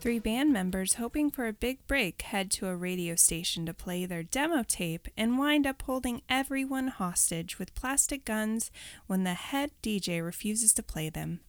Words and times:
Three 0.00 0.18
band 0.18 0.50
members 0.50 0.94
hoping 0.94 1.30
for 1.30 1.46
a 1.46 1.52
big 1.52 1.86
break 1.86 2.22
head 2.22 2.50
to 2.52 2.68
a 2.68 2.74
radio 2.74 3.14
station 3.16 3.66
to 3.66 3.74
play 3.74 4.06
their 4.06 4.22
demo 4.22 4.62
tape 4.62 5.08
and 5.14 5.38
wind 5.38 5.66
up 5.66 5.82
holding 5.82 6.22
everyone 6.26 6.88
hostage 6.88 7.58
with 7.58 7.74
plastic 7.74 8.24
guns 8.24 8.70
when 9.06 9.24
the 9.24 9.34
head 9.34 9.72
DJ 9.82 10.24
refuses 10.24 10.72
to 10.72 10.82
play 10.82 11.10
them. 11.10 11.40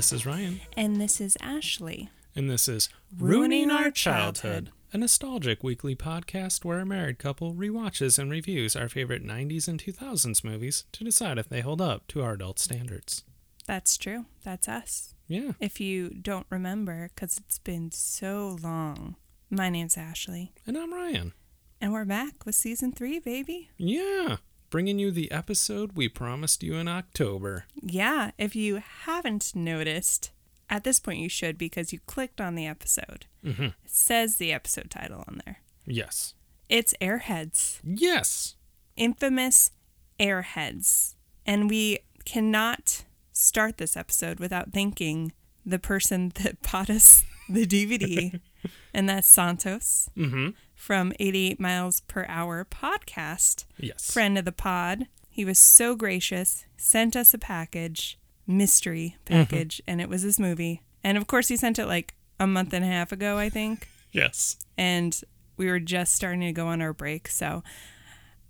This 0.00 0.14
is 0.14 0.24
Ryan, 0.24 0.62
And 0.78 0.98
this 0.98 1.20
is 1.20 1.36
Ashley. 1.42 2.08
and 2.34 2.48
this 2.48 2.68
is 2.68 2.88
Ruining 3.18 3.68
Ruining 3.68 3.70
Our 3.70 3.90
Childhood. 3.90 4.34
Childhood, 4.40 4.70
a 4.94 4.96
nostalgic 4.96 5.62
weekly 5.62 5.94
podcast 5.94 6.64
where 6.64 6.78
a 6.78 6.86
married 6.86 7.18
couple 7.18 7.52
rewatches 7.52 8.18
and 8.18 8.30
reviews 8.30 8.74
our 8.74 8.88
favorite 8.88 9.22
90s 9.22 9.68
and 9.68 9.78
2000s 9.78 10.42
movies 10.42 10.84
to 10.92 11.04
decide 11.04 11.36
if 11.36 11.50
they 11.50 11.60
hold 11.60 11.82
up 11.82 12.06
to 12.06 12.22
our 12.22 12.32
adult 12.32 12.58
standards. 12.58 13.24
That's 13.66 13.98
true. 13.98 14.24
That's 14.42 14.68
us. 14.68 15.14
Yeah, 15.28 15.52
If 15.60 15.80
you 15.80 16.08
don't 16.08 16.46
remember, 16.48 17.10
because 17.14 17.36
it's 17.36 17.58
been 17.58 17.90
so 17.92 18.56
long. 18.62 19.16
My 19.50 19.68
name's 19.68 19.98
Ashley. 19.98 20.54
and 20.66 20.78
I'm 20.78 20.94
Ryan. 20.94 21.34
And 21.78 21.92
we're 21.92 22.06
back 22.06 22.46
with 22.46 22.54
season 22.54 22.92
three, 22.92 23.18
baby. 23.18 23.68
Yeah, 23.76 24.36
bringing 24.70 24.98
you 24.98 25.10
the 25.10 25.30
episode 25.30 25.92
we 25.94 26.08
promised 26.08 26.62
you 26.62 26.74
in 26.76 26.88
October. 26.88 27.64
Yeah, 27.82 28.30
if 28.38 28.54
you 28.56 28.82
haven't 29.04 29.52
noticed, 29.54 30.30
at 30.68 30.84
this 30.84 31.00
point 31.00 31.18
you 31.18 31.28
should 31.28 31.58
because 31.58 31.92
you 31.92 31.98
clicked 32.06 32.40
on 32.40 32.54
the 32.54 32.66
episode. 32.66 33.26
Mm-hmm. 33.44 33.64
It 33.64 33.74
says 33.86 34.36
the 34.36 34.52
episode 34.52 34.90
title 34.90 35.24
on 35.26 35.42
there. 35.44 35.58
Yes. 35.86 36.34
It's 36.68 36.94
Airheads, 37.00 37.80
Yes. 37.84 38.54
infamous 38.96 39.72
Airheads. 40.20 41.14
And 41.44 41.68
we 41.68 41.98
cannot 42.24 43.04
start 43.32 43.78
this 43.78 43.96
episode 43.96 44.38
without 44.38 44.72
thanking 44.72 45.32
the 45.66 45.78
person 45.78 46.32
that 46.42 46.62
bought 46.72 46.90
us 46.90 47.24
the 47.48 47.66
DVD, 47.66 48.38
and 48.94 49.08
that's 49.08 49.26
Santos 49.26 50.08
Mm-hmm. 50.16 50.50
From 50.80 51.12
88 51.20 51.60
Miles 51.60 52.00
Per 52.00 52.24
Hour 52.26 52.64
podcast. 52.64 53.66
Yes. 53.78 54.10
friend 54.10 54.38
of 54.38 54.46
the 54.46 54.52
pod. 54.52 55.06
He 55.28 55.44
was 55.44 55.58
so 55.58 55.94
gracious, 55.94 56.64
sent 56.76 57.14
us 57.14 57.34
a 57.34 57.38
package, 57.38 58.18
mystery 58.46 59.16
mm-hmm. 59.26 59.34
package, 59.34 59.82
and 59.86 60.00
it 60.00 60.08
was 60.08 60.22
this 60.22 60.38
movie. 60.38 60.82
And 61.04 61.18
of 61.18 61.26
course, 61.26 61.48
he 61.48 61.56
sent 61.56 61.78
it 61.78 61.86
like 61.86 62.14
a 62.40 62.46
month 62.46 62.72
and 62.72 62.84
a 62.84 62.88
half 62.88 63.12
ago, 63.12 63.38
I 63.38 63.48
think. 63.50 63.88
Yes. 64.12 64.56
And 64.76 65.20
we 65.56 65.68
were 65.70 65.78
just 65.78 66.16
starting 66.16 66.40
to 66.40 66.50
go 66.50 66.66
on 66.66 66.82
our 66.82 66.92
break. 66.92 67.28
So 67.28 67.62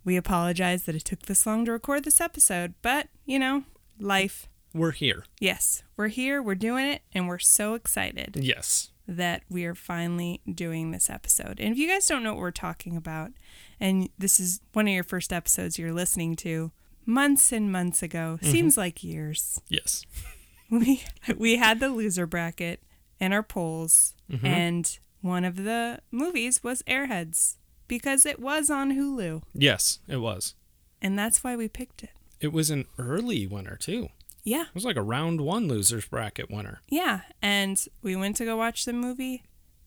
we 0.06 0.16
apologize 0.16 0.84
that 0.84 0.94
it 0.94 1.04
took 1.04 1.20
this 1.20 1.44
long 1.44 1.66
to 1.66 1.72
record 1.72 2.04
this 2.04 2.18
episode. 2.18 2.72
But, 2.80 3.08
you 3.26 3.38
know, 3.38 3.64
life. 3.98 4.48
We're 4.72 4.92
here. 4.92 5.26
Yes, 5.38 5.82
we're 5.98 6.08
here, 6.08 6.40
we're 6.40 6.54
doing 6.54 6.86
it, 6.86 7.02
and 7.12 7.28
we're 7.28 7.38
so 7.38 7.74
excited 7.74 8.38
Yes. 8.40 8.90
That 9.10 9.42
we 9.50 9.64
are 9.64 9.74
finally 9.74 10.40
doing 10.52 10.92
this 10.92 11.10
episode. 11.10 11.58
And 11.58 11.72
if 11.72 11.78
you 11.78 11.88
guys 11.88 12.06
don't 12.06 12.22
know 12.22 12.32
what 12.34 12.40
we're 12.40 12.50
talking 12.52 12.96
about, 12.96 13.32
and 13.80 14.08
this 14.18 14.38
is 14.38 14.60
one 14.72 14.86
of 14.86 14.94
your 14.94 15.02
first 15.02 15.32
episodes 15.32 15.78
you're 15.78 15.92
listening 15.92 16.36
to, 16.36 16.70
months 17.04 17.50
and 17.52 17.72
months 17.72 18.02
ago, 18.04 18.38
mm-hmm. 18.40 18.50
seems 18.50 18.76
like 18.76 19.02
years, 19.02 19.60
Yes. 19.68 20.04
we 20.70 21.02
we 21.36 21.56
had 21.56 21.80
the 21.80 21.88
loser 21.88 22.26
bracket 22.26 22.82
and 23.18 23.34
our 23.34 23.42
polls, 23.42 24.14
mm-hmm. 24.30 24.46
and 24.46 24.98
one 25.20 25.44
of 25.44 25.56
the 25.56 25.98
movies 26.12 26.62
was 26.62 26.82
Airheads 26.82 27.56
because 27.88 28.24
it 28.24 28.38
was 28.38 28.70
on 28.70 28.92
Hulu, 28.92 29.42
Yes, 29.52 29.98
it 30.06 30.18
was. 30.18 30.54
and 31.02 31.18
that's 31.18 31.42
why 31.42 31.56
we 31.56 31.66
picked 31.68 32.04
it. 32.04 32.10
It 32.40 32.52
was 32.52 32.70
an 32.70 32.86
early 32.96 33.46
winner, 33.46 33.76
too. 33.76 34.08
Yeah, 34.42 34.62
It 34.62 34.74
was 34.74 34.84
like 34.84 34.96
a 34.96 35.02
round 35.02 35.40
one 35.42 35.68
losers 35.68 36.06
bracket 36.06 36.50
winner. 36.50 36.80
yeah, 36.88 37.20
and 37.42 37.82
we 38.02 38.16
went 38.16 38.36
to 38.36 38.44
go 38.44 38.56
watch 38.56 38.84
the 38.84 38.92
movie, 38.92 39.42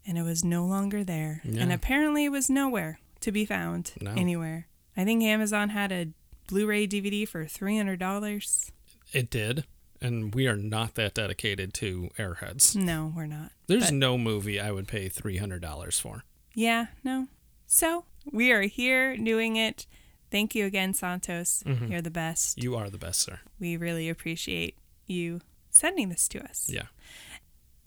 and 0.05 0.17
it 0.17 0.21
was 0.23 0.43
no 0.43 0.65
longer 0.65 1.03
there, 1.03 1.41
and 1.43 1.71
apparently 1.73 2.25
it 2.25 2.29
was 2.29 2.49
nowhere 2.49 2.99
to 3.21 3.31
be 3.31 3.45
found 3.45 3.93
No. 4.01 4.11
anywhere. 4.11 4.67
I 4.95 5.05
think 5.05 5.23
Amazon 5.23 5.69
had 5.69 5.91
a 5.91 6.07
Blu-ray 6.47 6.87
DVD 6.87 7.25
for 7.27 7.45
three 7.45 7.77
hundred 7.77 7.99
dollars. 7.99 8.71
It 9.11 9.29
did. 9.29 9.65
And 10.01 10.35
we 10.35 10.47
are 10.47 10.57
not 10.57 10.95
that 10.95 11.13
dedicated 11.13 11.73
to 11.75 12.09
Airheads. 12.19 12.75
No, 12.75 13.13
we're 13.15 13.25
not. 13.25 13.51
There's 13.67 13.85
But- 13.85 13.93
no 13.93 14.17
movie 14.17 14.59
I 14.59 14.69
would 14.69 14.85
pay 14.87 15.07
$300 15.07 15.97
for. 16.01 16.25
Yeah, 16.53 16.87
no. 17.05 17.29
So 17.67 18.03
we 18.29 18.51
are 18.51 18.63
here 18.63 19.15
doing 19.15 19.55
it. 19.55 19.87
Thank 20.33 20.55
you 20.55 20.65
again, 20.65 20.95
Santos. 20.95 21.63
You're 21.87 22.01
the 22.01 22.09
best. 22.09 22.57
You 22.57 22.75
are 22.75 22.89
the 22.89 22.97
best, 22.97 23.19
sir. 23.19 23.41
We 23.59 23.77
really 23.77 24.09
appreciate 24.09 24.75
you 25.05 25.41
sending 25.69 26.09
this 26.09 26.27
to 26.29 26.43
us. 26.43 26.67
Yeah. 26.73 26.87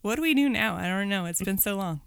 What 0.02 0.14
do 0.14 0.22
we 0.22 0.32
do 0.32 0.48
now? 0.48 0.76
I 0.76 0.86
don't 0.86 1.08
know. 1.08 1.26
It's 1.26 1.42
been 1.42 1.58
so 1.58 1.74
long. 1.74 2.02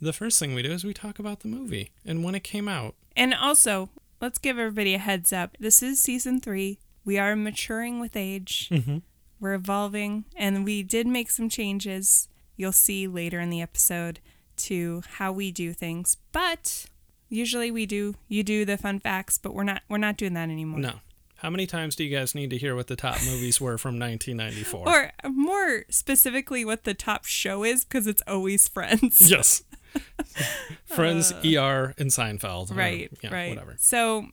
The 0.00 0.14
first 0.14 0.38
thing 0.38 0.54
we 0.54 0.62
do 0.62 0.72
is 0.72 0.84
we 0.84 0.94
talk 0.94 1.18
about 1.18 1.40
the 1.40 1.48
movie 1.48 1.90
and 2.02 2.24
when 2.24 2.34
it 2.34 2.42
came 2.42 2.66
out. 2.66 2.94
And 3.14 3.34
also, 3.34 3.90
let's 4.22 4.38
give 4.38 4.58
everybody 4.58 4.94
a 4.94 4.98
heads 4.98 5.34
up. 5.34 5.54
This 5.60 5.82
is 5.82 6.00
season 6.00 6.40
three. 6.40 6.78
We 7.04 7.18
are 7.18 7.36
maturing 7.36 8.00
with 8.00 8.16
age. 8.16 8.70
Mm-hmm. 8.70 8.98
We're 9.38 9.52
evolving, 9.52 10.24
and 10.34 10.64
we 10.64 10.82
did 10.82 11.06
make 11.06 11.28
some 11.28 11.50
changes. 11.50 12.26
You'll 12.56 12.72
see 12.72 13.06
later 13.06 13.38
in 13.38 13.50
the 13.50 13.60
episode 13.60 14.20
to 14.56 15.02
how 15.16 15.30
we 15.30 15.52
do 15.52 15.74
things. 15.74 16.16
But 16.32 16.86
usually 17.34 17.70
we 17.70 17.86
do 17.86 18.14
you 18.28 18.42
do 18.42 18.64
the 18.64 18.76
fun 18.76 19.00
facts, 19.00 19.38
but 19.38 19.54
we're 19.54 19.64
not 19.64 19.82
we're 19.88 19.98
not 19.98 20.16
doing 20.16 20.34
that 20.34 20.48
anymore. 20.50 20.80
No. 20.80 20.92
How 21.38 21.50
many 21.50 21.66
times 21.66 21.94
do 21.94 22.04
you 22.04 22.16
guys 22.16 22.34
need 22.34 22.48
to 22.50 22.56
hear 22.56 22.74
what 22.74 22.86
the 22.86 22.96
top 22.96 23.16
movies 23.26 23.60
were 23.60 23.76
from 23.76 23.98
1994? 23.98 24.88
Or 24.88 25.12
more 25.30 25.84
specifically, 25.90 26.64
what 26.64 26.84
the 26.84 26.94
top 26.94 27.26
show 27.26 27.64
is, 27.64 27.84
because 27.84 28.06
it's 28.06 28.22
always 28.26 28.66
Friends. 28.66 29.30
yes. 29.30 29.62
Friends, 30.86 31.32
ER, 31.32 31.94
and 31.98 32.10
Seinfeld. 32.10 32.70
or, 32.70 32.74
Uh, 32.74 32.76
Right, 32.76 33.10
yeah, 33.22 33.32
right. 33.34 33.50
Whatever. 33.50 33.74
So 33.78 34.28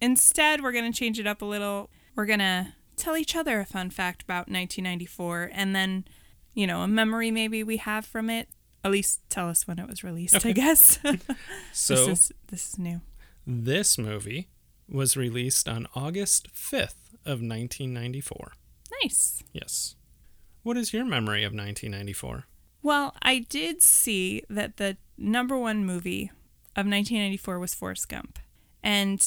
instead, 0.00 0.62
we're 0.62 0.72
going 0.72 0.90
to 0.90 0.96
change 0.96 1.18
it 1.18 1.26
up 1.26 1.42
a 1.42 1.44
little. 1.44 1.90
We're 2.14 2.26
going 2.26 2.38
to 2.38 2.74
tell 2.96 3.16
each 3.16 3.34
other 3.34 3.60
a 3.60 3.64
fun 3.66 3.90
fact 3.90 4.22
about 4.22 4.48
1994 4.48 5.50
and 5.52 5.74
then, 5.74 6.04
you 6.54 6.66
know, 6.66 6.82
a 6.82 6.88
memory 6.88 7.30
maybe 7.30 7.62
we 7.62 7.76
have 7.78 8.06
from 8.06 8.30
it. 8.30 8.48
At 8.86 8.92
least 8.92 9.20
tell 9.28 9.48
us 9.48 9.66
when 9.66 9.78
it 9.80 9.88
was 9.88 10.04
released, 10.04 10.46
I 10.46 10.52
guess. 10.52 10.98
So 11.72 11.94
this 11.94 12.08
is 12.08 12.32
this 12.48 12.68
is 12.68 12.78
new. 12.78 13.00
this 13.46 13.98
movie 13.98 14.46
was 14.88 15.16
released 15.16 15.68
on 15.68 15.88
August 15.96 16.48
5th 16.54 17.10
of 17.24 17.40
1994. 17.42 18.52
Nice. 19.02 19.42
Yes. 19.52 19.96
What 20.62 20.76
is 20.76 20.92
your 20.92 21.04
memory 21.04 21.42
of 21.42 21.52
1994? 21.52 22.44
Well, 22.82 23.14
I 23.22 23.40
did 23.40 23.82
see 23.82 24.42
that 24.48 24.76
the 24.76 24.96
number 25.18 25.58
one 25.58 25.84
movie 25.84 26.30
of 26.76 26.86
1994 26.86 27.58
was 27.58 27.74
Forrest 27.74 28.08
Gump. 28.08 28.38
And 28.82 29.26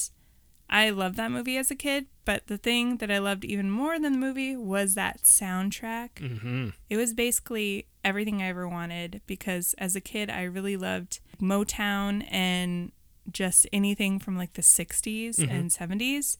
I 0.70 0.88
loved 0.90 1.16
that 1.16 1.30
movie 1.30 1.58
as 1.58 1.70
a 1.70 1.74
kid, 1.74 2.06
but 2.24 2.46
the 2.46 2.56
thing 2.56 2.96
that 2.98 3.10
I 3.10 3.18
loved 3.18 3.44
even 3.44 3.70
more 3.70 3.98
than 3.98 4.12
the 4.12 4.18
movie 4.18 4.56
was 4.56 4.94
that 4.94 5.22
soundtrack. 5.22 6.14
Mm-hmm. 6.14 6.68
It 6.88 6.96
was 6.96 7.12
basically 7.12 7.86
everything 8.04 8.42
I 8.42 8.48
ever 8.48 8.68
wanted 8.68 9.20
because 9.26 9.74
as 9.78 9.96
a 9.96 10.00
kid, 10.00 10.30
I 10.30 10.42
really 10.42 10.76
loved 10.76 11.20
Motown 11.40 12.26
and 12.30 12.92
just 13.30 13.66
anything 13.72 14.18
from 14.18 14.36
like 14.36 14.54
the 14.54 14.62
60s 14.62 15.36
mm-hmm. 15.36 15.50
and 15.50 15.70
70s. 15.70 16.36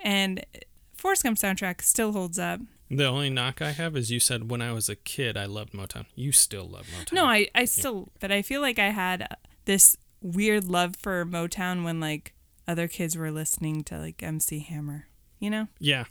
And 0.00 0.44
Forrest 0.94 1.22
Gump 1.22 1.38
soundtrack 1.38 1.82
still 1.82 2.12
holds 2.12 2.38
up. 2.38 2.60
The 2.90 3.06
only 3.06 3.30
knock 3.30 3.62
I 3.62 3.70
have 3.70 3.96
is 3.96 4.10
you 4.10 4.18
said 4.18 4.50
when 4.50 4.60
I 4.60 4.72
was 4.72 4.88
a 4.88 4.96
kid 4.96 5.36
I 5.36 5.46
loved 5.46 5.72
Motown. 5.72 6.06
You 6.14 6.32
still 6.32 6.68
love 6.68 6.86
Motown. 6.86 7.12
No, 7.12 7.26
I, 7.26 7.48
I 7.54 7.64
still, 7.64 8.10
but 8.18 8.32
I 8.32 8.42
feel 8.42 8.60
like 8.60 8.78
I 8.78 8.90
had 8.90 9.28
this 9.64 9.96
weird 10.20 10.64
love 10.64 10.96
for 10.96 11.24
Motown 11.24 11.84
when 11.84 12.00
like 12.00 12.34
other 12.66 12.88
kids 12.88 13.16
were 13.16 13.30
listening 13.30 13.84
to 13.84 13.98
like 13.98 14.22
MC 14.22 14.58
Hammer, 14.60 15.06
you 15.38 15.50
know? 15.50 15.68
Yeah. 15.78 16.04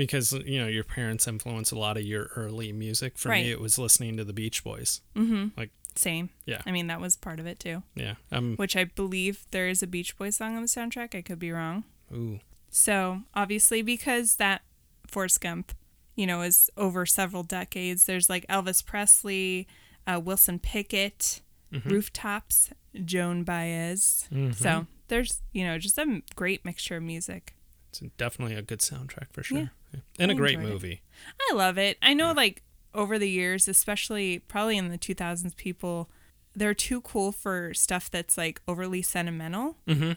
Because 0.00 0.32
you 0.32 0.58
know 0.58 0.66
your 0.66 0.82
parents 0.84 1.28
influenced 1.28 1.72
a 1.72 1.78
lot 1.78 1.98
of 1.98 2.04
your 2.04 2.30
early 2.34 2.72
music. 2.72 3.18
For 3.18 3.28
Right. 3.28 3.44
me, 3.44 3.50
it 3.52 3.60
was 3.60 3.78
listening 3.78 4.16
to 4.16 4.24
the 4.24 4.32
Beach 4.32 4.64
Boys. 4.64 5.02
Mm-hmm. 5.14 5.48
Like 5.58 5.70
same. 5.94 6.30
Yeah. 6.46 6.62
I 6.64 6.70
mean, 6.72 6.86
that 6.86 7.02
was 7.02 7.16
part 7.18 7.38
of 7.38 7.44
it 7.46 7.60
too, 7.60 7.82
Yeah. 7.94 8.14
Um. 8.32 8.56
which 8.56 8.76
I 8.76 8.84
believe 8.84 9.44
there 9.50 9.68
is 9.68 9.82
a 9.82 9.86
Beach 9.86 10.16
Boys 10.16 10.36
song 10.36 10.56
on 10.56 10.62
the 10.62 10.68
soundtrack. 10.68 11.14
I 11.14 11.20
could 11.20 11.38
be 11.38 11.50
wrong. 11.52 11.84
Ooh. 12.14 12.40
So 12.70 13.20
obviously, 13.34 13.82
because 13.82 14.36
that 14.36 14.62
Forrest 15.06 15.40
Gump, 15.42 15.72
you 16.16 16.26
know, 16.26 16.40
is 16.40 16.70
over 16.78 17.04
several 17.04 17.42
decades, 17.42 18.06
there's 18.06 18.30
like 18.30 18.46
Elvis 18.48 18.82
Presley, 18.86 19.68
uh, 20.06 20.18
Wilson 20.18 20.58
Pickett, 20.60 21.42
Rooftops, 21.84 22.70
Joan 23.04 23.44
Baez. 23.44 24.28
So 24.56 24.86
there's, 25.08 25.42
you 25.52 25.64
know, 25.64 25.76
just 25.76 25.98
a 25.98 26.22
great 26.36 26.64
mixture 26.64 26.96
of 26.96 27.02
music. 27.02 27.54
It's 27.90 28.00
definitely 28.16 28.54
a 28.56 28.62
good 28.62 28.78
soundtrack 28.80 29.32
for 29.32 29.42
sure. 29.42 29.58
Yeah. 29.58 29.66
Yeah. 29.92 30.00
And 30.18 30.30
I 30.30 30.34
a 30.34 30.36
great 30.36 30.54
enjoyed 30.54 30.70
it. 30.70 30.72
movie. 30.72 31.02
I 31.50 31.54
love 31.54 31.76
it. 31.78 31.98
I 32.00 32.14
know, 32.14 32.32
like, 32.32 32.62
over 32.94 33.18
the 33.18 33.28
years, 33.28 33.66
especially 33.68 34.38
probably 34.38 34.76
in 34.78 34.88
the 34.88 34.98
2000s, 34.98 35.54
people 35.56 36.10
they're 36.54 36.74
too 36.74 37.00
cool 37.02 37.30
for 37.30 37.72
stuff 37.74 38.10
that's 38.10 38.36
like 38.36 38.60
overly 38.66 39.02
sentimental. 39.02 39.76
Mm-hmm. 39.86 40.12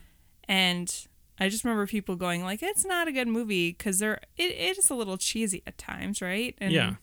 And 0.45 1.07
I 1.39 1.49
just 1.49 1.63
remember 1.63 1.85
people 1.87 2.15
going 2.15 2.43
like, 2.43 2.63
"It's 2.63 2.83
not 2.85 3.07
a 3.07 3.11
good 3.11 3.27
movie" 3.27 3.69
because 3.71 3.99
they're 3.99 4.19
it, 4.37 4.51
it 4.51 4.77
is 4.77 4.89
a 4.89 4.95
little 4.95 5.17
cheesy 5.17 5.61
at 5.67 5.77
times, 5.77 6.21
right? 6.21 6.55
And 6.59 6.71
Yeah. 6.71 6.95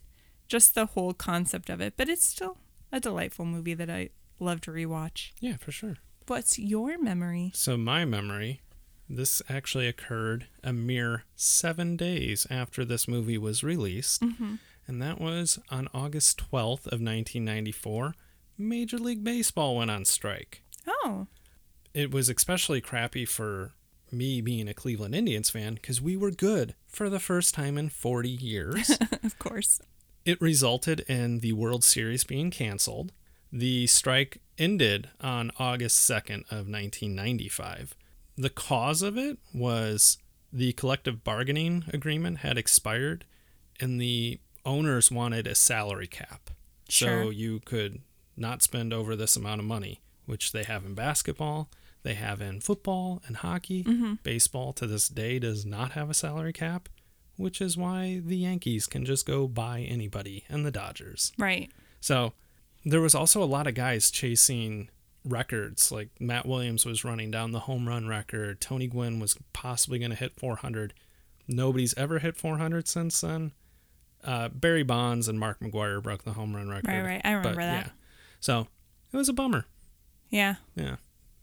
just 0.49 0.75
the 0.75 0.87
whole 0.87 1.15
concept 1.15 1.71
of 1.71 1.81
it, 1.81 1.95
but 1.97 2.09
it's 2.09 2.25
still 2.27 2.59
a 2.93 2.99
delightful 3.01 3.45
movie 3.45 3.75
that 3.75 3.89
I 3.91 4.11
love 4.41 4.61
to 4.63 4.73
rewatch. 4.73 5.31
Yeah, 5.41 5.57
for 5.59 5.71
sure. 5.73 5.97
What's 6.27 6.59
your 6.59 6.99
memory? 6.99 7.53
So 7.55 7.77
my 7.77 8.05
memory, 8.05 8.61
this 9.11 9.43
actually 9.49 9.89
occurred 9.89 10.47
a 10.63 10.73
mere 10.73 11.25
seven 11.35 11.97
days 11.97 12.47
after 12.49 12.85
this 12.85 13.09
movie 13.09 13.39
was 13.39 13.65
released, 13.65 14.23
mm-hmm. 14.23 14.55
and 14.87 15.03
that 15.03 15.21
was 15.21 15.59
on 15.71 15.89
August 15.93 16.39
twelfth 16.39 16.87
of 16.87 17.01
nineteen 17.01 17.45
ninety 17.45 17.73
four. 17.73 18.15
Major 18.57 18.99
League 18.99 19.25
Baseball 19.25 19.77
went 19.77 19.91
on 19.91 20.05
strike. 20.05 20.63
Oh, 20.87 21.27
It 21.95 22.11
was 22.13 22.29
especially 22.29 22.81
crappy 22.81 23.25
for 23.25 23.73
me 24.13 24.41
being 24.41 24.69
a 24.69 24.75
Cleveland 24.75 25.15
Indians 25.15 25.51
fan 25.51 25.75
because 25.75 26.01
we 26.01 26.17
were 26.17 26.31
good 26.31 26.75
for 26.87 27.09
the 27.09 27.21
first 27.21 27.55
time 27.55 27.79
in 27.79 27.89
40 27.89 28.29
years. 28.29 28.99
of 29.23 29.39
course. 29.39 29.81
it 30.25 30.41
resulted 30.41 31.01
in 31.01 31.41
the 31.41 31.53
World 31.53 31.83
Series 31.85 32.25
being 32.25 32.51
canceled. 32.51 33.13
The 33.53 33.87
strike 33.87 34.41
ended 34.59 35.09
on 35.21 35.51
August 35.59 36.09
2nd 36.09 36.41
of 36.51 36.69
1995. 36.69 37.95
The 38.37 38.51
cause 38.51 39.03
of 39.03 39.19
it 39.19 39.39
was 39.53 40.19
the 40.53 40.73
collective 40.73 41.23
bargaining 41.23 41.85
agreement 41.93 42.39
had 42.39 42.59
expired 42.59 43.25
and 43.79 44.01
the 44.01 44.41
owners 44.65 45.11
wanted 45.11 45.47
a 45.47 45.55
salary 45.55 46.07
cap. 46.07 46.51
Sure. 46.89 47.25
So 47.25 47.31
you 47.31 47.61
could 47.61 48.01
not 48.37 48.63
spend 48.63 48.93
over 48.93 49.15
this 49.15 49.37
amount 49.37 49.61
of 49.61 49.67
money, 49.67 50.01
which 50.27 50.53
they 50.53 50.65
have 50.65 50.85
in 50.85 50.95
basketball, 50.95 51.71
they 52.03 52.15
have 52.15 52.41
in 52.41 52.61
football 52.61 53.23
and 53.27 53.37
hockey. 53.37 53.85
Mm-hmm. 53.85 54.15
Baseball 54.23 54.73
to 54.75 54.87
this 54.87 55.09
day 55.09 55.39
does 55.39 55.67
not 55.67 55.93
have 55.93 56.11
a 56.11 56.15
salary 56.15 56.53
cap, 56.53 56.89
which 57.37 57.61
is 57.61 57.77
why 57.77 58.21
the 58.25 58.37
Yankees 58.37 58.87
can 58.87 59.05
just 59.05 59.27
go 59.27 59.47
buy 59.47 59.81
anybody 59.81 60.45
and 60.49 60.65
the 60.65 60.71
Dodgers. 60.71 61.33
Right. 61.39 61.71
So 62.01 62.33
there 62.85 63.01
was 63.01 63.15
also 63.15 63.43
a 63.43 63.45
lot 63.45 63.67
of 63.67 63.75
guys 63.75 64.11
chasing 64.11 64.89
records. 65.25 65.91
Like 65.93 66.09
Matt 66.19 66.47
Williams 66.47 66.85
was 66.85 67.05
running 67.05 67.31
down 67.31 67.53
the 67.53 67.61
home 67.61 67.89
run 67.89 68.07
record. 68.07 68.61
Tony 68.61 68.87
Gwynn 68.87 69.21
was 69.21 69.37
possibly 69.53 69.99
going 69.99 70.11
to 70.11 70.17
hit 70.17 70.39
400. 70.39 70.95
Nobody's 71.49 71.95
ever 71.97 72.19
hit 72.21 72.37
400 72.37 72.89
since 72.89 73.21
then. 73.21 73.53
Uh, 74.23 74.49
Barry 74.49 74.83
Bonds 74.83 75.29
and 75.29 75.41
Mark 75.41 75.61
McGwire 75.61 76.03
broke 76.03 76.25
the 76.25 76.35
home 76.35 76.55
run 76.55 76.69
record. 76.69 76.89
Right, 76.89 77.03
right. 77.03 77.21
I 77.25 77.33
remember 77.33 77.63
that. 77.63 77.87
Yeah. 77.87 77.93
So 78.41 78.67
it 79.13 79.17
was 79.17 79.29
a 79.29 79.33
bummer. 79.33 79.67
Yeah. 80.29 80.57
Yeah. 80.75 80.97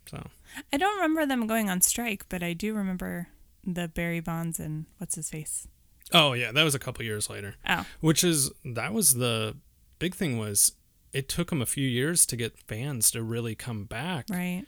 So 0.10 0.26
I 0.72 0.78
don't 0.78 0.96
remember 0.96 1.26
them 1.26 1.48
going 1.48 1.70
on 1.70 1.82
strike, 1.82 2.26
but 2.30 2.42
I 2.44 2.54
do 2.54 2.74
remember 2.74 3.28
the 3.66 3.88
Barry 3.88 4.20
Bonds 4.20 4.60
and 4.60 4.86
what's 4.98 5.16
his 5.16 5.30
face. 5.30 5.68
Oh 6.14 6.34
yeah, 6.34 6.54
that 6.54 6.64
was 6.64 6.74
a 6.74 6.80
couple 6.80 7.04
years 7.04 7.30
later. 7.30 7.56
Oh, 7.68 7.86
Which 8.00 8.24
is 8.24 8.50
that 8.64 8.94
was 8.94 9.16
the 9.16 9.58
big 10.00 10.16
thing 10.16 10.38
was 10.38 10.72
it 11.18 11.28
took 11.28 11.50
them 11.50 11.64
a 11.64 11.66
few 11.66 11.88
years 11.88 12.28
to 12.28 12.36
get 12.36 12.60
fans 12.68 13.10
to 13.10 13.24
really 13.24 13.56
come 13.56 13.86
back 13.86 14.28
right. 14.30 14.66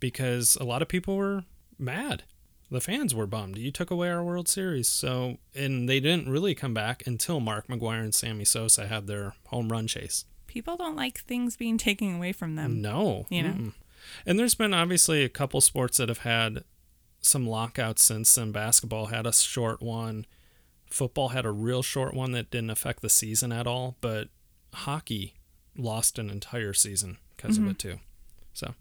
because 0.00 0.56
a 0.60 0.64
lot 0.64 0.82
of 0.82 0.88
people 0.88 1.16
were 1.16 1.44
mad. 1.78 2.24
The 2.72 2.80
fans 2.80 3.14
were 3.14 3.28
bummed. 3.28 3.56
You 3.56 3.70
took 3.70 3.88
away 3.88 4.10
our 4.10 4.24
World 4.24 4.48
Series. 4.48 4.88
So 4.88 5.38
and 5.54 5.88
they 5.88 6.00
didn't 6.00 6.28
really 6.28 6.56
come 6.56 6.74
back 6.74 7.04
until 7.06 7.38
Mark 7.38 7.68
McGwire 7.68 8.02
and 8.02 8.12
Sammy 8.12 8.44
Sosa 8.44 8.88
had 8.88 9.06
their 9.06 9.36
home 9.46 9.68
run 9.68 9.86
chase. 9.86 10.24
People 10.48 10.76
don't 10.76 10.96
like 10.96 11.20
things 11.20 11.56
being 11.56 11.78
taken 11.78 12.16
away 12.16 12.32
from 12.32 12.56
them. 12.56 12.82
No. 12.82 13.26
you 13.30 13.44
know? 13.44 13.50
mm-mm. 13.50 13.72
And 14.26 14.40
there's 14.40 14.56
been 14.56 14.74
obviously 14.74 15.22
a 15.22 15.28
couple 15.28 15.60
sports 15.60 15.98
that 15.98 16.08
have 16.08 16.18
had 16.18 16.64
some 17.20 17.46
lockouts 17.46 18.02
since 18.02 18.34
then. 18.34 18.50
Basketball 18.50 19.06
had 19.06 19.24
a 19.24 19.32
short 19.32 19.80
one. 19.80 20.26
Football 20.90 21.28
had 21.28 21.46
a 21.46 21.52
real 21.52 21.80
short 21.80 22.12
one 22.12 22.32
that 22.32 22.50
didn't 22.50 22.70
affect 22.70 23.02
the 23.02 23.08
season 23.08 23.52
at 23.52 23.68
all. 23.68 23.96
But 24.00 24.30
hockey 24.72 25.34
lost 25.76 26.18
an 26.18 26.30
entire 26.30 26.72
season 26.72 27.18
because 27.36 27.56
of 27.56 27.62
mm-hmm. 27.62 27.70
it 27.70 27.78
too. 27.78 27.98
So 28.52 28.74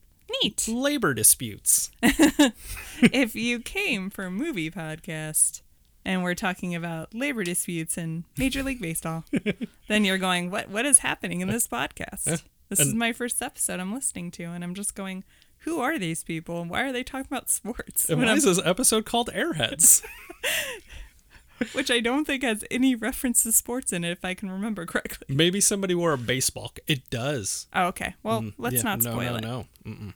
Neat. 0.43 0.67
labor 0.67 1.13
disputes. 1.13 1.91
if 2.01 3.35
you 3.35 3.59
came 3.59 4.09
for 4.09 4.25
a 4.25 4.31
movie 4.31 4.71
podcast 4.71 5.61
and 6.03 6.23
we're 6.23 6.35
talking 6.35 6.75
about 6.75 7.13
labor 7.13 7.43
disputes 7.43 7.97
in 7.97 8.25
Major 8.38 8.63
League 8.63 8.81
Baseball, 8.81 9.25
then 9.88 10.05
you're 10.05 10.17
going, 10.17 10.51
what 10.51 10.69
What 10.69 10.85
is 10.85 10.99
happening 10.99 11.41
in 11.41 11.47
this 11.47 11.67
podcast? 11.67 12.43
This 12.69 12.79
is 12.79 12.94
my 12.94 13.11
first 13.11 13.41
episode 13.41 13.81
I'm 13.81 13.94
listening 13.94 14.31
to, 14.31 14.44
and 14.45 14.63
I'm 14.63 14.75
just 14.75 14.95
going, 14.95 15.25
who 15.59 15.79
are 15.79 15.99
these 15.99 16.23
people? 16.23 16.61
and 16.61 16.69
Why 16.69 16.83
are 16.83 16.91
they 16.91 17.03
talking 17.03 17.27
about 17.29 17.49
sports? 17.49 18.09
And 18.09 18.21
why 18.21 18.33
is 18.33 18.45
this 18.45 18.61
episode 18.63 19.05
called 19.05 19.29
Airheads? 19.33 20.03
which 21.73 21.89
I 21.91 21.99
don't 21.99 22.25
think 22.25 22.43
has 22.43 22.63
any 22.71 22.95
reference 22.95 23.43
to 23.43 23.51
sports 23.51 23.91
in 23.93 24.03
it, 24.03 24.11
if 24.11 24.23
I 24.25 24.33
can 24.33 24.49
remember 24.51 24.85
correctly. 24.85 25.33
Maybe 25.35 25.61
somebody 25.61 25.93
wore 25.95 26.13
a 26.13 26.17
baseball. 26.17 26.71
c- 26.75 26.83
It 26.93 27.09
does. 27.09 27.67
Oh, 27.73 27.87
okay. 27.87 28.15
Well, 28.23 28.41
Mm, 28.41 28.53
let's 28.57 28.77
yeah, 28.77 28.81
not 28.83 29.01
no, 29.03 29.11
spoil 29.11 29.31
no, 29.31 29.37
it. 29.37 29.41
No, 29.41 29.65
Mm-mm. 29.85 30.13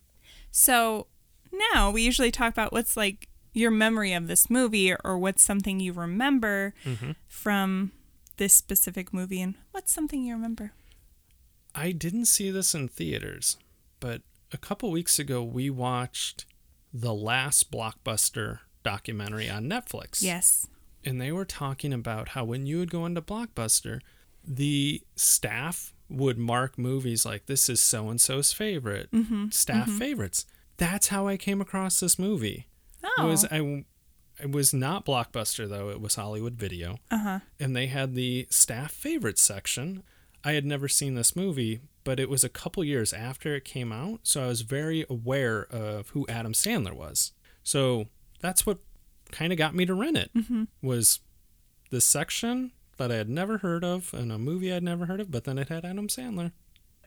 So 0.52 1.08
now 1.74 1.92
we 1.92 2.02
usually 2.02 2.32
talk 2.32 2.54
about 2.54 2.72
what's 2.74 2.96
like 2.98 3.28
your 3.54 3.72
memory 3.72 4.14
of 4.14 4.28
this 4.28 4.50
movie 4.50 4.94
or 5.04 5.18
what's 5.18 5.44
something 5.44 5.80
you 5.80 5.94
remember 5.94 6.74
Mm-hmm. 6.86 7.12
from 7.28 7.92
this 8.38 8.54
specific 8.54 9.14
movie 9.14 9.42
and 9.42 9.56
what's 9.72 9.94
something 9.94 10.24
you 10.24 10.34
remember. 10.34 10.74
I 11.74 11.92
didn't 11.92 12.26
see 12.26 12.52
this 12.52 12.74
in 12.74 12.88
theaters, 12.88 13.58
but 14.00 14.22
a 14.52 14.58
couple 14.58 14.92
weeks 14.92 15.20
ago 15.20 15.44
we 15.44 15.70
watched 15.70 16.46
the 16.94 17.14
last 17.14 17.72
blockbuster 17.72 18.60
documentary 18.84 19.50
on 19.50 19.66
Netflix. 19.70 20.22
Yes. 20.22 20.68
And 21.06 21.22
they 21.22 21.32
were 21.32 21.46
talking 21.46 21.94
about 21.94 22.30
how 22.30 22.44
when 22.44 22.66
you 22.66 22.80
would 22.80 22.90
go 22.92 23.06
into 23.06 23.22
Blockbuster, 23.22 24.00
the 24.44 25.02
staff 25.16 25.94
would 26.10 26.38
mark 26.38 26.78
movies 26.78 27.26
like 27.26 27.46
this 27.46 27.70
is 27.70 27.80
so 27.80 28.10
and 28.10 28.20
so's 28.20 28.52
favorite, 28.54 29.10
staff 29.52 29.90
favorites. 29.90 30.46
That's 30.78 31.08
how 31.08 31.28
I 31.28 31.38
came 31.38 31.62
across 31.62 32.00
this 32.00 32.20
movie. 32.20 32.68
Oh. 33.18 33.28
Was 33.28 33.46
I 33.46 33.86
it 34.40 34.52
was 34.52 34.74
not 34.74 35.06
Blockbuster 35.06 35.70
though, 35.70 35.90
it 35.90 36.02
was 36.02 36.16
Hollywood 36.16 36.56
Video. 36.56 36.98
uh-huh. 37.12 37.40
and 37.60 37.76
they 37.76 37.88
had 37.88 38.14
the 38.16 38.48
staff 38.50 38.92
favorites 38.92 39.42
section. 39.42 40.04
I 40.44 40.52
had 40.54 40.66
never 40.66 40.88
seen 40.88 41.16
this 41.16 41.36
movie, 41.36 41.80
but 42.04 42.20
it 42.20 42.30
was 42.30 42.44
a 42.44 42.50
couple 42.50 42.84
years 42.84 43.14
after 43.14 43.56
it 43.56 43.66
came 43.66 43.92
out, 43.92 44.20
so 44.24 44.44
I 44.44 44.48
was 44.48 44.62
very 44.62 45.06
aware 45.10 45.66
of 45.72 46.10
who 46.10 46.28
Adam 46.30 46.54
Sandler 46.54 46.94
was. 46.94 47.32
So 47.64 48.06
that's 48.42 48.64
what 48.66 48.78
kind 49.32 49.52
of 49.52 49.58
got 49.58 49.76
me 49.76 49.86
to 49.86 49.94
rent 49.94 50.18
it. 50.18 50.32
Mm-hmm. 50.36 50.64
Was 50.82 51.20
this 51.92 52.06
section 52.06 52.72
that 52.98 53.12
I 53.12 53.16
had 53.16 53.30
never 53.30 53.60
heard 53.60 53.84
of 53.84 54.14
and 54.14 54.32
a 54.32 54.38
movie 54.38 54.74
I'd 54.74 54.84
never 54.84 55.06
heard 55.06 55.20
of, 55.20 55.32
but 55.32 55.44
then 55.44 55.58
it 55.58 55.70
had 55.70 55.86
Adam 55.86 56.08
Sandler. 56.08 56.52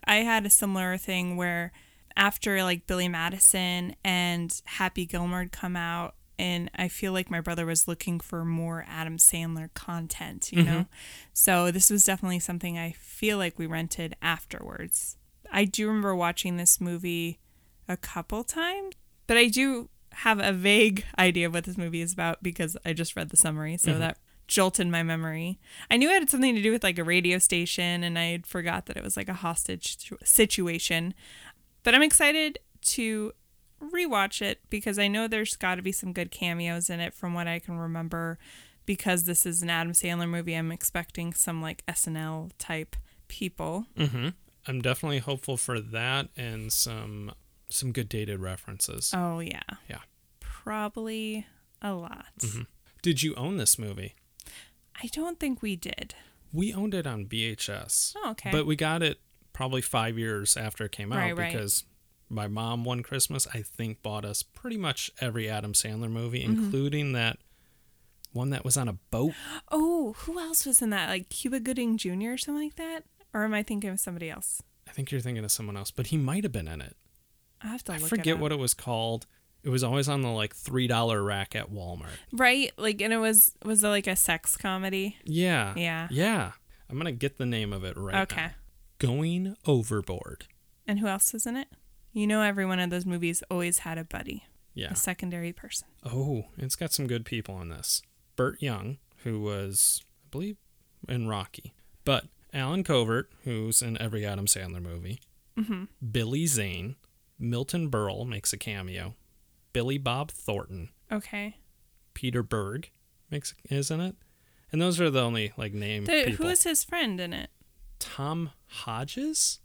I 0.04 0.16
had 0.16 0.46
a 0.46 0.50
similar 0.50 0.96
thing 0.96 1.36
where 1.36 1.72
after 2.16 2.62
like 2.62 2.86
Billy 2.86 3.08
Madison 3.08 3.94
and 4.04 4.60
Happy 4.64 5.06
Gilmore 5.06 5.40
had 5.40 5.52
come 5.52 5.76
out 5.76 6.14
and 6.38 6.70
I 6.74 6.88
feel 6.88 7.12
like 7.12 7.30
my 7.30 7.40
brother 7.40 7.66
was 7.66 7.88
looking 7.88 8.20
for 8.20 8.44
more 8.44 8.84
Adam 8.88 9.18
Sandler 9.18 9.72
content, 9.74 10.52
you 10.52 10.62
know. 10.62 10.70
Mm-hmm. 10.70 10.92
So 11.32 11.70
this 11.72 11.90
was 11.90 12.04
definitely 12.04 12.38
something 12.38 12.78
I 12.78 12.92
feel 12.92 13.38
like 13.38 13.58
we 13.58 13.66
rented 13.66 14.14
afterwards. 14.22 15.16
I 15.50 15.64
do 15.64 15.88
remember 15.88 16.14
watching 16.14 16.56
this 16.56 16.80
movie 16.80 17.40
a 17.88 17.96
couple 17.96 18.44
times, 18.44 18.94
but 19.26 19.36
I 19.36 19.48
do 19.48 19.88
have 20.18 20.40
a 20.40 20.52
vague 20.52 21.04
idea 21.16 21.46
of 21.46 21.54
what 21.54 21.62
this 21.62 21.78
movie 21.78 22.00
is 22.00 22.12
about 22.12 22.42
because 22.42 22.76
I 22.84 22.92
just 22.92 23.14
read 23.14 23.30
the 23.30 23.36
summary, 23.36 23.76
so 23.76 23.96
that 23.98 24.18
jolted 24.48 24.88
my 24.88 25.02
memory. 25.04 25.60
I 25.90 25.96
knew 25.96 26.10
it 26.10 26.14
had 26.14 26.30
something 26.30 26.56
to 26.56 26.62
do 26.62 26.72
with 26.72 26.82
like 26.82 26.98
a 26.98 27.04
radio 27.04 27.38
station, 27.38 28.02
and 28.02 28.18
I 28.18 28.40
forgot 28.44 28.86
that 28.86 28.96
it 28.96 29.04
was 29.04 29.16
like 29.16 29.28
a 29.28 29.34
hostage 29.34 29.96
situation. 30.24 31.14
But 31.84 31.94
I'm 31.94 32.02
excited 32.02 32.58
to 32.86 33.32
rewatch 33.80 34.42
it 34.42 34.58
because 34.70 34.98
I 34.98 35.06
know 35.06 35.28
there's 35.28 35.54
got 35.54 35.76
to 35.76 35.82
be 35.82 35.92
some 35.92 36.12
good 36.12 36.32
cameos 36.32 36.90
in 36.90 36.98
it 36.98 37.14
from 37.14 37.32
what 37.32 37.46
I 37.46 37.60
can 37.60 37.78
remember. 37.78 38.38
Because 38.86 39.24
this 39.24 39.46
is 39.46 39.62
an 39.62 39.70
Adam 39.70 39.92
Sandler 39.92 40.28
movie, 40.28 40.54
I'm 40.54 40.72
expecting 40.72 41.34
some 41.34 41.62
like 41.62 41.84
SNL 41.86 42.50
type 42.58 42.96
people. 43.28 43.86
Mm-hmm. 43.96 44.30
I'm 44.66 44.80
definitely 44.80 45.18
hopeful 45.18 45.56
for 45.56 45.78
that 45.78 46.28
and 46.36 46.72
some 46.72 47.32
some 47.70 47.92
good 47.92 48.08
dated 48.08 48.40
references. 48.40 49.12
Oh 49.14 49.40
yeah, 49.40 49.62
Yeah. 49.88 50.00
probably 50.40 51.46
a 51.82 51.92
lot. 51.94 52.26
Did 53.02 53.22
you 53.22 53.34
own 53.36 53.56
this 53.56 53.78
movie? 53.78 54.14
I 55.02 55.06
don't 55.12 55.38
think 55.38 55.62
we 55.62 55.76
did. 55.76 56.14
We 56.52 56.72
owned 56.74 56.94
it 56.94 57.06
on 57.06 57.26
VHS. 57.26 58.14
Oh, 58.16 58.30
okay. 58.32 58.50
But 58.50 58.66
we 58.66 58.74
got 58.74 59.02
it 59.02 59.20
probably 59.52 59.80
five 59.82 60.18
years 60.18 60.56
after 60.56 60.84
it 60.84 60.92
came 60.92 61.12
out 61.12 61.18
Right, 61.18 61.36
right. 61.36 61.52
because 61.52 61.84
my 62.28 62.48
mom 62.48 62.84
one 62.84 63.02
Christmas 63.02 63.46
I 63.54 63.62
think 63.62 64.02
bought 64.02 64.24
us 64.24 64.42
pretty 64.42 64.76
much 64.76 65.10
every 65.20 65.48
Adam 65.48 65.72
Sandler 65.72 66.10
movie, 66.10 66.42
Mm-hmm. 66.44 66.64
including 66.64 67.12
that 67.12 67.38
one 68.32 68.50
that 68.50 68.64
was 68.64 68.76
on 68.76 68.88
a 68.88 68.94
boat. 68.94 69.32
Oh, 69.70 70.14
who 70.20 70.38
else 70.38 70.64
was 70.66 70.80
in 70.82 70.90
that? 70.90 71.08
Like 71.10 71.28
Cuba 71.28 71.60
Gooding 71.60 71.96
Jr. 71.98 72.30
or 72.32 72.38
something 72.38 72.64
like 72.64 72.76
that? 72.76 73.04
Or 73.34 73.44
am 73.44 73.52
I 73.54 73.62
thinking 73.62 73.90
of 73.90 74.00
somebody 74.00 74.30
else? 74.30 74.62
I 74.88 74.92
think 74.92 75.10
you're 75.12 75.20
thinking 75.20 75.44
of 75.44 75.52
someone 75.52 75.76
else, 75.76 75.90
but 75.90 76.06
he 76.08 76.16
might 76.16 76.44
have 76.44 76.52
been 76.52 76.66
in 76.68 76.80
it. 76.80 76.96
I 77.62 77.68
have 77.68 77.84
to 77.84 77.92
I 77.94 77.98
forget 77.98 78.36
it 78.36 78.38
what 78.38 78.52
it 78.52 78.58
was 78.58 78.74
called. 78.74 79.26
It 79.62 79.70
was 79.70 79.82
always 79.82 80.08
on 80.08 80.22
the 80.22 80.28
like 80.28 80.54
three 80.54 80.86
dollar 80.86 81.22
rack 81.22 81.56
at 81.56 81.70
Walmart. 81.70 82.16
Right? 82.32 82.72
Like, 82.76 83.00
and 83.00 83.12
it 83.12 83.18
was 83.18 83.52
was 83.64 83.82
it 83.82 83.88
like 83.88 84.06
a 84.06 84.16
sex 84.16 84.56
comedy? 84.56 85.16
Yeah. 85.24 85.74
Yeah. 85.76 86.08
Yeah. 86.10 86.52
I'm 86.88 86.96
gonna 86.96 87.12
get 87.12 87.38
the 87.38 87.46
name 87.46 87.72
of 87.72 87.84
it 87.84 87.96
right 87.96 88.22
okay. 88.22 88.42
now. 88.42 88.50
Going 88.98 89.56
overboard. 89.66 90.46
And 90.86 91.00
who 91.00 91.06
else 91.06 91.34
is 91.34 91.46
in 91.46 91.56
it? 91.56 91.68
You 92.12 92.26
know, 92.26 92.40
every 92.42 92.64
one 92.64 92.80
of 92.80 92.90
those 92.90 93.04
movies 93.04 93.42
always 93.50 93.80
had 93.80 93.98
a 93.98 94.04
buddy, 94.04 94.44
Yeah. 94.74 94.90
a 94.92 94.96
secondary 94.96 95.52
person. 95.52 95.86
Oh, 96.04 96.46
it's 96.56 96.74
got 96.76 96.92
some 96.92 97.06
good 97.06 97.24
people 97.24 97.60
in 97.60 97.68
this. 97.68 98.02
Burt 98.36 98.62
Young, 98.62 98.98
who 99.24 99.40
was, 99.40 100.02
I 100.24 100.28
believe, 100.30 100.56
in 101.08 101.28
Rocky, 101.28 101.74
but 102.04 102.24
Allen 102.52 102.82
Covert, 102.84 103.30
who's 103.44 103.82
in 103.82 104.00
every 104.00 104.24
Adam 104.24 104.46
Sandler 104.46 104.82
movie. 104.82 105.20
Mm-hmm. 105.58 105.84
Billy 106.10 106.46
Zane, 106.46 106.96
Milton 107.38 107.90
Berle 107.90 108.26
makes 108.26 108.52
a 108.52 108.56
cameo. 108.56 109.14
Billy 109.72 109.98
Bob 109.98 110.30
Thornton, 110.30 110.90
Okay. 111.12 111.56
Peter 112.14 112.42
Berg 112.42 112.90
makes 113.30 113.54
is 113.70 113.90
in 113.90 114.00
it, 114.00 114.16
and 114.72 114.80
those 114.82 115.00
are 115.00 115.10
the 115.10 115.22
only 115.22 115.52
like 115.56 115.72
name 115.72 116.04
The, 116.04 116.24
people. 116.26 116.46
who 116.46 116.50
is 116.52 116.64
his 116.64 116.82
friend 116.84 117.20
in 117.20 117.32
it? 117.32 117.50
Tom 117.98 118.50
Hodges? 118.66 119.60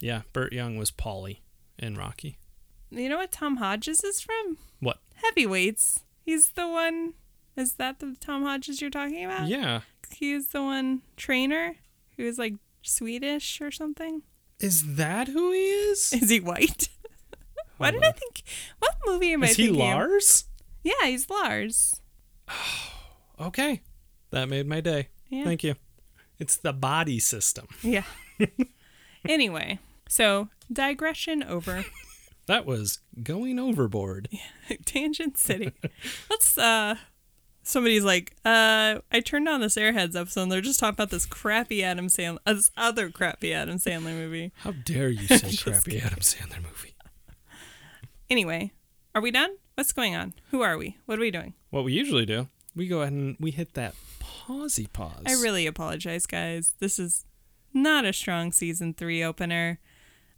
Yeah, 0.00 0.22
Burt 0.32 0.52
Young 0.52 0.76
was 0.76 0.90
Paulie 0.90 1.38
in 1.78 1.96
Rocky. 1.96 2.38
You 2.90 3.08
know 3.08 3.16
what 3.18 3.32
Tom 3.32 3.56
Hodges 3.56 4.02
is 4.04 4.20
from? 4.20 4.56
What? 4.80 4.98
Heavyweights. 5.16 6.00
He's 6.24 6.50
the 6.50 6.68
one. 6.68 7.14
Is 7.56 7.74
that 7.74 7.98
the 7.98 8.16
Tom 8.20 8.44
Hodges 8.44 8.80
you're 8.80 8.90
talking 8.90 9.24
about? 9.24 9.48
Yeah. 9.48 9.80
He's 10.10 10.48
the 10.48 10.62
one 10.62 11.02
trainer 11.16 11.74
who's 12.16 12.38
like 12.38 12.54
Swedish 12.82 13.60
or 13.60 13.70
something. 13.70 14.22
Is 14.60 14.96
that 14.96 15.28
who 15.28 15.52
he 15.52 15.58
is? 15.64 16.12
Is 16.22 16.30
he 16.30 16.40
white? 16.40 16.88
Why 17.78 17.90
did 17.90 18.04
I 18.04 18.12
think? 18.12 18.42
What 18.78 18.96
movie 19.06 19.32
am 19.32 19.42
I 19.42 19.48
Is 19.48 19.56
he 19.56 19.66
thinking? 19.66 19.82
of? 19.82 19.88
Lars? 19.98 20.44
Yeah, 20.82 21.06
he's 21.06 21.28
Lars. 21.28 22.00
Okay. 23.40 23.82
That 24.30 24.48
made 24.48 24.66
my 24.68 24.80
day. 24.80 25.08
Yeah. 25.28 25.44
Thank 25.44 25.64
you. 25.64 25.74
It's 26.38 26.56
the 26.56 26.72
body 26.72 27.18
system. 27.18 27.66
Yeah. 27.82 28.04
anyway, 29.28 29.78
so 30.08 30.48
digression 30.72 31.42
over. 31.42 31.84
That 32.46 32.66
was 32.66 32.98
going 33.22 33.58
overboard. 33.58 34.28
Tangent 34.84 35.38
City. 35.38 35.72
Let's 36.28 36.58
uh 36.58 36.96
somebody's 37.64 38.04
like, 38.04 38.36
uh 38.44 39.00
I 39.10 39.20
turned 39.20 39.48
on 39.48 39.60
this 39.60 39.76
Airheads 39.76 40.14
episode 40.18 40.42
and 40.42 40.52
they're 40.52 40.60
just 40.60 40.78
talking 40.80 40.94
about 40.94 41.10
this 41.10 41.26
crappy 41.26 41.82
Adam 41.82 42.06
Sandler 42.06 42.38
uh, 42.46 42.54
this 42.54 42.70
other 42.76 43.10
crappy 43.10 43.52
Adam 43.52 43.78
Sandler 43.78 44.14
movie. 44.14 44.52
How 44.58 44.72
dare 44.72 45.08
you 45.08 45.26
say 45.26 45.38
Just 45.50 45.64
crappy 45.64 46.00
Adam 46.00 46.20
Sandler 46.20 46.62
movie? 46.62 46.94
Anyway, 48.30 48.72
are 49.14 49.20
we 49.20 49.30
done? 49.30 49.56
What's 49.74 49.92
going 49.92 50.14
on? 50.14 50.34
Who 50.50 50.62
are 50.62 50.78
we? 50.78 50.98
What 51.06 51.18
are 51.18 51.22
we 51.22 51.30
doing? 51.30 51.54
What 51.70 51.84
we 51.84 51.92
usually 51.92 52.24
do, 52.26 52.48
we 52.74 52.86
go 52.86 53.00
ahead 53.00 53.12
and 53.12 53.36
we 53.40 53.50
hit 53.50 53.74
that 53.74 53.94
pausey 54.20 54.90
pause. 54.92 55.22
I 55.26 55.32
really 55.32 55.66
apologize, 55.66 56.26
guys. 56.26 56.74
This 56.78 56.98
is 56.98 57.24
not 57.72 58.04
a 58.04 58.12
strong 58.12 58.52
season 58.52 58.94
three 58.94 59.22
opener. 59.22 59.80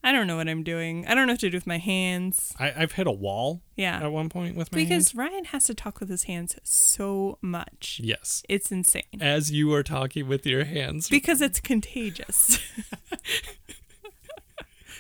I 0.07 0.13
don't 0.13 0.29
know 0.29 0.37
what 0.37 0.49
I'm 0.49 0.63
doing. 0.63 1.05
I 1.09 1.17
don't 1.17 1.27
know 1.27 1.33
what 1.33 1.41
to 1.41 1.51
do 1.51 1.57
with 1.57 1.67
my 1.67 1.79
hands. 1.79 2.55
I, 2.61 2.73
I've 2.77 2.93
hit 2.93 3.09
a 3.09 3.13
wall 3.13 3.63
Yeah. 3.75 4.01
at 4.05 4.13
one 4.13 4.29
point 4.29 4.55
with 4.55 4.71
my 4.71 4.79
hands. 4.79 4.89
Because 4.89 5.09
hands. 5.11 5.15
Ryan 5.17 5.45
has 5.47 5.65
to 5.65 5.75
talk 5.75 5.99
with 5.99 6.09
his 6.09 6.23
hands 6.25 6.55
so 6.63 7.39
much. 7.43 8.01
Yes. 8.03 8.45
It's 8.49 8.71
insane. 8.71 9.03
As 9.21 9.51
you 9.51 9.75
are 9.75 9.83
talking 9.83 10.29
with 10.29 10.47
your 10.47 10.65
hands, 10.65 11.09
Because 11.09 11.41
it's 11.41 11.59
contagious. 11.59 12.61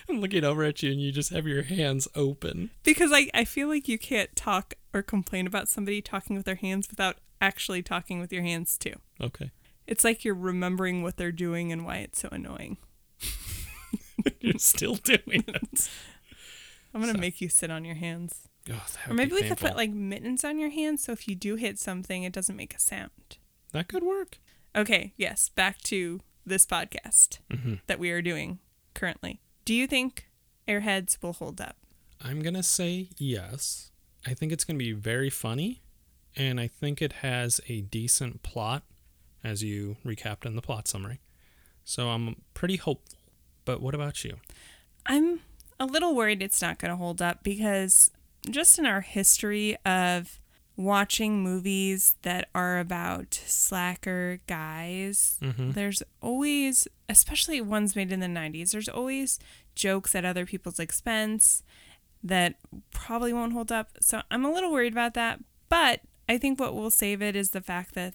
I'm 0.08 0.20
looking 0.20 0.44
over 0.44 0.62
at 0.62 0.82
you 0.82 0.92
and 0.92 1.00
you 1.00 1.10
just 1.10 1.30
have 1.32 1.46
your 1.46 1.62
hands 1.62 2.06
open. 2.14 2.70
because 2.84 3.10
I, 3.12 3.28
I 3.34 3.44
feel 3.44 3.68
like 3.68 3.88
you 3.88 3.98
can't 3.98 4.34
talk 4.36 4.74
or 4.94 5.02
complain 5.02 5.46
about 5.46 5.68
somebody 5.68 6.00
talking 6.00 6.36
with 6.36 6.46
their 6.46 6.54
hands 6.56 6.88
without 6.88 7.16
actually 7.40 7.82
talking 7.82 8.20
with 8.20 8.32
your 8.32 8.42
hands 8.42 8.78
too. 8.78 8.94
Okay. 9.20 9.50
It's 9.86 10.04
like 10.04 10.24
you're 10.24 10.34
remembering 10.34 11.02
what 11.02 11.16
they're 11.16 11.32
doing 11.32 11.72
and 11.72 11.84
why 11.84 11.96
it's 11.98 12.20
so 12.20 12.28
annoying. 12.30 12.76
You're 14.40 14.58
still 14.58 14.94
doing 14.96 15.44
it. 15.46 15.88
I'm 16.94 17.00
gonna 17.00 17.12
So- 17.14 17.18
make 17.20 17.40
you 17.40 17.48
sit 17.48 17.70
on 17.70 17.84
your 17.84 17.94
hands. 17.96 18.48
Oh, 18.68 18.72
that 18.72 19.10
Or 19.10 19.14
maybe 19.14 19.30
be 19.30 19.42
we 19.42 19.48
could 19.48 19.58
put 19.58 19.76
like 19.76 19.90
mittens 19.90 20.42
on 20.44 20.58
your 20.58 20.70
hands 20.70 21.04
so 21.04 21.12
if 21.12 21.28
you 21.28 21.36
do 21.36 21.54
hit 21.54 21.78
something 21.78 22.24
it 22.24 22.32
doesn't 22.32 22.56
make 22.56 22.74
a 22.74 22.80
sound. 22.80 23.38
that 23.72 23.86
could 23.88 24.02
work. 24.02 24.38
Okay, 24.74 25.12
yes, 25.16 25.50
back 25.50 25.78
to 25.82 26.20
this 26.44 26.66
podcast 26.66 27.38
Mm-hmm. 27.50 27.74
that 27.86 27.98
we 27.98 28.10
are 28.10 28.22
doing 28.22 28.58
currently. 28.94 29.40
Do 29.64 29.72
you 29.74 29.86
think 29.86 30.28
Airheads 30.66 31.22
will 31.22 31.32
hold 31.34 31.60
up? 31.60 31.76
I'm 32.20 32.42
gonna 32.42 32.62
say 32.62 33.10
yes. 33.18 33.90
I 34.26 34.34
think 34.34 34.50
it's 34.52 34.64
gonna 34.64 34.78
be 34.78 34.92
very 34.92 35.30
funny, 35.30 35.82
and 36.34 36.58
I 36.58 36.66
think 36.66 37.00
it 37.00 37.12
has 37.14 37.60
a 37.68 37.82
decent 37.82 38.42
plot, 38.42 38.82
as 39.44 39.62
you 39.62 39.96
recapped 40.04 40.44
in 40.44 40.56
the 40.56 40.62
plot 40.62 40.88
summary. 40.88 41.20
So 41.84 42.08
I'm 42.08 42.42
pretty 42.54 42.76
hopeful. 42.76 43.18
But 43.66 43.82
what 43.82 43.94
about 43.94 44.24
you? 44.24 44.36
I'm 45.04 45.40
a 45.78 45.84
little 45.84 46.14
worried 46.16 46.42
it's 46.42 46.62
not 46.62 46.78
going 46.78 46.90
to 46.90 46.96
hold 46.96 47.20
up 47.20 47.42
because 47.42 48.10
just 48.48 48.78
in 48.78 48.86
our 48.86 49.02
history 49.02 49.76
of 49.84 50.40
watching 50.76 51.42
movies 51.42 52.14
that 52.22 52.48
are 52.54 52.78
about 52.78 53.34
slacker 53.46 54.40
guys, 54.46 55.38
Mm-hmm. 55.42 55.72
there's 55.72 56.02
always, 56.22 56.88
especially 57.08 57.60
ones 57.60 57.94
made 57.96 58.12
in 58.12 58.20
the 58.20 58.26
90s, 58.26 58.70
there's 58.72 58.88
always 58.88 59.38
jokes 59.74 60.14
at 60.14 60.24
other 60.24 60.46
people's 60.46 60.78
expense 60.78 61.62
that 62.22 62.54
probably 62.90 63.32
won't 63.32 63.52
hold 63.52 63.70
up. 63.70 63.90
So 64.00 64.22
I'm 64.30 64.44
a 64.44 64.52
little 64.52 64.72
worried 64.72 64.92
about 64.92 65.14
that. 65.14 65.40
But 65.68 66.00
I 66.28 66.38
think 66.38 66.58
what 66.58 66.74
will 66.74 66.90
save 66.90 67.20
it 67.22 67.36
is 67.36 67.50
the 67.50 67.60
fact 67.60 67.94
that 67.94 68.14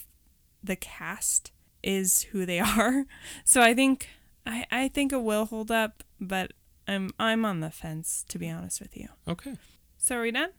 the 0.63 0.75
cast 0.75 1.51
is 1.84 2.24
who 2.31 2.46
they 2.46 2.60
are. 2.77 3.05
So 3.46 3.62
I 3.62 3.74
think 3.74 4.10
I, 4.45 4.65
I 4.71 4.88
think 4.88 5.13
it 5.13 5.21
will 5.21 5.45
hold 5.45 5.71
up, 5.71 6.03
but 6.19 6.53
I'm 6.88 7.12
I'm 7.19 7.45
on 7.45 7.60
the 7.60 7.69
fence 7.71 8.25
to 8.29 8.39
be 8.39 8.50
honest 8.50 8.81
with 8.81 8.95
you. 8.98 9.07
Okay. 9.27 9.55
So 9.98 10.17
are 10.17 10.21
we 10.24 10.31
done? 10.31 10.50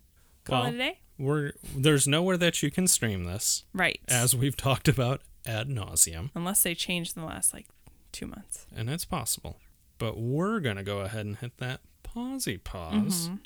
Call 0.44 0.62
Well- 0.62 0.70
it 0.72 0.74
a 0.74 0.78
day? 0.78 0.98
We're 1.18 1.52
there's 1.76 2.08
nowhere 2.08 2.36
that 2.38 2.62
you 2.62 2.70
can 2.70 2.86
stream 2.88 3.24
this, 3.24 3.64
Right. 3.72 4.00
as 4.08 4.34
we've 4.34 4.56
talked 4.56 4.88
about 4.88 5.20
ad 5.46 5.68
nauseum, 5.68 6.30
Unless 6.34 6.62
they 6.62 6.74
change 6.74 7.12
in 7.14 7.20
the 7.22 7.28
last 7.28 7.52
like 7.52 7.66
two 8.12 8.26
months. 8.26 8.66
and 8.74 8.88
it's 8.90 9.04
possible. 9.04 9.58
But 9.98 10.18
we're 10.18 10.58
gonna 10.60 10.82
go 10.82 11.00
ahead 11.00 11.26
and 11.26 11.36
hit 11.36 11.58
that 11.58 11.80
pausey 12.02 12.62
pause 12.62 13.26
Mm-hmm. 13.28 13.36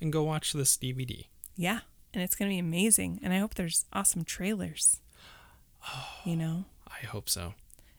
and 0.00 0.12
go 0.12 0.22
watch 0.24 0.52
this 0.52 0.76
DVD. 0.76 1.26
Yeah. 1.56 1.80
And 2.14 2.22
it's 2.22 2.34
gonna 2.34 2.50
be 2.50 2.58
amazing. 2.58 3.20
And 3.22 3.32
I 3.32 3.38
hope 3.38 3.54
there's 3.54 3.84
awesome 3.92 4.24
trailers. 4.24 5.00
You 6.24 6.36
know? 6.36 6.64
I 6.88 7.04
hope 7.06 7.28
so. 7.28 7.54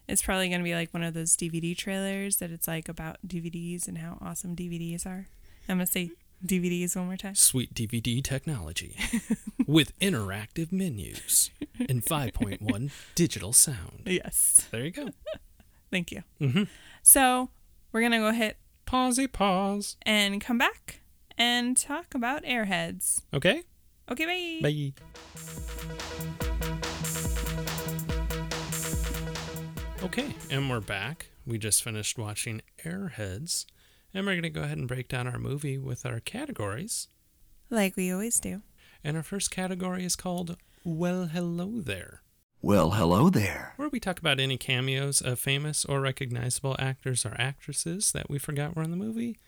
It's 0.06 0.22
probably 0.22 0.48
going 0.48 0.60
to 0.60 0.64
be 0.64 0.74
like 0.74 0.92
one 0.92 1.02
of 1.02 1.14
those 1.14 1.36
DVD 1.36 1.76
trailers 1.76 2.36
that 2.36 2.50
it's 2.50 2.68
like 2.68 2.88
about 2.88 3.16
DVDs 3.26 3.88
and 3.88 3.98
how 3.98 4.18
awesome 4.20 4.54
DVDs 4.54 5.06
are. 5.06 5.26
I'm 5.68 5.76
going 5.78 5.86
to 5.86 5.90
say 5.92 6.10
DVDs 6.44 6.94
one 6.94 7.06
more 7.06 7.16
time. 7.16 7.34
Sweet 7.34 7.72
DVD 7.72 8.22
technology 8.22 8.96
with 9.66 9.98
interactive 10.00 10.70
menus 10.72 11.50
and 11.88 12.04
5.1 12.04 12.90
digital 13.14 13.52
sound. 13.54 14.02
Yes. 14.04 14.66
There 14.70 14.84
you 14.84 14.90
go. 14.90 15.08
Thank 15.90 16.12
you. 16.12 16.22
Mhm. 16.40 16.68
So 17.02 17.48
we're 17.92 18.00
going 18.00 18.12
to 18.12 18.18
go 18.18 18.32
hit 18.32 18.58
Pausey 18.86 19.30
pause. 19.32 19.96
and 20.02 20.38
come 20.40 20.58
back 20.58 21.00
and 21.38 21.76
talk 21.76 22.14
about 22.14 22.42
Airheads. 22.44 23.22
Okay. 23.32 23.62
Okay, 24.10 24.26
bye. 24.60 24.92
Bye. 24.94 26.33
Okay, 30.04 30.34
and 30.50 30.68
we're 30.70 30.80
back. 30.80 31.28
We 31.46 31.58
just 31.58 31.82
finished 31.82 32.18
watching 32.18 32.60
Airheads, 32.84 33.64
and 34.12 34.24
we're 34.26 34.32
going 34.34 34.42
to 34.42 34.50
go 34.50 34.62
ahead 34.62 34.78
and 34.78 34.86
break 34.88 35.08
down 35.08 35.26
our 35.26 35.38
movie 35.38 35.78
with 35.78 36.04
our 36.06 36.20
categories. 36.20 37.08
Like 37.70 37.96
we 37.96 38.12
always 38.12 38.38
do. 38.38 38.62
And 39.02 39.16
our 39.16 39.22
first 39.22 39.50
category 39.50 40.04
is 40.04 40.14
called 40.16 40.56
Well, 40.84 41.26
Hello 41.26 41.80
There, 41.80 42.22
Well, 42.62 42.92
hello 42.92 43.28
there. 43.30 43.72
where 43.76 43.88
we 43.88 43.98
talk 44.00 44.18
about 44.18 44.38
any 44.40 44.56
cameos 44.56 45.20
of 45.20 45.38
famous 45.38 45.84
or 45.84 46.00
recognizable 46.00 46.76
actors 46.78 47.24
or 47.26 47.34
actresses 47.38 48.12
that 48.12 48.28
we 48.30 48.38
forgot 48.38 48.76
were 48.76 48.82
in 48.82 48.90
the 48.90 48.96
movie, 48.96 49.38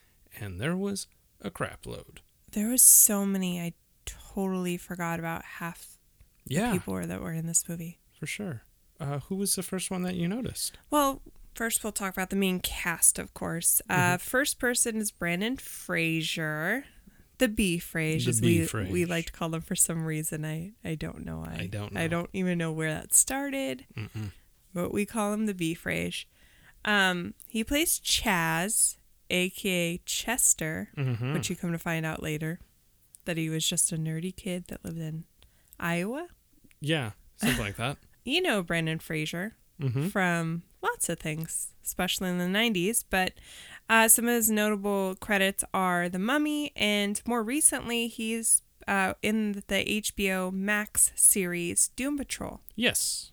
and 0.41 0.61
there 0.61 0.77
was 0.77 1.07
a 1.41 1.51
crap 1.51 1.87
load. 1.87 2.21
There 2.53 2.69
was 2.69 2.83
so 2.83 3.25
many 3.27 3.61
I 3.61 3.75
totally 4.07 4.77
forgot 4.79 5.19
about 5.19 5.45
half 5.45 5.99
Yeah, 6.47 6.71
the 6.73 6.79
people 6.79 7.07
that 7.07 7.21
were 7.21 7.33
in 7.33 7.47
this 7.47 7.69
movie. 7.69 7.99
for 8.19 8.27
sure. 8.27 8.63
Uh, 9.01 9.19
who 9.29 9.37
was 9.37 9.55
the 9.57 9.63
first 9.63 9.91
one 9.91 10.03
that 10.03 10.15
you 10.15 10.27
noticed? 10.29 10.79
Well, 10.91 11.21
first 11.55 11.83
we'll 11.85 11.93
talk 11.93 12.13
about 12.15 12.31
the 12.31 12.37
main 12.37 12.61
cast, 12.61 13.19
of 13.19 13.35
course. 13.35 13.83
Uh, 13.91 14.17
first 14.17 14.59
person 14.59 14.97
is 14.97 15.11
Brendan 15.11 15.57
Fraser. 15.59 16.85
The 17.39 17.49
B 17.49 17.79
phrase, 17.79 18.25
The 18.25 18.31
as 18.31 18.41
we 18.41 18.65
phrase. 18.65 18.91
we 18.91 19.05
like 19.05 19.27
to 19.27 19.33
call 19.33 19.51
them 19.51 19.61
for 19.61 19.75
some 19.77 20.07
reason. 20.07 20.45
I 20.47 20.73
I 20.83 20.95
don't 20.95 21.25
know. 21.27 21.45
I, 21.47 21.63
I 21.63 21.67
don't 21.67 21.95
I 21.97 22.07
don't 22.09 22.31
even 22.33 22.57
know 22.57 22.73
where 22.73 22.91
that 22.95 23.13
started. 23.13 23.85
But 24.73 24.91
we 24.93 25.05
call 25.05 25.35
him 25.35 25.45
the 25.45 25.53
B 25.55 25.75
phrase. 25.75 26.25
Um, 26.87 27.35
he 27.49 27.63
plays 27.65 28.01
Chaz, 28.01 28.97
aka 29.29 29.99
Chester, 30.07 30.89
Mm-hmm. 30.97 31.35
which 31.35 31.51
you 31.51 31.57
come 31.57 31.73
to 31.73 31.79
find 31.79 32.07
out 32.07 32.23
later 32.23 32.59
that 33.27 33.37
he 33.37 33.51
was 33.51 33.69
just 33.69 33.93
a 33.93 33.97
nerdy 33.99 34.35
kid 34.35 34.65
that 34.69 34.83
lived 34.85 34.99
in 34.99 35.25
Iowa. 35.79 36.29
Yeah, 36.81 37.11
something 37.37 37.59
like 37.61 37.77
that. 37.77 37.99
You 38.27 38.43
know 38.43 38.63
Brendan 38.63 38.99
Fraser 38.99 39.55
Mm-hmm. 39.81 40.09
from 40.09 40.63
lots 40.83 41.11
of 41.11 41.19
things, 41.19 41.69
especially 41.85 42.31
in 42.31 42.39
the 42.39 42.45
90s. 42.47 43.05
But 43.11 43.33
uh, 43.91 44.09
some 44.09 44.27
of 44.27 44.33
his 44.33 44.49
notable 44.51 45.17
credits 45.21 45.63
are 45.75 46.09
The 46.09 46.19
Mummy, 46.19 46.73
and 46.75 47.21
more 47.27 47.43
recently, 47.43 48.09
he's 48.09 48.63
uh, 48.89 49.13
in 49.23 49.63
the 49.67 49.85
HBO 50.03 50.51
Max 50.51 51.13
series 51.15 51.89
Doom 51.89 52.17
Patrol. 52.17 52.61
Yes. 52.75 53.33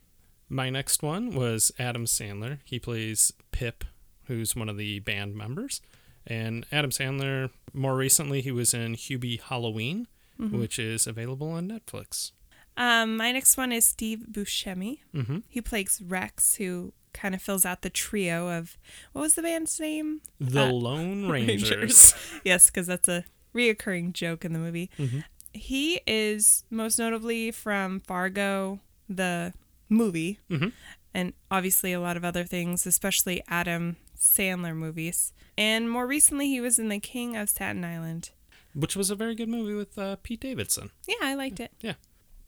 My 0.50 0.70
next 0.70 1.02
one 1.02 1.34
was 1.34 1.72
Adam 1.80 2.04
Sandler. 2.04 2.60
He 2.66 2.78
plays 2.78 3.32
Pip, 3.52 3.86
who's 4.26 4.54
one 4.54 4.68
of 4.68 4.76
the 4.78 5.00
band 5.00 5.36
members. 5.36 5.80
And 6.28 6.66
Adam 6.74 6.92
Sandler, 6.92 7.52
more 7.74 7.96
recently, 7.96 8.42
he 8.42 8.52
was 8.52 8.74
in 8.74 8.96
Hubie 8.96 9.40
Halloween, 9.42 10.08
which 10.38 10.78
is 10.78 11.08
available 11.08 11.52
on 11.52 11.70
Netflix. 11.70 12.32
Um, 12.78 13.18
my 13.18 13.32
next 13.32 13.56
one 13.58 13.72
is 13.72 13.86
Steve 13.86 14.26
Buscemi. 14.32 15.00
Mm-hmm. 15.14 15.40
He 15.48 15.62
plays 15.62 16.02
Rex, 16.06 16.56
who 16.56 16.94
kind 17.14 17.36
of 17.36 17.42
fills 17.42 17.66
out 17.66 17.84
the 17.84 17.90
trio 17.92 18.50
of 18.50 18.78
what 19.12 19.22
was 19.22 19.36
the 19.36 19.44
band's 19.44 19.80
name? 19.80 20.22
The 20.40 20.64
Uh, 20.64 20.72
Lone 20.72 21.28
Rangers. 21.30 22.16
yes, 22.44 22.70
because 22.72 22.88
that's 22.88 23.08
a 23.08 23.26
reoccurring 23.54 24.14
joke 24.14 24.44
in 24.44 24.54
the 24.54 24.60
movie. 24.60 24.90
Mm-hmm. 24.98 25.20
He 25.54 26.02
is 26.08 26.64
most 26.72 26.98
notably 26.98 27.52
from 27.52 28.00
Fargo, 28.00 28.80
the 29.08 29.54
movie, 29.88 30.40
Mhm. 30.50 30.72
and 31.14 31.34
obviously 31.52 31.94
a 31.94 32.00
lot 32.00 32.18
of 32.18 32.26
other 32.26 32.44
things, 32.44 32.88
especially 32.88 33.44
Adam 33.48 33.98
Sandler 34.18 34.76
movies. 34.76 35.32
And 35.56 35.88
more 35.92 36.08
recently, 36.08 36.48
he 36.48 36.60
was 36.60 36.80
in 36.80 36.90
The 36.90 37.00
King 37.00 37.36
of 37.38 37.50
Staten 37.50 37.84
Island. 37.86 38.32
which 38.74 38.96
was 38.96 39.12
a 39.12 39.16
very 39.16 39.36
good 39.36 39.50
movie 39.50 39.76
with 39.76 39.96
uh, 40.00 40.16
Pete 40.24 40.40
Davidson. 40.40 40.90
Yeah, 41.08 41.18
I 41.22 41.36
liked 41.36 41.60
it. 41.60 41.72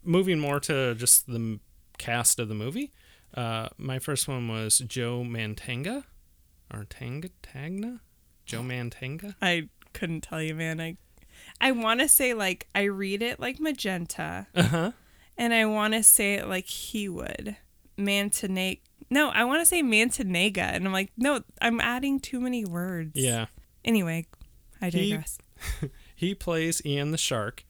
Moving 0.05 0.39
more 0.39 0.59
to 0.61 0.95
just 0.95 1.27
the 1.27 1.59
cast 1.97 2.39
of 2.39 2.47
the 2.47 2.55
movie, 2.55 2.93
uh, 3.33 3.69
my 3.77 3.99
first 3.99 4.27
one 4.27 4.47
was 4.47 4.79
Joe 4.79 5.23
Mantanga, 5.27 6.03
or 6.73 6.85
Tanga 6.85 7.29
Tagna, 7.41 7.99
Joe 8.45 8.61
Mantanga. 8.61 9.35
I 9.41 9.69
couldn't 9.93 10.21
tell 10.21 10.41
you, 10.41 10.53
man. 10.55 10.79
I 10.79 10.97
I 11.59 11.71
want 11.71 11.99
to 12.01 12.07
say 12.07 12.33
like 12.33 12.67
I 12.75 12.83
read 12.83 13.21
it 13.21 13.39
like 13.39 13.59
magenta, 13.59 14.47
Uh 14.55 14.63
huh. 14.63 14.91
and 15.37 15.53
I 15.53 15.65
want 15.65 15.93
to 15.95 16.03
say 16.03 16.35
it 16.35 16.47
like 16.47 16.65
he 16.67 17.09
would. 17.09 17.57
Mantanega. 17.97 18.79
No, 19.09 19.29
I 19.29 19.43
want 19.43 19.61
to 19.61 19.65
say 19.65 19.81
Mantanega, 19.83 20.57
and 20.73 20.85
I'm 20.85 20.93
like, 20.93 21.11
no, 21.17 21.41
I'm 21.61 21.79
adding 21.79 22.19
too 22.19 22.39
many 22.41 22.65
words. 22.65 23.11
Yeah. 23.15 23.45
Anyway, 23.83 24.25
I 24.81 24.89
He- 24.89 25.09
digress. 25.11 25.37
He 26.15 26.33
plays 26.35 26.81
Ian 26.85 27.11
the 27.11 27.17
Shark. 27.17 27.63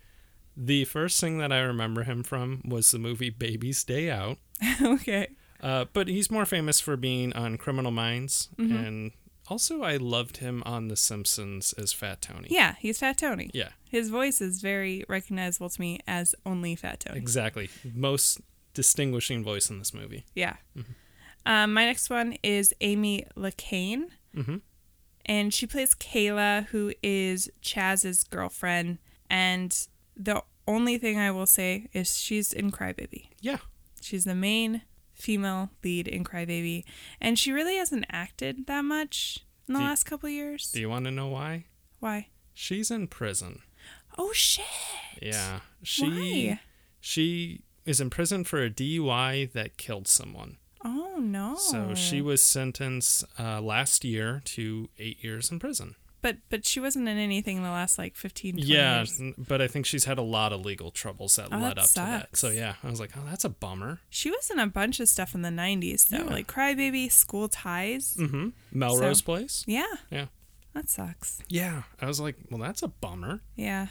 The 0.58 0.86
first 0.86 1.20
thing 1.20 1.38
that 1.40 1.52
I 1.52 1.60
remember 1.60 2.04
him 2.04 2.24
from 2.24 2.62
was 2.66 2.92
the 2.92 3.00
movie 3.00 3.30
Baby's 3.30 3.84
Day 3.84 4.10
Out. 4.10 4.38
okay. 4.82 5.28
Uh, 5.62 5.86
but 5.94 6.08
he's 6.08 6.30
more 6.32 6.46
famous 6.46 6.80
for 6.80 6.96
being 6.98 7.34
on 7.34 7.58
Criminal 7.58 7.92
Minds, 7.92 8.50
Mm-hmm. 8.58 8.76
and 8.76 9.12
also 9.48 9.82
I 9.84 9.98
loved 9.98 10.38
him 10.38 10.64
on 10.66 10.88
The 10.88 10.96
Simpsons 10.96 11.74
as 11.74 11.92
Fat 11.94 12.22
Tony. 12.22 12.48
Yeah, 12.52 12.76
he's 12.80 13.00
Fat 13.00 13.18
Tony. 13.18 13.50
Yeah, 13.54 13.70
His 13.90 14.10
voice 14.10 14.42
is 14.42 14.62
very 14.62 15.04
recognizable 15.10 15.70
to 15.70 15.82
me 15.82 16.00
as 16.08 16.36
only 16.46 16.76
Fat 16.76 17.02
Tony. 17.02 17.18
exactly. 17.18 17.70
Most 17.94 18.42
distinguishing 18.74 19.44
voice 19.44 19.70
in 19.70 19.80
this 19.80 19.94
movie. 19.94 20.26
Yeah. 20.36 20.56
Mm-hmm. 20.78 20.92
Um, 21.48 21.74
my 21.74 21.86
next 21.86 22.10
one 22.10 22.38
is 22.44 22.74
Amy 22.82 23.26
Locane. 23.38 24.06
Mhm. 24.36 24.62
And 25.28 25.54
she 25.54 25.66
plays 25.68 25.94
Kayla, 25.96 26.66
who 26.68 26.92
is 27.02 27.50
Chaz's 27.62 28.24
girlfriend. 28.26 28.98
And 29.30 29.76
the 30.18 30.44
only 30.68 30.98
thing 30.98 31.20
I 31.20 31.32
will 31.32 31.46
say 31.46 31.88
is 31.94 32.18
she's 32.20 32.52
in 32.54 32.72
Crybaby. 32.72 33.28
Yeah, 33.42 33.58
She's 34.02 34.26
the 34.26 34.36
main 34.36 34.82
female 35.14 35.72
lead 35.84 36.08
in 36.08 36.24
Crybaby. 36.24 36.84
And 37.20 37.40
she 37.40 37.52
really 37.52 37.78
hasn't 37.78 38.06
acted 38.10 38.68
that 38.68 38.84
much 38.84 39.40
in 39.68 39.74
the 39.74 39.80
Do- 39.80 39.86
last 39.86 40.04
couple 40.04 40.30
years. 40.30 40.72
Do 40.72 40.80
you 40.80 40.90
want 40.90 41.06
to 41.06 41.12
know 41.12 41.28
why? 41.28 41.66
Why? 42.00 42.28
She's 42.54 42.92
in 42.92 43.08
prison. 43.08 43.62
Oh, 44.18 44.32
shit. 44.34 44.66
Yeah. 45.22 45.62
She 45.84 46.04
Why? 46.50 46.60
she 47.00 47.62
is 47.86 48.00
in 48.02 48.10
prison 48.10 48.44
for 48.44 48.64
a 48.64 48.70
DUI 48.70 49.52
that 49.54 49.78
killed 49.78 50.08
someone. 50.08 50.58
Oh, 50.84 51.18
no. 51.20 51.56
So 51.58 51.96
she 51.96 52.22
was 52.22 52.44
sentenced 52.44 53.24
uh, 53.40 53.60
last 53.62 54.04
year 54.06 54.42
to 54.46 54.90
eight 55.00 55.24
years 55.24 55.50
in 55.52 55.60
prison. 55.60 55.96
But 56.26 56.38
but 56.50 56.66
she 56.66 56.80
wasn't 56.80 57.08
in 57.08 57.18
anything 57.20 57.58
in 57.58 57.62
the 57.64 57.70
last 57.70 58.00
like 58.00 58.16
15, 58.16 58.54
20 58.56 58.68
Yeah, 58.68 58.98
years. 58.98 59.22
but 59.38 59.62
I 59.62 59.68
think 59.68 59.86
she's 59.86 60.06
had 60.06 60.18
a 60.18 60.24
lot 60.24 60.52
of 60.54 60.66
legal 60.66 60.90
troubles 60.90 61.36
that 61.36 61.50
Oh, 61.52 61.58
led 61.58 61.78
that 61.78 61.84
up 61.84 61.88
to 61.90 61.94
that. 61.96 62.36
So 62.36 62.50
yeah, 62.50 62.74
I 62.84 62.90
was 62.90 63.00
like, 63.00 63.12
oh, 63.16 63.22
that's 63.30 63.46
a 63.46 63.50
bummer. 63.50 64.00
She 64.10 64.32
was 64.32 64.50
in 64.50 64.58
a 64.58 64.66
bunch 64.66 65.00
of 65.00 65.08
stuff 65.08 65.36
in 65.36 65.44
the 65.44 65.50
90s, 65.50 66.10
though, 66.10 66.24
Yeah. 66.24 66.34
like 66.34 66.48
Crybaby, 66.48 67.12
School 67.12 67.48
Ties. 67.48 68.18
Mm-hmm. 68.20 68.50
Melrose 68.72 69.20
So- 69.20 69.24
Place. 69.26 69.64
Yeah, 69.68 69.86
Yeah. 70.10 70.26
that 70.74 70.90
sucks. 70.90 71.44
Yeah, 71.48 71.84
I 72.02 72.08
was 72.08 72.20
like, 72.20 72.38
well, 72.50 72.60
that's 72.62 72.82
a 72.82 72.88
bummer. 72.88 73.42
Yeah. 73.56 73.88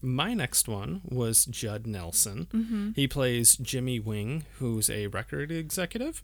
My 0.00 0.32
next 0.32 0.66
one 0.68 1.02
was 1.04 1.44
Judd 1.44 1.86
Nelson. 1.86 2.46
Mm-hmm. 2.52 2.90
He 2.96 3.06
plays 3.06 3.56
Jimmy 3.56 4.00
Wing, 4.00 4.44
who's 4.58 4.88
a 4.88 5.08
record 5.08 5.50
executive. 5.52 6.22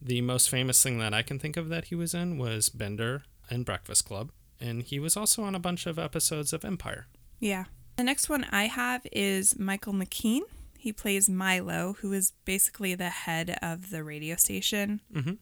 The 0.00 0.20
most 0.22 0.48
famous 0.48 0.82
thing 0.82 0.98
that 1.00 1.12
I 1.12 1.20
can 1.22 1.38
think 1.38 1.56
of 1.58 1.68
that 1.68 1.86
he 1.86 1.94
was 1.94 2.14
in 2.14 2.38
was 2.38 2.68
Bender 2.70 3.24
and 3.50 3.64
Breakfast 3.64 4.04
Club, 4.06 4.32
and 4.60 4.82
he 4.82 4.98
was 4.98 5.16
also 5.16 5.42
on 5.42 5.54
a 5.54 5.58
bunch 5.60 5.86
of 5.86 5.98
episodes 5.98 6.52
of 6.52 6.64
Empire. 6.64 7.06
Yeah. 7.40 7.64
The 7.96 8.04
next 8.04 8.28
one 8.28 8.44
I 8.44 8.64
have 8.66 9.06
is 9.12 9.58
Michael 9.58 9.92
McKean. 9.92 10.40
He 10.78 10.92
plays 10.92 11.28
Milo, 11.28 11.96
who 12.00 12.12
is 12.12 12.32
basically 12.44 12.94
the 12.94 13.08
head 13.10 13.58
of 13.62 13.90
the 13.90 14.04
radio 14.04 14.36
station, 14.36 15.00
Mhm. 15.12 15.38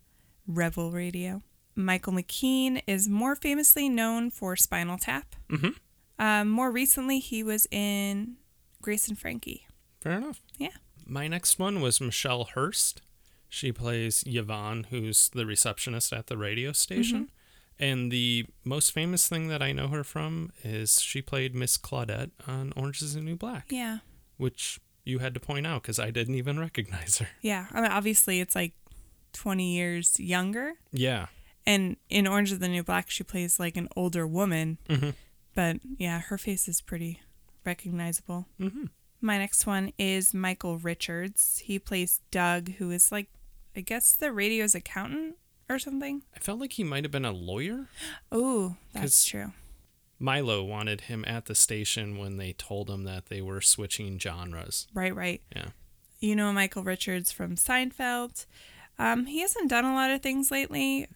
Rebel 0.47 0.91
Radio. 0.93 1.43
Michael 1.75 2.13
McKean 2.13 2.81
is 2.87 3.09
more 3.09 3.35
famously 3.35 3.89
known 3.89 4.31
for 4.31 4.55
Spinal 4.57 4.99
Tap. 4.99 5.35
Mhm. 5.49 5.77
Um, 6.19 6.49
more 6.49 6.71
recently, 6.71 7.19
he 7.19 7.43
was 7.43 7.67
in 7.71 8.37
Grace 8.81 9.09
and 9.09 9.19
Frankie. 9.19 9.67
Fair 10.01 10.13
enough. 10.19 10.41
Yeah. 10.59 10.77
My 11.07 11.27
next 11.29 11.59
one 11.59 11.81
was 11.81 12.01
Michelle 12.01 12.45
Hurst. 12.45 13.03
She 13.49 13.73
plays 13.73 14.23
Yvonne, 14.27 14.85
who's 14.91 15.29
the 15.31 15.45
receptionist 15.47 16.13
at 16.13 16.29
the 16.29 16.37
radio 16.37 16.73
station. 16.73 17.31
And 17.79 18.11
the 18.13 18.47
most 18.65 18.93
famous 18.93 19.27
thing 19.29 19.49
that 19.49 19.61
I 19.63 19.73
know 19.73 19.89
her 19.89 20.05
from 20.05 20.53
is 20.63 21.01
she 21.03 21.21
played 21.21 21.55
Miss 21.55 21.77
Claudette 21.77 22.31
on 22.47 22.73
Orange 22.77 23.03
is 23.03 23.15
the 23.15 23.21
New 23.21 23.37
Black, 23.37 23.67
Yeah. 23.71 23.99
which 24.37 24.79
you 25.05 25.19
had 25.19 25.35
to 25.35 25.41
point 25.41 25.67
out 25.67 25.83
because 25.83 25.99
I 25.99 26.11
didn't 26.11 26.37
even 26.37 26.59
recognize 26.59 27.19
her. 27.19 27.29
Yeah. 27.43 27.67
I 27.73 27.81
mean, 27.81 27.91
obviously, 27.91 28.41
it's 28.41 28.55
like 28.55 28.73
20 29.33 29.75
years 29.75 30.19
younger. 30.21 30.75
Yeah. 30.93 31.27
And 31.67 31.97
in 32.09 32.27
Orange 32.27 32.53
is 32.53 32.59
the 32.61 32.69
New 32.69 32.83
Black, 32.85 33.11
she 33.11 33.25
plays 33.25 33.59
like 33.59 33.77
an 33.77 33.89
older 33.97 34.27
woman. 34.27 34.79
Mhm. 34.89 35.15
But 35.55 35.81
yeah, 35.99 36.21
her 36.21 36.39
face 36.39 36.69
is 36.69 36.81
pretty 36.81 37.21
recognizable. 37.65 38.47
Mhm. 38.61 38.91
My 39.21 39.39
next 39.39 39.67
one 39.67 39.93
is 39.99 40.35
Michael 40.35 40.79
Richards. 40.79 41.59
He 41.65 41.79
plays 41.79 42.21
Doug, 42.31 42.75
who 42.75 42.91
is 42.91 43.11
like, 43.11 43.29
I 43.75 43.81
guess, 43.81 44.13
the 44.13 44.33
radio's 44.33 44.75
accountant 44.75 45.37
or 45.69 45.79
something. 45.79 46.23
I 46.35 46.39
felt 46.39 46.61
like 46.61 46.73
he 46.75 46.85
might 46.85 47.05
have 47.05 47.11
been 47.11 47.25
a 47.25 47.33
lawyer. 47.33 47.89
Oh, 48.31 48.77
that's 48.93 49.25
true. 49.25 49.53
Milo 50.19 50.63
wanted 50.63 51.03
him 51.03 51.25
at 51.27 51.47
the 51.47 51.55
station 51.55 52.17
when 52.17 52.37
they 52.37 52.53
told 52.53 52.89
him 52.89 53.05
that 53.05 53.27
they 53.27 53.43
were 53.43 53.61
switching 53.61 54.19
genres. 54.19 54.87
Right, 54.95 55.15
right. 55.15 55.43
Yeah. 55.55 55.69
You 56.21 56.37
know 56.37 56.53
Michael 56.53 56.85
Richards 56.85 57.33
from 57.33 57.57
Seinfeld. 57.57 58.47
Um, 58.99 59.27
he 59.27 59.41
hasn't 59.41 59.69
done 59.69 59.85
a 59.85 59.95
lot 59.95 60.11
of 60.11 60.23
things 60.23 60.51
lately. 60.51 61.09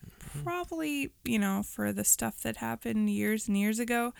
Probably, 0.45 1.13
you 1.25 1.39
know, 1.39 1.63
for 1.63 1.93
the 1.93 2.05
stuff 2.05 2.43
that 2.43 2.57
happened 2.57 3.09
years 3.09 3.49
and 3.49 3.57
years 3.57 3.79
ago, 3.79 4.13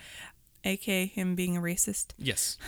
aka 0.63 1.05
him 1.05 1.35
being 1.35 1.57
a 1.57 1.61
racist. 1.61 2.13
Yes. 2.17 2.57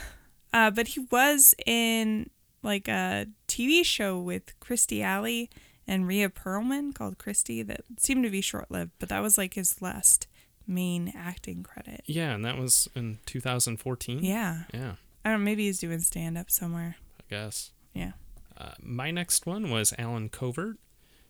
Uh, 0.53 0.69
but 0.69 0.89
he 0.89 1.07
was 1.09 1.55
in 1.65 2.29
like 2.61 2.89
a 2.89 3.25
TV 3.47 3.85
show 3.85 4.19
with 4.19 4.59
Kirstie 4.59 5.01
Alley 5.01 5.49
and 5.87 6.07
Rhea 6.07 6.29
Perlman 6.29 6.93
called 6.93 7.17
Kirstie 7.17 7.65
that 7.67 7.81
seemed 7.97 8.23
to 8.23 8.29
be 8.29 8.41
short 8.41 8.69
lived, 8.71 8.91
but 8.99 9.09
that 9.09 9.21
was 9.21 9.37
like 9.37 9.55
his 9.55 9.81
last 9.81 10.27
main 10.67 11.11
acting 11.15 11.63
credit. 11.63 12.01
Yeah, 12.05 12.33
and 12.33 12.45
that 12.45 12.57
was 12.57 12.87
in 12.95 13.19
2014. 13.25 14.23
Yeah. 14.23 14.63
Yeah, 14.73 14.93
I 15.25 15.29
don't 15.31 15.39
know, 15.39 15.45
maybe 15.45 15.65
he's 15.65 15.79
doing 15.79 15.99
stand 15.99 16.37
up 16.37 16.49
somewhere. 16.51 16.95
I 17.19 17.23
guess. 17.29 17.71
Yeah. 17.93 18.11
Uh, 18.57 18.73
my 18.81 19.11
next 19.11 19.45
one 19.45 19.69
was 19.69 19.93
Allen 19.97 20.29
Covert. 20.29 20.77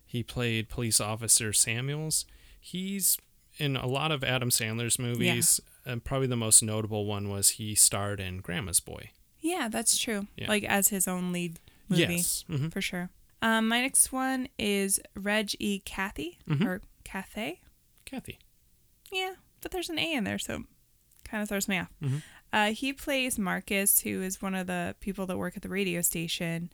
He 0.06 0.22
played 0.24 0.68
police 0.70 1.00
officer 1.00 1.54
Samuels. 1.54 2.26
He's 2.60 3.18
in 3.58 3.76
a 3.78 3.88
lot 3.88 4.12
of 4.12 4.24
Adam 4.24 4.50
Sandler's 4.50 5.00
movies. 5.00 5.60
and 5.86 6.04
probably 6.04 6.28
the 6.28 6.36
most 6.36 6.62
notable 6.62 7.06
one 7.06 7.30
was 7.30 7.52
he 7.52 7.74
starred 7.74 8.20
in 8.20 8.38
Grandma's 8.40 8.80
Boy. 8.82 9.12
Yeah, 9.40 9.70
that's 9.72 9.98
true. 9.98 10.28
Yeah. 10.36 10.48
Like 10.50 10.64
as 10.66 10.90
his 10.90 11.08
own 11.08 11.32
lead 11.32 11.60
movie. 11.90 12.02
Yes. 12.04 12.44
hmm 12.48 12.68
For 12.68 12.82
sure. 12.82 13.10
Um, 13.42 13.68
my 13.68 13.82
next 13.82 14.12
one 14.12 14.48
is 14.60 15.00
Reg 15.16 15.52
E. 15.60 15.82
Cathey 15.86 16.38
Mhm. 16.48 16.66
or 16.66 16.82
Cathay. 17.04 17.62
Kathy. 18.06 18.40
Yeah, 19.12 19.34
but 19.62 19.72
there's 19.72 19.90
an 19.90 20.00
A 20.00 20.14
in 20.14 20.24
there, 20.24 20.40
so 20.40 20.64
kind 21.24 21.42
of 21.42 21.50
throws 21.50 21.68
me 21.68 21.80
off. 21.80 21.90
Mhm. 22.02 22.22
Uh, 22.54 22.72
he 22.74 22.94
plays 22.94 23.40
Marcus, 23.40 24.02
who 24.02 24.22
is 24.22 24.42
one 24.42 24.54
of 24.56 24.68
the 24.68 24.96
people 25.00 25.26
that 25.28 25.38
work 25.38 25.56
at 25.56 25.64
the 25.64 25.70
radio 25.70 26.02
station. 26.02 26.72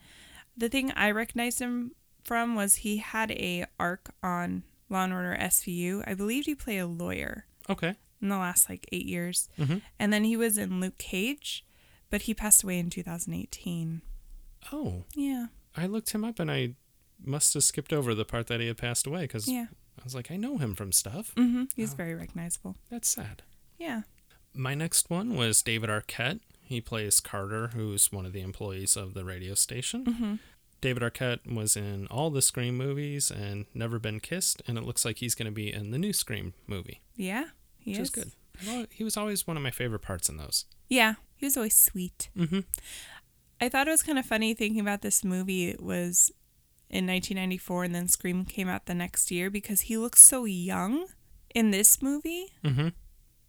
The 0.58 0.70
thing 0.70 0.92
I 0.92 1.12
recognized 1.12 1.60
him 1.60 1.92
from 2.24 2.56
was 2.56 2.78
he 2.78 2.98
had 2.98 3.32
a 3.32 3.66
arc 3.80 4.14
on 4.24 4.64
Law 4.90 5.04
and 5.04 5.14
Order 5.14 5.36
SVU. 5.36 6.04
I 6.08 6.14
believe 6.16 6.46
he 6.46 6.56
played 6.56 6.80
a 6.80 6.88
lawyer 6.88 7.46
Okay. 7.70 7.96
in 8.22 8.30
the 8.30 8.38
last 8.38 8.68
like 8.70 8.88
eight 8.92 9.06
years, 9.06 9.48
Mhm. 9.58 9.82
and 10.00 10.12
then 10.12 10.24
he 10.24 10.36
was 10.36 10.58
in 10.58 10.80
Luke 10.80 10.98
Cage, 10.98 11.64
but 12.10 12.24
he 12.24 12.34
passed 12.34 12.64
away 12.64 12.80
in 12.80 12.90
2018. 12.90 14.02
Oh, 14.72 15.06
Yeah, 15.16 15.48
I 15.78 15.86
looked 15.86 16.12
him 16.12 16.24
up 16.26 16.40
and 16.40 16.50
I 16.52 16.74
must 17.24 17.54
have 17.54 17.64
skipped 17.64 17.94
over 17.94 18.14
the 18.14 18.26
part 18.26 18.48
that 18.48 18.60
he 18.60 18.68
had 18.68 18.78
passed 18.78 19.08
away 19.08 19.22
because 19.22 19.48
yeah. 19.48 19.68
I 20.00 20.04
was 20.04 20.14
like, 20.16 20.30
I 20.32 20.36
know 20.38 20.58
him 20.58 20.76
from 20.76 20.92
stuff. 20.92 21.32
hmm 21.38 21.66
He's 21.76 21.94
Oh. 21.94 21.98
very 21.98 22.16
recognizable. 22.16 22.76
That's 22.90 23.08
sad. 23.08 23.44
Yeah. 23.78 24.02
My 24.54 24.74
next 24.76 25.10
one 25.10 25.36
was 25.36 25.62
David 25.62 25.90
Arquette. 25.90 26.40
He 26.62 26.82
plays 26.82 27.20
Carter, 27.20 27.70
who's 27.70 28.12
one 28.12 28.26
of 28.26 28.34
the 28.34 28.42
employees 28.42 28.98
of 28.98 29.14
the 29.14 29.24
radio 29.24 29.54
station. 29.54 30.06
hmm 30.06 30.36
David 30.80 31.02
Arquette 31.02 31.52
was 31.52 31.76
in 31.76 32.06
all 32.08 32.30
the 32.30 32.42
Scream 32.42 32.78
movies 32.78 33.32
and 33.32 33.66
Never 33.74 33.98
Been 33.98 34.20
Kissed, 34.20 34.62
and 34.68 34.78
it 34.78 34.84
looks 34.84 35.04
like 35.06 35.18
he's 35.18 35.34
going 35.34 35.48
to 35.48 35.52
be 35.52 35.74
in 35.74 35.90
the 35.90 35.98
new 35.98 36.14
Scream 36.14 36.54
movie, 36.68 37.02
Yeah, 37.16 37.46
he 37.80 37.92
which 37.92 38.00
is 38.00 38.10
is 38.10 38.32
good. 38.62 38.88
He 38.92 39.04
was 39.04 39.18
always 39.18 39.48
one 39.48 39.58
of 39.58 39.64
my 39.64 39.72
favorite 39.72 40.04
parts 40.04 40.30
in 40.30 40.38
those. 40.38 40.66
Yeah, 40.88 41.16
he 41.36 41.48
was 41.48 41.58
always 41.58 41.76
sweet. 41.76 42.30
Mm-hmm. 42.38 42.60
I 43.60 43.70
thought 43.70 43.88
it 43.88 43.92
was 43.92 44.04
kind 44.04 44.20
of 44.20 44.26
funny 44.26 44.54
thinking 44.54 44.80
about 44.82 45.02
this 45.02 45.24
movie. 45.24 45.68
It 45.70 45.82
was 45.82 46.32
in 46.90 47.06
1994, 47.08 47.84
and 47.86 47.96
then 47.96 48.08
Scream 48.08 48.46
came 48.46 48.68
out 48.70 48.86
the 48.86 48.94
next 48.94 49.32
year 49.32 49.50
because 49.50 49.82
he 49.82 49.98
looks 49.98 50.22
so 50.22 50.46
young 50.46 51.08
in 51.56 51.72
this 51.72 52.02
movie. 52.02 52.54
Mm-hmm. 52.64 52.90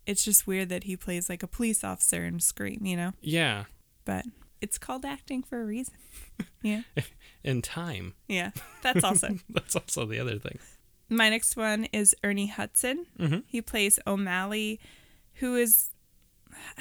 It's 0.06 0.24
just 0.24 0.46
weird 0.46 0.70
that 0.70 0.84
he 0.84 0.96
plays 0.96 1.28
like 1.28 1.42
a 1.42 1.46
police 1.46 1.84
officer 1.84 2.24
in 2.24 2.40
Scream, 2.40 2.84
you 2.86 2.96
know? 2.96 3.12
Yeah, 3.20 3.64
But 4.04 4.24
it's 4.60 4.78
called 4.78 5.04
acting 5.04 5.42
for 5.42 5.60
a 5.60 5.64
reason. 5.64 5.94
yeah. 6.62 6.82
in 7.44 7.60
time. 7.62 8.14
Yeah. 8.26 8.50
That's 8.82 9.04
also. 9.04 9.36
That's 9.50 9.76
also 9.76 10.06
the 10.06 10.18
other 10.18 10.38
thing. 10.38 10.58
My 11.10 11.28
next 11.28 11.56
one 11.56 11.84
is 11.92 12.14
Ernie 12.24 12.48
Hudson. 12.48 13.06
Mhm. 13.18 13.44
He 13.46 13.60
plays 13.62 13.98
O'Malley, 14.06 14.80
who 15.34 15.54
is. 15.56 15.90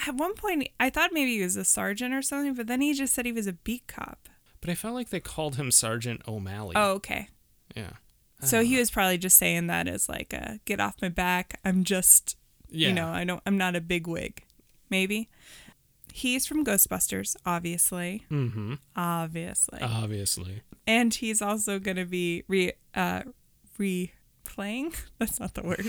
At 0.07 0.15
one 0.15 0.33
point, 0.35 0.67
I 0.79 0.89
thought 0.89 1.11
maybe 1.13 1.37
he 1.37 1.43
was 1.43 1.55
a 1.55 1.63
sergeant 1.65 2.13
or 2.13 2.21
something, 2.21 2.53
but 2.53 2.67
then 2.67 2.81
he 2.81 2.93
just 2.93 3.13
said 3.13 3.25
he 3.25 3.31
was 3.31 3.47
a 3.47 3.53
beat 3.53 3.87
cop. 3.87 4.29
But 4.61 4.69
I 4.69 4.75
felt 4.75 4.95
like 4.95 5.09
they 5.09 5.19
called 5.19 5.55
him 5.55 5.69
Sergeant 5.71 6.21
O'Malley. 6.27 6.73
Oh, 6.75 6.91
okay. 6.93 7.29
yeah. 7.75 7.91
I 8.41 8.45
So 8.45 8.63
he 8.63 8.73
know. 8.73 8.79
was 8.79 8.91
probably 8.91 9.17
just 9.17 9.37
saying 9.37 9.67
that 9.67 9.87
as 9.87 10.07
like 10.09 10.33
a 10.33 10.59
get 10.65 10.79
off 10.79 10.95
my 11.01 11.09
back. 11.09 11.59
I'm 11.65 11.83
just 11.83 12.37
yeah. 12.69 12.89
you 12.89 12.93
know, 12.93 13.07
I 13.09 13.23
don't 13.23 13.41
I'm 13.45 13.57
not 13.57 13.75
a 13.75 13.81
big 13.81 14.07
wig. 14.07 14.43
Maybe. 14.89 15.29
He's 16.13 16.47
from 16.47 16.65
Ghostbusters, 16.65 17.35
obviously. 17.45 18.25
Mm-hmm. 18.31 18.75
Obviously. 18.95 19.79
Obviously. 19.81 20.61
and 20.87 21.13
he's 21.13 21.41
also 21.41 21.77
gonna 21.79 22.05
be 22.05 22.43
re 22.47 22.73
uh 22.95 23.23
replaying. 23.79 24.95
That's 25.19 25.39
not 25.39 25.53
the 25.53 25.63
word. 25.63 25.85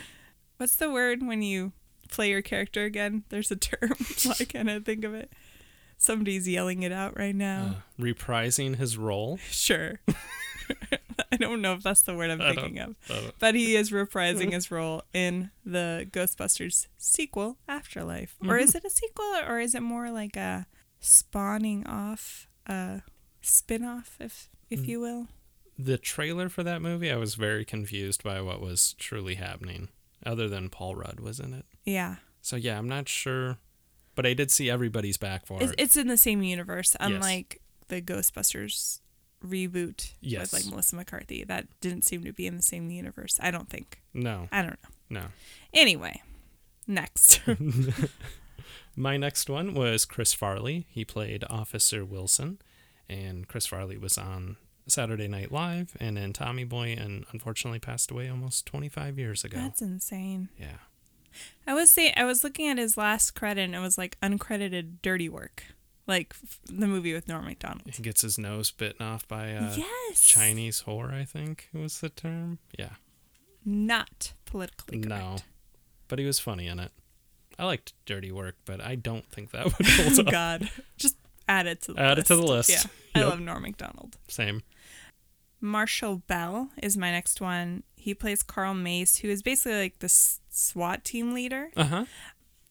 What's 0.56 0.76
the 0.76 0.90
word 0.90 1.22
when 1.26 1.42
you 1.42 1.72
play 2.10 2.30
your 2.30 2.42
character 2.42 2.84
again? 2.84 3.24
There's 3.28 3.50
a 3.50 3.56
term. 3.56 3.94
Why 4.24 4.44
can't 4.48 4.68
I 4.68 4.80
think 4.80 5.04
of 5.04 5.14
it? 5.14 5.32
Somebody's 5.98 6.46
yelling 6.46 6.82
it 6.82 6.92
out 6.92 7.18
right 7.18 7.34
now. 7.34 7.76
Uh, 7.98 8.02
reprising 8.02 8.76
his 8.76 8.96
role. 8.96 9.38
Sure. 9.50 10.00
I 11.32 11.36
don't 11.36 11.62
know 11.62 11.74
if 11.74 11.82
that's 11.82 12.02
the 12.02 12.14
word 12.14 12.30
I'm 12.30 12.38
thinking 12.40 12.78
of. 12.78 12.96
But 13.38 13.54
he 13.54 13.76
is 13.76 13.90
reprising 13.90 14.52
his 14.52 14.70
role 14.70 15.02
in 15.14 15.50
the 15.64 16.08
Ghostbusters 16.10 16.88
sequel, 16.98 17.56
Afterlife. 17.68 18.36
Or 18.46 18.58
is 18.58 18.74
it 18.74 18.84
a 18.84 18.90
sequel 18.90 19.36
or 19.46 19.60
is 19.60 19.74
it 19.74 19.82
more 19.82 20.10
like 20.10 20.36
a 20.36 20.66
spawning 21.00 21.86
off, 21.86 22.48
a 22.66 23.02
spin 23.40 23.84
off, 23.84 24.16
if, 24.20 24.48
if 24.70 24.86
you 24.86 25.00
will? 25.00 25.28
the 25.78 25.98
trailer 25.98 26.48
for 26.48 26.62
that 26.62 26.82
movie, 26.82 27.10
I 27.10 27.16
was 27.16 27.34
very 27.34 27.64
confused 27.64 28.22
by 28.22 28.40
what 28.40 28.60
was 28.60 28.94
truly 28.94 29.34
happening, 29.34 29.88
other 30.26 30.48
than 30.48 30.68
Paul 30.68 30.94
Rudd 30.96 31.20
wasn't 31.20 31.54
it. 31.54 31.64
Yeah. 31.84 32.16
So 32.42 32.56
yeah, 32.56 32.76
I'm 32.78 32.88
not 32.88 33.08
sure, 33.08 33.58
but 34.14 34.26
I 34.26 34.34
did 34.34 34.50
see 34.50 34.68
everybody's 34.70 35.16
back 35.16 35.46
for 35.46 35.62
It's, 35.62 35.72
it. 35.72 35.80
it's 35.80 35.96
in 35.96 36.08
the 36.08 36.16
same 36.16 36.42
universe, 36.42 36.94
unlike 37.00 37.60
the 37.88 38.02
Ghostbusters 38.02 39.00
reboot 39.44 40.12
Yes. 40.20 40.52
with 40.52 40.64
like 40.64 40.70
Melissa 40.70 40.96
McCarthy. 40.96 41.44
That 41.44 41.66
didn't 41.80 42.02
seem 42.04 42.24
to 42.24 42.32
be 42.32 42.46
in 42.46 42.56
the 42.56 42.62
same 42.62 42.90
universe. 42.90 43.38
I 43.42 43.50
don't 43.50 43.68
think. 43.68 44.00
No, 44.14 44.48
I 44.52 44.62
don't 44.62 44.78
know. 45.10 45.20
no. 45.20 45.26
Anyway, 45.72 46.22
next. 46.86 47.40
My 48.96 49.16
next 49.16 49.50
one 49.50 49.74
was 49.74 50.04
Chris 50.04 50.32
Farley. 50.32 50.86
He 50.88 51.04
played 51.04 51.44
Officer 51.50 52.04
Wilson, 52.04 52.58
and 53.08 53.46
Chris 53.46 53.66
Farley 53.66 53.98
was 53.98 54.16
on 54.16 54.56
Saturday 54.88 55.28
Night 55.28 55.50
Live 55.52 55.96
and 56.00 56.16
then 56.16 56.32
Tommy 56.32 56.64
Boy, 56.64 56.96
and 56.98 57.24
unfortunately 57.32 57.78
passed 57.80 58.10
away 58.10 58.28
almost 58.28 58.66
25 58.66 59.18
years 59.18 59.44
ago. 59.44 59.58
That's 59.58 59.82
insane. 59.82 60.48
yeah. 60.58 60.76
I 61.66 61.74
was 61.74 61.90
saying 61.90 62.14
I 62.16 62.24
was 62.24 62.42
looking 62.44 62.68
at 62.68 62.78
his 62.78 62.96
last 62.96 63.32
credit 63.32 63.62
and 63.62 63.74
it 63.74 63.80
was 63.80 63.98
like 63.98 64.18
uncredited 64.22 65.02
dirty 65.02 65.28
work. 65.28 65.64
Like 66.06 66.34
f- 66.42 66.60
the 66.72 66.86
movie 66.86 67.12
with 67.12 67.28
Norm 67.28 67.44
MacDonald. 67.44 67.82
He 67.92 68.02
gets 68.02 68.22
his 68.22 68.38
nose 68.38 68.70
bitten 68.70 69.04
off 69.04 69.26
by 69.28 69.48
a 69.48 69.76
yes. 69.76 70.20
Chinese 70.22 70.84
whore, 70.86 71.12
I 71.12 71.24
think 71.24 71.68
was 71.74 72.00
the 72.00 72.08
term. 72.08 72.58
Yeah. 72.78 72.90
Not 73.64 74.32
politically 74.46 75.00
correct. 75.00 75.08
No. 75.22 75.36
But 76.08 76.18
he 76.20 76.24
was 76.24 76.38
funny 76.38 76.68
in 76.68 76.78
it. 76.78 76.92
I 77.58 77.64
liked 77.64 77.92
Dirty 78.06 78.30
Work, 78.30 78.54
but 78.64 78.80
I 78.80 78.94
don't 78.94 79.28
think 79.30 79.50
that 79.50 79.64
would 79.78 79.86
hold 79.86 80.12
up. 80.20 80.26
Oh 80.26 80.28
up. 80.28 80.32
God. 80.32 80.70
Just 80.96 81.16
add 81.48 81.66
it 81.66 81.82
to 81.82 81.94
the 81.94 82.00
Add 82.00 82.12
it 82.12 82.16
list. 82.18 82.26
to 82.28 82.36
the 82.36 82.42
list. 82.46 82.70
Yeah. 82.70 82.82
I 83.22 83.24
love 83.24 83.40
Norm 83.40 83.62
MacDonald. 83.62 84.16
Same. 84.28 84.62
Marshall 85.60 86.22
Bell 86.26 86.70
is 86.82 86.96
my 86.96 87.10
next 87.10 87.40
one. 87.40 87.82
He 87.96 88.14
plays 88.14 88.42
Carl 88.42 88.74
Mace, 88.74 89.16
who 89.16 89.28
is 89.28 89.42
basically 89.42 89.78
like 89.78 89.98
the 89.98 90.08
SWAT 90.08 91.04
team 91.04 91.32
leader. 91.32 91.70
Uh 91.76 91.84
huh. 91.84 92.04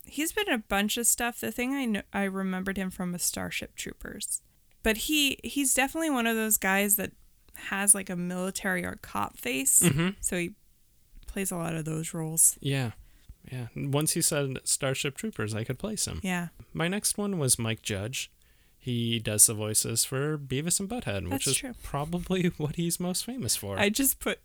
He's 0.06 0.32
been 0.32 0.48
in 0.48 0.54
a 0.54 0.60
bunch 0.60 0.98
of 0.98 1.08
stuff. 1.08 1.40
The 1.40 1.52
thing 1.52 1.74
I 1.74 1.86
know, 1.86 2.02
I 2.14 2.24
remembered 2.24 2.78
him 2.78 2.92
from 2.92 3.12
was 3.12 3.24
Starship 3.24 3.76
Troopers, 3.76 4.42
but 4.84 4.98
he 4.98 5.40
he's 5.44 5.74
definitely 5.74 6.12
one 6.12 6.28
of 6.28 6.36
those 6.36 6.58
guys 6.58 6.96
that 6.98 7.12
has 7.56 7.96
like 7.96 8.10
a 8.10 8.16
military 8.16 8.86
or 8.86 9.00
cop 9.02 9.38
face. 9.38 9.80
Mm-hmm. 9.82 10.10
So 10.22 10.38
he 10.38 10.56
plays 11.28 11.52
a 11.52 11.58
lot 11.58 11.76
of 11.76 11.86
those 11.86 12.14
roles. 12.14 12.58
Yeah. 12.62 12.92
Yeah. 13.52 13.68
Once 13.76 14.16
you 14.16 14.22
said 14.22 14.58
Starship 14.64 15.18
Troopers, 15.18 15.54
I 15.54 15.64
could 15.64 15.78
place 15.80 16.06
him. 16.06 16.20
Yeah, 16.24 16.48
My 16.74 16.88
next 16.88 17.18
one 17.18 17.38
was 17.38 17.60
Mike 17.60 17.82
Judge. 17.82 18.32
He 18.86 19.18
does 19.18 19.48
the 19.48 19.56
voices 19.56 20.06
for 20.06 20.38
Beavis 20.38 20.80
and 20.80 20.88
Butthead, 20.88 21.28
which 21.28 21.48
is 21.48 21.58
true. 21.58 21.74
probably 21.82 22.44
what 22.58 22.76
he's 22.76 23.00
most 23.00 23.26
famous 23.26 23.56
for. 23.56 23.80
I 23.80 23.90
just 23.90 24.20
put 24.20 24.40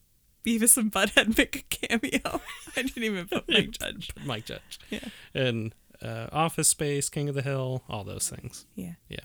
Beavis 0.47 0.79
and 0.79 0.91
Butthead 0.91 1.37
make 1.37 1.57
a 1.57 1.77
cameo. 1.87 2.41
I 2.77 2.83
didn't 2.83 3.03
even 3.03 3.27
put 3.29 3.47
Mike 3.51 3.73
Judge. 3.73 4.11
Mike 4.25 4.47
Judge. 4.47 4.79
Yeah. 4.89 5.01
And 5.35 5.75
uh, 6.01 6.29
Office 6.33 6.69
Space, 6.69 7.11
King 7.11 7.29
of 7.29 7.35
the 7.35 7.43
Hill, 7.43 7.83
all 7.87 8.03
those 8.03 8.31
things. 8.31 8.65
Yeah. 8.75 8.95
Yeah. 9.11 9.21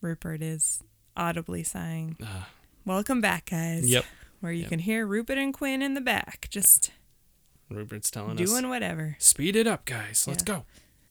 Rupert 0.00 0.40
is 0.40 0.82
audibly 1.14 1.62
sighing, 1.62 2.16
Uh, 2.22 2.44
"Welcome 2.86 3.20
back, 3.20 3.50
guys." 3.50 3.84
yep. 3.90 4.06
Where 4.40 4.52
you 4.52 4.60
Yep. 4.62 4.68
can 4.70 4.78
hear 4.78 5.06
Rupert 5.06 5.36
and 5.36 5.52
Quinn 5.52 5.82
in 5.82 5.92
the 5.92 6.00
back, 6.00 6.46
just 6.50 6.92
Rupert's 7.68 8.10
telling 8.10 8.36
doing 8.36 8.64
us, 8.64 8.70
whatever. 8.70 9.16
speed 9.18 9.56
it 9.56 9.66
up, 9.66 9.84
guys. 9.84 10.24
Let's 10.26 10.42
Yeah. 10.46 10.54
go. 10.54 10.64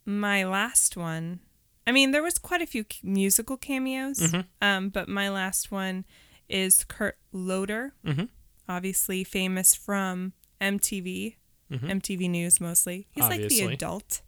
My 0.05 0.43
last 0.43 0.97
one. 0.97 1.41
I 1.87 1.91
mean, 1.91 2.11
there 2.11 2.21
was 2.21 2.37
quite 2.37 2.61
a 2.61 2.65
few 2.67 2.85
musical 3.01 3.57
cameos, 3.57 4.19
Mhm. 4.19 4.45
um, 4.61 4.89
but 4.89 5.07
my 5.07 5.29
last 5.29 5.71
one 5.71 6.05
is 6.49 6.83
Kurt 6.83 7.17
Loder, 7.31 7.93
Mhm. 8.05 8.29
obviously 8.67 9.23
famous 9.23 9.73
from 9.73 10.33
MTV, 10.61 11.37
Mhm. 11.71 11.89
MTV 11.89 12.27
News 12.27 12.59
mostly. 12.61 13.07
He's 13.11 13.23
like 13.23 13.47
the 13.47 13.61
adult. 13.61 14.21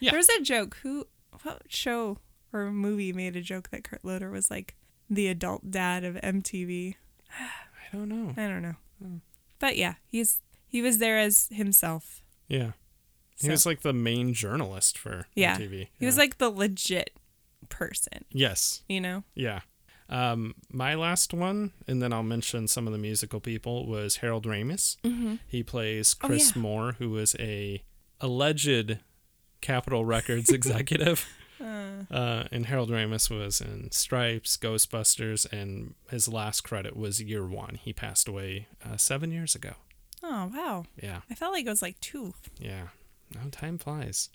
Yeah. 0.00 0.10
There 0.10 0.18
was 0.18 0.28
a 0.28 0.42
joke. 0.42 0.76
Who, 0.82 1.08
what 1.42 1.62
show 1.72 2.18
or 2.52 2.70
movie 2.70 3.12
made 3.12 3.36
a 3.36 3.40
joke 3.42 3.70
that 3.70 3.84
Kurt 3.84 4.04
Loder 4.04 4.30
was 4.30 4.50
like 4.50 4.74
the 5.10 5.28
adult 5.28 5.70
dad 5.70 6.04
of 6.04 6.16
MTV? 6.22 6.96
I 7.38 7.50
don't 7.96 8.08
know. 8.08 8.34
I 8.36 8.48
don't 8.48 8.62
know, 8.62 8.76
Oh. 9.04 9.20
but 9.58 9.76
yeah, 9.76 9.94
he's 10.06 10.42
he 10.66 10.82
was 10.82 10.98
there 10.98 11.18
as 11.18 11.48
himself. 11.50 12.22
Yeah. 12.48 12.72
He 13.40 13.46
So- 13.46 13.52
was 13.52 13.66
like 13.66 13.80
the 13.82 13.92
main 13.92 14.34
journalist 14.34 14.98
for 14.98 15.26
Yeah. 15.34 15.56
MTV. 15.56 15.88
He 15.98 16.06
was 16.06 16.16
like 16.18 16.38
the 16.38 16.50
legit 16.50 17.10
person, 17.68 18.24
Yes. 18.30 18.82
you 18.88 19.00
know. 19.00 19.24
Yeah. 19.34 19.60
Um, 20.10 20.54
my 20.70 20.94
last 20.94 21.34
one, 21.34 21.72
and 21.86 22.02
then 22.02 22.12
I'll 22.14 22.22
mention 22.22 22.66
some 22.66 22.86
of 22.86 22.92
the 22.94 22.98
musical 22.98 23.40
people, 23.40 23.86
was 23.86 24.16
Harold 24.16 24.44
Ramis. 24.46 24.96
Mm-hmm. 25.04 25.34
He 25.46 25.62
plays 25.62 26.16
Oh, 26.22 26.26
Chris 26.28 26.54
yeah. 26.56 26.62
Moore, 26.62 26.92
who 26.98 27.10
was 27.10 27.36
a 27.38 27.82
alleged 28.20 28.98
Capitol 29.60 30.04
Records 30.04 30.48
executive. 30.50 31.26
Uh, 31.60 32.44
and 32.52 32.66
Harold 32.66 32.88
Ramis 32.90 33.28
was 33.30 33.60
in 33.60 33.90
Stripes, 33.90 34.56
Ghostbusters, 34.56 35.50
and 35.52 35.94
his 36.10 36.26
last 36.28 36.62
credit 36.62 36.96
was 36.96 37.20
Year 37.20 37.44
One. 37.46 37.74
He 37.82 37.92
passed 37.92 38.28
away 38.28 38.68
uh, 38.84 38.96
seven 38.96 39.30
years 39.32 39.54
ago. 39.54 39.74
Oh 40.22 40.50
wow. 40.54 40.84
Yeah, 41.02 41.20
I 41.30 41.34
felt 41.34 41.52
like 41.52 41.66
it 41.66 41.68
was 41.68 41.82
like 41.82 42.00
two. 42.00 42.32
yeah. 42.58 42.88
No, 43.34 43.48
time 43.50 43.78
flies. 43.78 44.30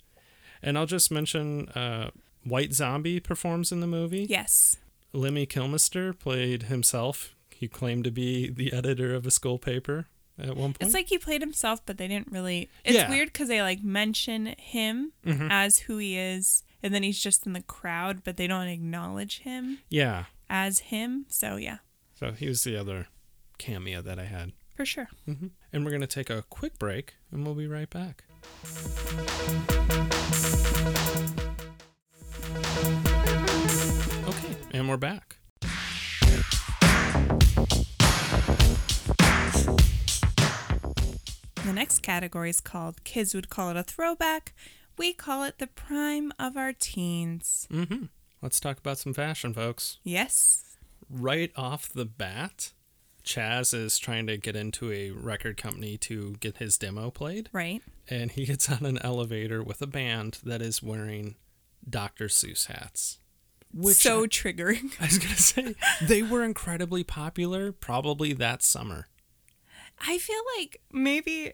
And 0.62 0.78
I'll 0.78 0.86
just 0.86 1.10
mention 1.10 1.68
uh, 1.70 2.10
White 2.44 2.72
Zombie 2.72 3.20
performs 3.20 3.72
in 3.72 3.80
the 3.80 3.86
movie. 3.86 4.24
Yes. 4.28 4.78
Lemmy 5.12 5.46
Kilmister 5.46 6.18
played 6.18 6.64
himself. 6.64 7.34
He 7.50 7.68
claimed 7.68 8.04
to 8.04 8.10
be 8.10 8.50
the 8.50 8.72
editor 8.72 9.14
of 9.14 9.26
a 9.26 9.30
school 9.30 9.58
paper 9.58 10.06
at 10.38 10.48
one 10.56 10.72
point. 10.72 10.78
It's 10.80 10.94
like 10.94 11.08
he 11.08 11.18
played 11.18 11.40
himself, 11.40 11.84
but 11.86 11.98
they 11.98 12.08
didn't 12.08 12.32
really. 12.32 12.68
It's 12.84 12.96
Yeah. 12.96 13.08
weird 13.08 13.28
because 13.32 13.48
they 13.48 13.62
like 13.62 13.82
mention 13.84 14.54
him 14.58 15.12
Mhm. 15.24 15.48
as 15.50 15.78
who 15.80 15.98
he 15.98 16.16
is, 16.18 16.64
and 16.82 16.92
then 16.92 17.02
he's 17.04 17.20
just 17.22 17.46
in 17.46 17.52
the 17.52 17.62
crowd, 17.62 18.24
but 18.24 18.36
they 18.36 18.46
don't 18.48 18.66
acknowledge 18.66 19.40
him 19.40 19.78
yeah. 19.88 20.24
as 20.50 20.80
him. 20.80 21.26
So 21.28 21.56
yeah, 21.56 21.78
So 22.18 22.32
he 22.32 22.48
was 22.48 22.64
the 22.64 22.76
other 22.76 23.06
cameo 23.58 24.02
that 24.02 24.18
I 24.18 24.24
had. 24.24 24.52
for 24.74 24.84
sure. 24.84 25.08
hmm 25.26 25.48
And 25.72 25.84
we're 25.84 25.92
going 25.92 26.00
to 26.00 26.06
take 26.08 26.30
a 26.30 26.42
quick 26.50 26.78
break 26.80 27.14
and 27.30 27.44
we'll 27.46 27.54
be 27.54 27.68
right 27.68 27.88
back. 27.88 28.24
Okay, 34.28 34.56
and 34.72 34.88
we're 34.88 34.96
back. 34.96 35.36
The 41.64 41.72
next 41.72 42.00
category 42.00 42.50
is 42.50 42.60
called 42.60 43.04
Kids 43.04 43.34
Would 43.34 43.48
Call 43.48 43.70
It 43.70 43.76
a 43.76 43.82
Throwback. 43.82 44.52
We 44.98 45.12
call 45.12 45.44
it 45.44 45.58
the 45.58 45.66
prime 45.66 46.32
of 46.38 46.56
our 46.56 46.72
teens. 46.72 47.66
Mm 47.72 47.88
hmm. 47.88 48.04
Let's 48.42 48.60
talk 48.60 48.78
about 48.78 48.98
some 48.98 49.14
fashion, 49.14 49.54
folks. 49.54 49.98
Yes. 50.04 50.76
Right 51.08 51.50
off 51.56 51.88
the 51.88 52.04
bat, 52.04 52.72
Chaz 53.24 53.72
is 53.74 53.98
trying 53.98 54.26
to 54.26 54.36
get 54.36 54.54
into 54.56 54.92
a 54.92 55.10
record 55.10 55.56
company 55.56 55.96
to 55.98 56.36
get 56.40 56.58
his 56.58 56.76
demo 56.78 57.10
played, 57.10 57.48
Right. 57.52 57.82
and 58.08 58.30
he 58.30 58.44
gets 58.46 58.70
on 58.70 58.84
an 58.84 58.98
elevator 58.98 59.62
with 59.62 59.80
a 59.82 59.86
band 59.86 60.38
that 60.44 60.60
is 60.62 60.82
wearing 60.82 61.36
Dr. 61.88 62.26
Seuss 62.26 62.66
hats. 62.66 63.18
Which 63.72 63.96
so 63.96 64.24
I- 64.24 64.26
triggering. 64.26 64.92
I 65.00 65.06
was 65.06 65.18
gonna 65.18 65.36
say 65.36 65.74
they 66.02 66.22
were 66.22 66.44
incredibly 66.44 67.02
popular, 67.02 67.72
probably 67.72 68.32
that 68.34 68.62
summer. 68.62 69.08
I 70.00 70.18
feel 70.18 70.40
like 70.58 70.80
maybe 70.92 71.52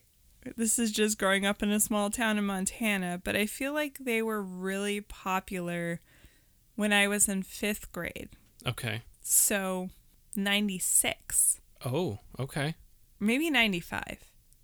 this 0.56 0.78
is 0.78 0.90
just 0.92 1.18
growing 1.18 1.44
up 1.46 1.62
in 1.62 1.70
a 1.70 1.78
small 1.80 2.10
town 2.10 2.38
in 2.38 2.44
Montana, 2.46 3.20
but 3.22 3.36
I 3.36 3.46
feel 3.46 3.72
like 3.72 3.98
they 3.98 4.22
were 4.22 4.42
really 4.42 5.00
popular 5.02 6.00
when 6.74 6.92
I 6.92 7.06
was 7.08 7.28
in 7.28 7.42
fifth 7.42 7.92
grade. 7.92 8.30
Okay. 8.66 9.02
So 9.20 9.90
96, 10.36 11.59
Oh, 11.84 12.18
okay. 12.38 12.74
maybe 13.18 13.50
95. 13.50 14.18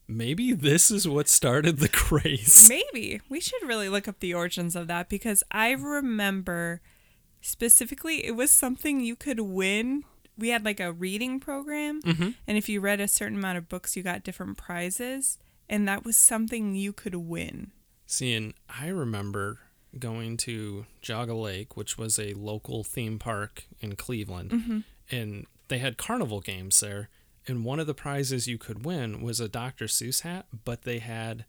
Maybe 0.09 0.53
this 0.53 0.91
is 0.91 1.09
what 1.09 1.29
started 1.29 1.79
the 1.79 1.89
craze. 2.05 2.69
Maybe. 2.69 3.21
We 3.29 3.41
should 3.41 3.63
really 3.67 3.89
look 3.89 4.07
up 4.07 4.21
the 4.21 4.35
origins 4.35 4.77
of 4.77 4.87
that 4.89 5.09
because 5.09 5.43
I 5.51 5.71
remember 5.73 6.81
specifically 7.41 8.25
it 8.25 8.37
was 8.37 8.51
something 8.51 9.01
you 9.01 9.17
could 9.17 9.41
win. 9.41 10.05
We 10.39 10.51
had 10.51 10.65
like 10.65 10.81
a 10.81 10.93
reading 10.93 11.41
program, 11.41 12.03
Mhm. 12.03 12.35
and 12.47 12.59
if 12.59 12.69
you 12.69 12.81
read 12.81 13.01
a 13.01 13.09
certain 13.09 13.39
amount 13.39 13.59
of 13.59 13.69
books, 13.69 13.97
you 13.97 14.03
got 14.03 14.23
different 14.23 14.59
prizes, 14.59 15.39
and 15.69 15.89
that 15.89 16.05
was 16.05 16.17
something 16.17 16.75
you 16.75 16.93
could 16.93 17.15
win. 17.15 17.73
Seeing, 18.07 18.55
I 18.69 18.89
remember 18.89 19.61
going 19.99 20.37
to 20.39 20.85
Geauga 21.03 21.41
Lake, 21.41 21.77
which 21.77 21.97
was 21.97 22.19
a 22.19 22.35
local 22.35 22.85
theme 22.85 23.19
park 23.19 23.65
in 23.81 23.97
Cleveland, 23.97 24.85
and 25.11 25.47
they 25.69 25.79
had 25.79 25.99
carnival 25.99 26.41
games 26.41 26.81
there. 26.81 27.09
And 27.49 27.65
one 27.65 27.79
of 27.79 27.87
the 27.87 27.95
prizes 27.95 28.49
you 28.49 28.59
could 28.59 28.85
win 28.85 29.23
was 29.23 29.39
a 29.39 29.49
Dr. 29.49 29.85
Seuss 29.85 30.23
hat, 30.23 30.47
but 30.65 30.83
they 30.83 30.99
had 30.99 31.45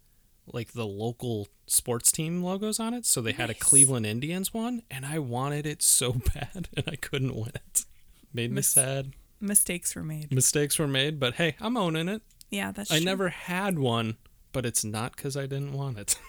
like 0.45 0.73
the 0.73 0.85
local 0.85 1.47
sports 1.65 2.11
team 2.11 2.43
logos 2.43 2.79
on 2.79 2.93
it. 2.93 3.05
So 3.05 3.21
they 3.21 3.33
had 3.33 3.49
a 3.49 3.55
Cleveland 3.55 4.05
Indians 4.05 4.53
one, 4.53 4.83
and 4.89 5.05
I 5.05 5.19
wanted 5.19 5.65
it 5.65 5.81
so 5.81 6.13
bad, 6.33 6.69
and 6.75 6.85
I 6.87 6.95
couldn't 6.95 7.35
win 7.35 7.51
it. 7.55 7.85
Made 8.33 8.51
me 8.51 8.61
sad. 8.61 9.13
Mistakes 9.39 9.95
were 9.95 10.03
made. 10.03 10.33
Mistakes 10.33 10.79
were 10.79 10.87
made, 10.87 11.19
but 11.19 11.35
hey, 11.35 11.55
I'm 11.59 11.77
owning 11.77 12.07
it. 12.07 12.21
Yeah, 12.49 12.71
that's 12.71 12.91
I 12.91 12.97
true. 12.97 13.05
never 13.05 13.29
had 13.29 13.77
one, 13.77 14.17
but 14.51 14.65
it's 14.65 14.83
not 14.83 15.15
because 15.15 15.35
I 15.35 15.41
didn't 15.43 15.73
want 15.73 15.97
it. 15.97 16.19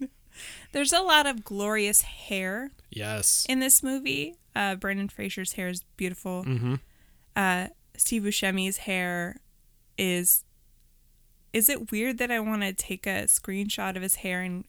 There's 0.72 0.92
a 0.92 1.00
lot 1.00 1.26
of 1.26 1.44
glorious 1.44 2.02
hair 2.02 2.70
yes. 2.90 3.44
in 3.48 3.60
this 3.60 3.82
movie. 3.82 4.36
Uh, 4.54 4.76
Brendan 4.76 5.08
Fraser's 5.08 5.54
hair 5.54 5.68
is 5.68 5.82
beautiful. 5.96 6.44
Mm-hmm. 6.44 6.76
Uh, 7.40 7.68
Steve 7.96 8.22
Buscemi's 8.22 8.78
hair 8.78 9.40
is. 9.96 10.44
Is 11.52 11.68
it 11.68 11.90
weird 11.90 12.18
that 12.18 12.30
I 12.30 12.38
want 12.38 12.62
to 12.62 12.72
take 12.72 13.06
a 13.08 13.24
screenshot 13.24 13.96
of 13.96 14.02
his 14.02 14.16
hair 14.16 14.40
and 14.40 14.64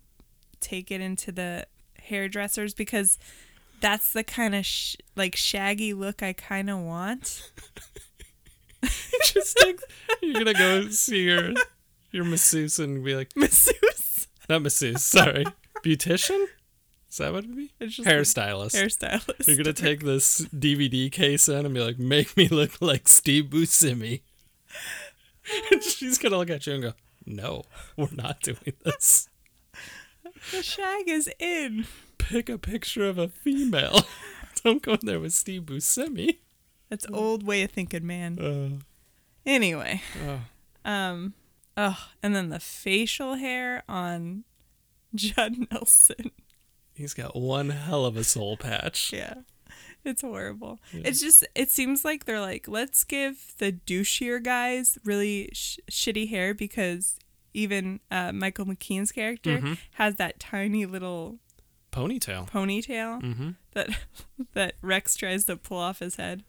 take 0.62 0.89
it 0.89 0.99
into 0.99 1.31
the 1.31 1.67
hairdressers 1.99 2.73
because 2.73 3.19
that's 3.81 4.13
the 4.13 4.23
kind 4.23 4.55
of 4.55 4.65
sh- 4.65 4.95
like 5.15 5.36
shaggy 5.36 5.93
look 5.93 6.23
I 6.23 6.34
kind 6.34 6.71
of 6.71 6.79
want. 6.79 7.51
Just 9.23 9.63
like 9.63 9.79
you're 10.23 10.34
gonna 10.43 10.53
go 10.53 10.89
see 10.89 11.23
your 11.25 11.53
your 12.12 12.23
masseuse 12.25 12.79
and 12.79 13.03
be 13.03 13.15
like, 13.15 13.29
Masseuse. 13.36 14.27
not 14.49 14.63
masseuse, 14.63 15.03
sorry, 15.03 15.45
beautician. 15.84 16.45
Is 17.12 17.17
that 17.17 17.34
what 17.34 17.43
it'd 17.43 17.56
be? 17.58 17.71
It's 17.78 17.97
just 17.97 18.08
Hairstylist. 18.08 18.74
Hairstylist. 18.74 19.45
You're 19.45 19.58
gonna 19.58 19.74
take 19.74 20.00
this 20.00 20.45
DVD 20.47 21.12
case 21.12 21.50
in 21.50 21.65
and 21.65 21.74
be 21.74 21.82
like, 21.82 22.00
make 22.00 22.38
me 22.38 22.47
look 22.47 22.82
like 22.82 23.10
Steve 23.10 23.45
Buscemi. 23.45 24.21
She's 25.82 26.17
gonna 26.17 26.38
look 26.38 26.50
at 26.50 26.65
you 26.65 26.74
and 26.74 26.84
go, 26.84 26.93
no, 27.26 27.63
we're 27.97 28.08
not 28.13 28.39
doing 28.41 28.74
this. 28.86 29.28
the 30.52 30.63
shag 30.63 31.10
is 31.10 31.30
in. 31.38 31.86
Pick 32.17 32.47
a 32.47 32.58
picture 32.58 33.10
of 33.10 33.17
a 33.17 33.28
female. 33.28 34.06
Don't 34.63 34.82
go 34.82 34.93
in 34.93 35.00
there 35.04 35.19
with 35.19 35.34
Steve 35.34 35.63
Buscemi. 35.63 36.38
That's 36.89 37.06
old 37.12 37.43
way 37.45 37.63
of 37.63 37.71
thinking, 37.71 38.08
man. 38.08 38.39
Uh, 38.39 38.84
Anyway, 39.45 40.02
uh, 40.24 40.88
um, 40.88 41.34
oh, 41.76 41.97
and 42.21 42.36
then 42.36 42.50
the 42.50 42.60
facial 42.60 43.36
hair 43.36 43.82
on 43.89 44.43
Judd 45.15 45.67
Nelson. 45.71 46.30
He's 47.01 47.13
got 47.13 47.35
one 47.35 47.69
hell 47.71 48.05
of 48.05 48.15
a 48.17 48.23
soul 48.23 48.55
patch. 48.57 49.11
Yeah. 49.21 49.33
It's 50.03 50.21
horrible. 50.23 50.79
It's 50.93 51.21
just, 51.21 51.45
it 51.53 51.69
seems 51.69 52.03
like 52.03 52.25
they're 52.25 52.41
like, 52.41 52.67
let's 52.67 53.03
give 53.03 53.53
the 53.59 53.71
douchier 53.71 54.41
guys 54.41 54.97
really 55.05 55.51
sh- 55.53 55.77
shitty 55.91 56.27
hair 56.29 56.55
because 56.55 57.19
even 57.53 57.99
uh, 58.09 58.31
Michael 58.31 58.65
McKean's 58.65 59.11
character 59.11 59.59
Mhm. 59.59 59.77
has 59.93 60.15
that 60.15 60.39
tiny 60.39 60.87
little 60.87 61.37
Ponytail. 61.91 62.49
ponytail 62.49 63.21
Mm-hmm. 63.21 63.49
that 63.73 63.89
that 64.53 64.73
Rex 64.81 65.15
tries 65.15 65.45
to 65.45 65.55
pull 65.55 65.77
off 65.77 65.99
his 65.99 66.15
head, 66.15 66.43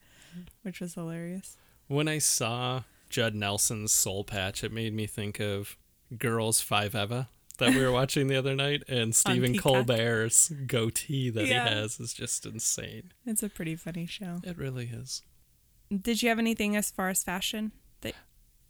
which 0.62 0.80
was 0.80 0.94
hilarious. 0.94 1.58
When 1.88 2.08
I 2.08 2.18
saw 2.18 2.84
Judd 3.10 3.34
Nelson's 3.34 3.92
soul 3.92 4.24
patch, 4.24 4.64
it 4.64 4.72
made 4.72 4.94
me 4.94 5.06
think 5.06 5.40
of 5.40 5.76
Girls 6.16 6.62
Five 6.62 6.94
Eva 6.94 7.28
that 7.62 7.74
we 7.74 7.80
were 7.80 7.92
watching 7.92 8.26
the 8.26 8.36
other 8.36 8.54
night, 8.54 8.82
and 8.88 9.14
Stephen 9.14 9.56
Colbert's 9.58 10.48
goatee 10.66 11.30
that 11.30 11.46
Yeah. 11.46 11.68
he 11.68 11.74
has 11.74 11.98
is 12.00 12.12
just 12.12 12.44
insane. 12.46 13.12
It's 13.26 13.42
a 13.42 13.48
pretty 13.48 13.76
funny 13.76 14.06
show. 14.06 14.40
It 14.44 14.56
really 14.58 14.86
is. 14.92 15.22
Did 15.90 16.22
you 16.22 16.28
have 16.28 16.38
anything 16.38 16.76
as 16.76 16.90
far 16.90 17.08
as 17.08 17.22
fashion? 17.24 17.72
That 18.02 18.14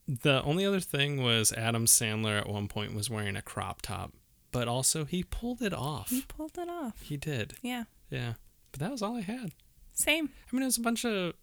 The 0.06 0.42
only 0.42 0.64
other 0.66 0.80
thing 0.80 1.22
was 1.22 1.52
Adam 1.52 1.86
Sandler 1.86 2.38
at 2.38 2.48
one 2.48 2.68
point 2.68 2.94
was 2.94 3.08
wearing 3.08 3.36
a 3.36 3.42
crop 3.42 3.82
top, 3.82 4.12
but 4.50 4.66
also 4.68 5.04
he 5.04 5.22
pulled 5.22 5.62
it 5.62 5.72
off. 5.72 6.10
he 6.10 6.22
pulled 6.22 6.58
it 6.58 6.68
off. 6.68 7.00
He 7.02 7.16
did, 7.16 7.54
Yeah. 7.62 7.84
yeah. 8.10 8.34
But 8.72 8.80
that 8.80 8.90
was 8.90 9.02
all 9.02 9.16
I 9.16 9.20
had. 9.20 9.52
Same. 9.92 10.30
I 10.50 10.56
mean, 10.56 10.62
it 10.62 10.66
was 10.66 10.78
a 10.78 10.82
bunch 10.82 11.04
of 11.04 11.34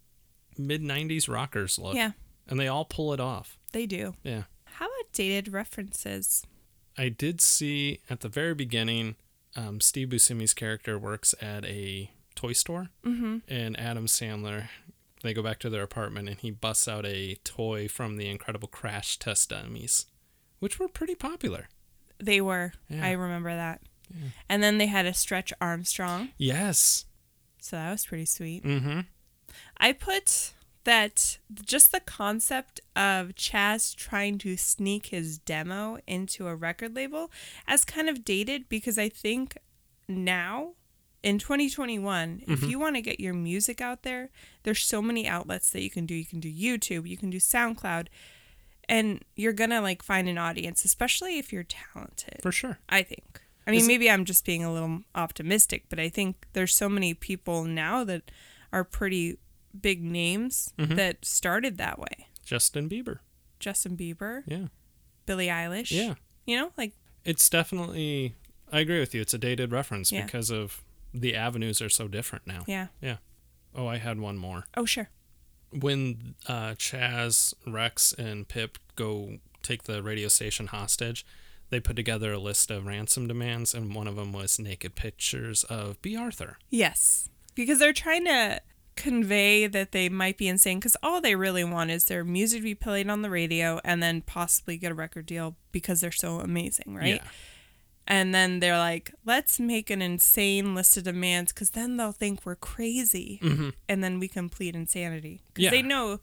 mid 0.58 0.82
'90s 0.82 1.28
rockers 1.28 1.78
look, 1.78 1.94
Yeah, 1.94 2.12
and 2.48 2.58
they 2.60 2.68
all 2.68 2.84
pull 2.84 3.12
it 3.14 3.20
off. 3.20 3.58
they 3.72 3.86
do. 3.86 4.14
Yeah. 4.22 4.44
How 4.64 4.86
about 4.86 5.12
dated 5.12 5.48
references? 5.52 6.44
I 6.98 7.08
did 7.08 7.40
see 7.40 8.00
at 8.10 8.20
the 8.20 8.28
very 8.28 8.54
beginning, 8.54 9.16
um, 9.56 9.80
Steve 9.80 10.08
Buscemi's 10.08 10.54
character 10.54 10.98
works 10.98 11.34
at 11.40 11.64
a 11.64 12.10
toy 12.34 12.52
store, 12.52 12.88
Mm-hmm. 13.04 13.38
and 13.48 13.78
Adam 13.78 14.06
Sandler. 14.06 14.68
They 15.22 15.34
go 15.34 15.42
back 15.42 15.58
to 15.60 15.70
their 15.70 15.82
apartment, 15.82 16.28
and 16.28 16.38
he 16.38 16.50
busts 16.50 16.88
out 16.88 17.04
a 17.04 17.34
toy 17.44 17.88
from 17.88 18.16
the 18.16 18.28
Incredible 18.28 18.68
Crash 18.68 19.18
Test 19.18 19.50
Dummies, 19.50 20.06
which 20.60 20.78
were 20.78 20.88
pretty 20.88 21.14
popular. 21.14 21.68
They 22.18 22.40
were. 22.40 22.72
Yeah. 22.88 23.04
I 23.06 23.12
remember 23.12 23.54
that. 23.54 23.82
Yeah. 24.10 24.28
And 24.48 24.62
then 24.62 24.78
they 24.78 24.86
had 24.86 25.06
a 25.06 25.14
Stretch 25.14 25.52
Armstrong, 25.60 26.30
Yes. 26.38 27.04
so 27.60 27.76
that 27.76 27.90
was 27.90 28.06
pretty 28.06 28.24
sweet. 28.24 28.64
Mm-hmm. 28.64 29.00
I 29.78 29.92
put 29.92 30.52
that 30.84 31.38
just 31.64 31.92
the 31.92 32.00
concept 32.00 32.80
of 32.96 33.28
Chaz 33.34 33.94
trying 33.94 34.38
to 34.38 34.56
sneak 34.56 35.06
his 35.06 35.38
demo 35.38 35.98
into 36.06 36.48
a 36.48 36.54
record 36.54 36.94
label 36.94 37.30
as 37.66 37.84
kind 37.84 38.08
of 38.08 38.24
dated 38.24 38.68
because 38.68 38.98
I 38.98 39.08
think 39.08 39.58
now 40.08 40.72
in 41.22 41.38
2021 41.38 42.42
if 42.46 42.60
mm-hmm. 42.60 42.70
you 42.70 42.78
want 42.78 42.96
to 42.96 43.02
get 43.02 43.20
your 43.20 43.34
music 43.34 43.80
out 43.80 44.02
there 44.02 44.30
there's 44.62 44.80
so 44.80 45.02
many 45.02 45.28
outlets 45.28 45.70
that 45.70 45.82
you 45.82 45.90
can 45.90 46.06
do 46.06 46.14
you 46.14 46.24
can 46.24 46.40
do 46.40 46.50
YouTube 46.50 47.06
you 47.06 47.16
can 47.16 47.30
do 47.30 47.38
SoundCloud 47.38 48.06
and 48.88 49.22
you're 49.36 49.52
going 49.52 49.70
to 49.70 49.80
like 49.80 50.02
find 50.02 50.28
an 50.28 50.38
audience 50.38 50.84
especially 50.84 51.38
if 51.38 51.52
you're 51.52 51.64
talented 51.64 52.40
For 52.42 52.52
sure. 52.52 52.78
I 52.88 53.02
think. 53.02 53.42
I 53.66 53.70
mean, 53.70 53.80
Is- 53.82 53.86
maybe 53.86 54.10
I'm 54.10 54.24
just 54.24 54.44
being 54.44 54.64
a 54.64 54.72
little 54.72 55.02
optimistic, 55.14 55.84
but 55.88 56.00
I 56.00 56.08
think 56.08 56.46
there's 56.54 56.74
so 56.74 56.88
many 56.88 57.14
people 57.14 57.64
now 57.64 58.02
that 58.04 58.30
are 58.72 58.84
pretty 58.84 59.38
big 59.78 60.02
names 60.02 60.72
Mm-hmm. 60.78 60.94
that 60.96 61.24
started 61.24 61.78
that 61.78 61.98
way. 61.98 62.28
Justin 62.44 62.88
Bieber. 62.88 63.18
Justin 63.58 63.96
Bieber, 63.96 64.42
Yeah. 64.46 64.66
Billie 65.26 65.48
Eilish. 65.48 65.90
Yeah. 65.90 66.14
You 66.46 66.56
know, 66.56 66.72
like 66.76 66.92
It's 67.24 67.48
definitely, 67.50 68.34
I 68.72 68.80
agree 68.80 68.98
with 69.00 69.14
you. 69.14 69.20
It's 69.20 69.34
a 69.34 69.38
dated 69.38 69.70
reference 69.72 70.10
Yeah. 70.10 70.24
because 70.24 70.50
of 70.50 70.82
the 71.12 71.34
avenues 71.34 71.82
are 71.82 71.88
so 71.90 72.08
different 72.08 72.46
now. 72.46 72.64
yeah. 72.66 72.88
Yeah. 73.00 73.16
Oh, 73.74 73.86
I 73.86 73.98
had 73.98 74.18
one 74.18 74.36
more. 74.38 74.64
Oh, 74.76 74.84
sure. 74.84 75.10
When 75.72 76.34
uh, 76.48 76.70
Chaz, 76.72 77.54
Rex, 77.66 78.12
and 78.12 78.48
Pip 78.48 78.78
go 78.96 79.38
take 79.62 79.84
the 79.84 80.02
radio 80.02 80.26
station 80.28 80.66
hostage, 80.68 81.24
they 81.68 81.78
put 81.78 81.94
together 81.94 82.32
a 82.32 82.38
list 82.38 82.70
of 82.72 82.86
ransom 82.86 83.28
demands, 83.28 83.72
and 83.74 83.94
one 83.94 84.08
of 84.08 84.16
them 84.16 84.32
was 84.32 84.58
naked 84.58 84.96
pictures 84.96 85.62
of 85.64 86.02
Bea 86.02 86.16
Arthur. 86.16 86.58
Yes. 86.70 87.28
Because 87.54 87.78
they're 87.78 87.92
trying 87.92 88.24
to 88.24 88.60
convey 89.00 89.66
that 89.66 89.92
they 89.92 90.08
might 90.08 90.36
be 90.38 90.48
insane 90.48 90.78
because 90.78 90.96
all 91.02 91.20
they 91.20 91.34
really 91.34 91.64
want 91.64 91.90
is 91.90 92.04
their 92.04 92.24
music 92.24 92.60
to 92.60 92.64
be 92.64 92.74
played 92.74 93.08
on 93.08 93.22
the 93.22 93.30
radio 93.30 93.80
and 93.84 94.02
then 94.02 94.20
possibly 94.22 94.76
get 94.76 94.92
a 94.92 94.94
record 94.94 95.26
deal 95.26 95.56
because 95.72 96.00
they're 96.00 96.10
so 96.12 96.40
amazing, 96.40 96.94
right? 96.94 97.16
Yeah. 97.16 97.28
And 98.06 98.34
then 98.34 98.58
they're 98.60 98.78
like, 98.78 99.12
let's 99.24 99.60
make 99.60 99.88
an 99.90 100.02
insane 100.02 100.74
list 100.74 100.96
of 100.96 101.04
demands 101.04 101.52
because 101.52 101.70
then 101.70 101.96
they'll 101.96 102.10
think 102.12 102.44
we're 102.44 102.56
crazy. 102.56 103.38
Mm-hmm. 103.42 103.68
And 103.88 104.02
then 104.02 104.18
we 104.18 104.26
can 104.26 104.48
plead 104.48 104.74
insanity. 104.74 105.42
Because 105.54 105.64
Yeah. 105.64 105.70
they 105.70 105.82
know 105.82 106.18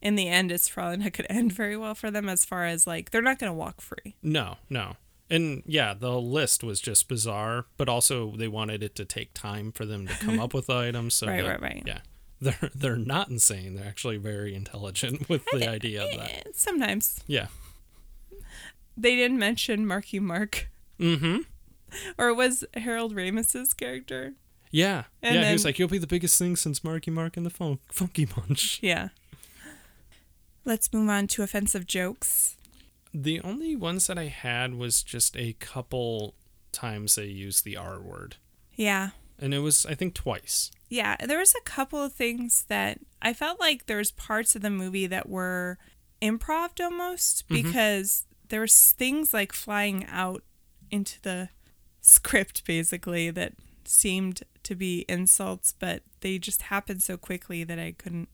in 0.00 0.14
the 0.14 0.28
end 0.28 0.50
it's 0.50 0.70
probably 0.70 0.96
not 0.96 1.12
going 1.12 1.26
to 1.28 1.32
end 1.32 1.52
very 1.52 1.76
well 1.76 1.94
for 1.94 2.10
them 2.10 2.28
as 2.28 2.44
far 2.46 2.64
as 2.64 2.86
like, 2.86 3.10
they're 3.10 3.20
not 3.20 3.38
going 3.38 3.50
to 3.50 3.54
walk 3.54 3.80
free. 3.82 4.16
No, 4.22 4.56
no. 4.70 4.96
And 5.30 5.62
yeah, 5.64 5.94
the 5.94 6.20
list 6.20 6.64
was 6.64 6.80
just 6.80 7.06
bizarre, 7.08 7.66
but 7.76 7.88
also 7.88 8.32
they 8.36 8.48
wanted 8.48 8.82
it 8.82 8.94
to 8.96 9.04
take 9.04 9.32
time 9.32 9.70
for 9.70 9.86
them 9.86 10.06
to 10.08 10.14
come 10.14 10.40
up 10.40 10.52
with 10.54 10.66
the 10.66 10.76
items. 10.76 11.14
So 11.14 11.28
Right, 11.28 11.42
that- 11.42 11.48
right, 11.48 11.62
right. 11.62 11.82
Yeah. 11.86 11.98
They're 12.42 12.70
they're 12.74 12.96
not 12.96 13.28
insane. 13.28 13.74
They're 13.74 13.86
actually 13.86 14.16
very 14.16 14.54
intelligent 14.54 15.28
with 15.28 15.44
the 15.52 15.68
idea 15.68 16.04
of 16.04 16.16
that. 16.16 16.30
Eh, 16.30 16.42
Sometimes. 16.54 17.22
Yeah. 17.26 17.48
They 18.96 19.14
didn't 19.14 19.38
mention 19.38 19.86
Marky 19.86 20.18
Mark. 20.20 20.68
Mm-hmm. 20.98 21.38
Or 22.18 22.32
was 22.34 22.64
Harold 22.74 23.14
Ramis's 23.14 23.74
character. 23.74 24.34
Yeah. 24.70 25.04
And 25.22 25.34
yeah, 25.36 25.46
he 25.48 25.52
was 25.52 25.64
like, 25.64 25.78
You'll 25.78 25.88
be 25.88 25.98
the 25.98 26.06
biggest 26.06 26.38
thing 26.38 26.56
since 26.56 26.82
Marky 26.82 27.10
Mark 27.10 27.36
and 27.36 27.44
the 27.44 27.50
Fun- 27.50 27.78
Funky 27.90 28.24
Bunch. 28.24 28.78
Yeah. 28.82 29.08
Let's 30.64 30.92
move 30.92 31.08
on 31.08 31.26
to 31.28 31.42
offensive 31.42 31.86
jokes. 31.86 32.56
The 33.12 33.40
only 33.40 33.74
ones 33.74 34.06
that 34.06 34.18
I 34.18 34.26
had 34.26 34.74
was 34.74 35.02
just 35.02 35.36
a 35.36 35.54
couple 35.54 36.34
times 36.72 37.16
they 37.16 37.26
used 37.26 37.64
the 37.64 37.76
R 37.76 38.00
word. 38.00 38.36
Yeah. 38.76 39.10
And 39.38 39.52
it 39.54 39.60
was 39.60 39.86
I 39.86 39.94
think 39.94 40.14
twice. 40.14 40.70
Yeah, 40.88 41.16
there 41.24 41.38
was 41.38 41.54
a 41.54 41.62
couple 41.62 42.02
of 42.02 42.12
things 42.12 42.64
that 42.68 42.98
I 43.22 43.32
felt 43.32 43.60
like 43.60 43.86
there 43.86 43.98
was 43.98 44.10
parts 44.10 44.56
of 44.56 44.62
the 44.62 44.70
movie 44.70 45.06
that 45.06 45.28
were 45.28 45.78
improv 46.20 46.82
almost 46.82 47.44
mm-hmm. 47.48 47.62
because 47.62 48.26
there 48.48 48.60
was 48.60 48.92
things 48.92 49.32
like 49.32 49.52
flying 49.52 50.06
out 50.06 50.42
into 50.90 51.20
the 51.22 51.48
script 52.00 52.64
basically 52.64 53.30
that 53.30 53.54
seemed 53.84 54.42
to 54.62 54.74
be 54.74 55.04
insults, 55.08 55.74
but 55.78 56.02
they 56.20 56.38
just 56.38 56.62
happened 56.62 57.02
so 57.02 57.16
quickly 57.16 57.64
that 57.64 57.78
I 57.78 57.92
couldn't 57.96 58.28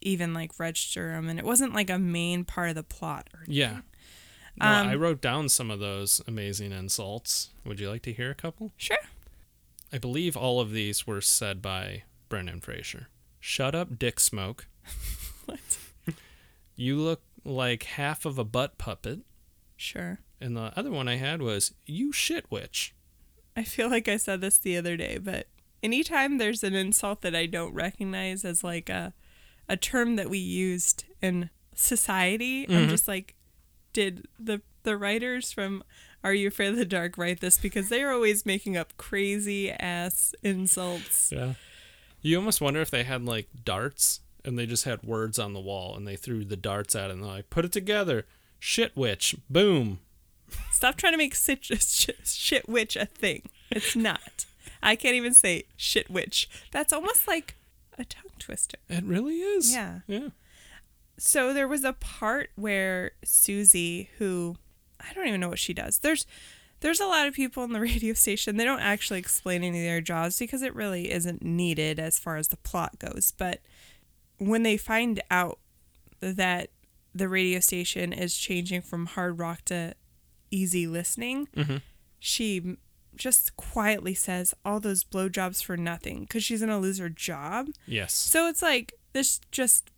even 0.00 0.34
like 0.34 0.58
register 0.58 1.10
them, 1.10 1.28
and 1.28 1.38
it 1.38 1.44
wasn't 1.44 1.74
like 1.74 1.90
a 1.90 1.98
main 1.98 2.44
part 2.44 2.70
of 2.70 2.74
the 2.74 2.82
plot. 2.82 3.28
Or 3.34 3.44
Yeah. 3.46 3.80
No, 4.58 4.66
Um, 4.66 4.88
I 4.88 4.94
wrote 4.94 5.20
down 5.20 5.48
some 5.48 5.70
of 5.70 5.80
those 5.80 6.20
amazing 6.26 6.72
insults. 6.72 7.50
Would 7.64 7.78
you 7.80 7.90
like 7.90 8.02
to 8.02 8.12
hear 8.12 8.30
a 8.30 8.34
couple? 8.34 8.72
sure, 8.76 8.96
I 9.92 9.98
believe 9.98 10.36
all 10.36 10.60
of 10.60 10.72
these 10.72 11.06
were 11.06 11.20
said 11.20 11.60
by 11.62 12.02
Brendan 12.28 12.60
Fraser. 12.60 13.08
Shut 13.38 13.74
up, 13.74 13.98
dick 13.98 14.18
smoke. 14.18 14.66
what? 15.46 15.60
You 16.74 16.96
look 16.98 17.22
like 17.44 17.84
half 17.84 18.24
of 18.24 18.38
a 18.38 18.44
butt 18.44 18.76
puppet. 18.78 19.20
Sure. 19.76 20.18
And 20.40 20.56
the 20.56 20.72
other 20.76 20.90
one 20.90 21.06
I 21.08 21.16
had 21.16 21.40
was, 21.40 21.72
you 21.86 22.12
shit 22.12 22.50
witch. 22.50 22.94
I 23.56 23.62
feel 23.62 23.88
like 23.88 24.08
I 24.08 24.16
said 24.16 24.40
this 24.40 24.58
the 24.58 24.76
other 24.76 24.96
day, 24.96 25.18
but 25.18 25.46
anytime 25.82 26.36
there's 26.38 26.62
an 26.64 26.74
insult 26.74 27.22
that 27.22 27.34
I 27.34 27.46
don't 27.46 27.72
recognize 27.72 28.44
as 28.44 28.62
like 28.64 28.88
a 28.90 29.12
a 29.68 29.76
term 29.76 30.16
that 30.16 30.28
we 30.30 30.38
used 30.38 31.04
in 31.22 31.50
society, 31.74 32.66
I'm 32.68 32.88
just 32.88 33.08
like, 33.08 33.34
did 33.96 34.28
the 34.38 34.60
the 34.82 34.94
writers 34.94 35.52
from 35.52 35.82
Are 36.22 36.34
You 36.34 36.48
Afraid 36.48 36.68
of 36.68 36.76
the 36.76 36.84
Dark 36.84 37.16
write 37.16 37.40
this? 37.40 37.56
Because 37.56 37.88
they're 37.88 38.12
always 38.12 38.44
making 38.44 38.76
up 38.76 38.94
crazy 38.98 39.70
ass 39.70 40.34
insults. 40.42 41.32
Yeah. 41.32 41.54
You 42.20 42.36
almost 42.36 42.60
wonder 42.60 42.82
if 42.82 42.90
they 42.90 43.04
had 43.04 43.24
like 43.24 43.48
darts 43.64 44.20
and 44.44 44.58
they 44.58 44.66
just 44.66 44.84
had 44.84 45.02
words 45.02 45.38
on 45.38 45.54
the 45.54 45.60
wall 45.60 45.96
and 45.96 46.06
they 46.06 46.14
threw 46.14 46.44
the 46.44 46.58
darts 46.58 46.94
at 46.94 47.08
it 47.08 47.14
and 47.14 47.22
they're 47.22 47.30
like, 47.30 47.48
put 47.48 47.64
it 47.64 47.72
together. 47.72 48.26
Shit 48.58 48.94
witch. 48.94 49.34
Boom. 49.48 50.00
Stop 50.70 50.96
trying 50.96 51.14
to 51.14 51.18
make 51.18 51.34
shit, 51.34 51.64
shit, 51.64 52.18
shit 52.26 52.68
witch 52.68 52.96
a 52.96 53.06
thing. 53.06 53.48
It's 53.70 53.96
not. 53.96 54.44
I 54.82 54.94
can't 54.94 55.14
even 55.14 55.32
say 55.32 55.64
shit 55.74 56.10
witch. 56.10 56.50
That's 56.70 56.92
almost 56.92 57.26
like 57.26 57.54
a 57.98 58.04
tongue 58.04 58.32
twister. 58.38 58.76
It 58.90 59.04
really 59.04 59.36
is. 59.36 59.72
Yeah. 59.72 60.00
Yeah. 60.06 60.28
So 61.18 61.52
there 61.52 61.68
was 61.68 61.84
a 61.84 61.92
part 61.94 62.50
where 62.56 63.12
Susie, 63.24 64.10
who 64.18 64.56
I 65.00 65.12
don't 65.12 65.26
even 65.26 65.40
know 65.40 65.48
what 65.48 65.58
she 65.58 65.74
does. 65.74 65.98
There's 65.98 66.26
there's 66.80 67.00
a 67.00 67.06
lot 67.06 67.26
of 67.26 67.34
people 67.34 67.64
in 67.64 67.72
the 67.72 67.80
radio 67.92 68.14
station. 68.14 68.56
They 68.56 68.64
don't 68.64 68.80
actually 68.80 69.18
explain 69.18 69.62
any 69.62 69.78
of 69.78 69.84
their 69.84 70.00
jobs 70.00 70.38
because 70.38 70.62
it 70.62 70.74
really 70.74 71.10
isn't 71.10 71.42
needed 71.42 71.98
as 71.98 72.18
far 72.18 72.36
as 72.36 72.48
the 72.48 72.56
plot 72.58 72.98
goes. 72.98 73.32
But 73.36 73.60
when 74.38 74.62
they 74.62 74.76
find 74.76 75.22
out 75.30 75.58
that 76.20 76.70
the 77.14 77.28
radio 77.28 77.60
station 77.60 78.12
is 78.12 78.36
changing 78.36 78.82
from 78.82 79.06
hard 79.06 79.38
rock 79.38 79.62
to 79.66 79.94
easy 80.50 80.86
listening, 80.86 81.48
mm-hmm. 81.56 81.76
she 82.18 82.76
just 83.16 83.56
quietly 83.56 84.12
says 84.12 84.54
all 84.62 84.78
those 84.78 85.02
blowjobs 85.02 85.64
for 85.64 85.76
nothing 85.76 86.20
because 86.20 86.44
she's 86.44 86.60
gonna 86.60 86.78
lose 86.78 86.98
her 86.98 87.08
job. 87.08 87.68
Yes. 87.86 88.12
So 88.12 88.46
it's 88.48 88.60
like 88.60 88.92
this 89.14 89.40
just 89.50 89.90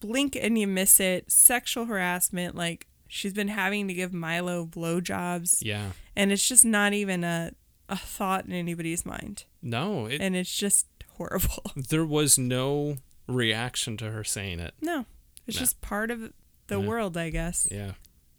blink 0.00 0.36
and 0.36 0.58
you 0.58 0.66
miss 0.66 1.00
it. 1.00 1.30
Sexual 1.30 1.86
harassment, 1.86 2.54
like 2.54 2.86
she's 3.08 3.32
been 3.32 3.48
having 3.48 3.88
to 3.88 3.94
give 3.94 4.12
Milo 4.12 4.66
blowjobs, 4.66 5.58
Yeah. 5.62 5.92
and 6.16 6.30
it's 6.32 6.46
just 6.46 6.64
not 6.64 6.92
even 6.92 7.24
a 7.24 7.52
a 7.90 7.96
thought 7.96 8.44
in 8.44 8.52
anybody's 8.52 9.06
mind, 9.06 9.44
No, 9.62 10.04
it, 10.06 10.20
and 10.20 10.36
it's 10.36 10.54
just 10.54 10.86
horrible. 11.16 11.62
there 11.88 12.04
was 12.04 12.38
no 12.38 12.98
reaction 13.26 13.96
to 13.96 14.10
her 14.10 14.22
saying 14.24 14.60
it. 14.60 14.74
no, 14.82 15.06
it's 15.46 15.56
No. 15.56 15.60
just 15.60 15.80
part 15.80 16.10
of 16.10 16.20
the 16.66 16.78
Yeah. 16.78 16.86
world, 16.86 17.16
I 17.16 17.30
guess. 17.30 17.66
Yeah. 17.70 17.92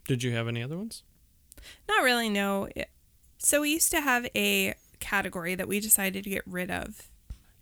Did 0.07 0.21
you 0.21 0.31
have 0.33 0.47
any 0.47 0.61
other 0.61 0.77
ones? 0.77 1.01
Not 1.87 2.03
really. 2.03 2.29
No. 2.29 2.69
So 3.39 3.61
we 3.61 3.71
used 3.73 3.89
to 3.91 4.01
have 4.01 4.27
a 4.35 4.75
category 4.99 5.55
that 5.55 5.67
we 5.67 5.79
decided 5.79 6.23
to 6.25 6.29
get 6.29 6.43
rid 6.45 6.69
of. 6.69 7.09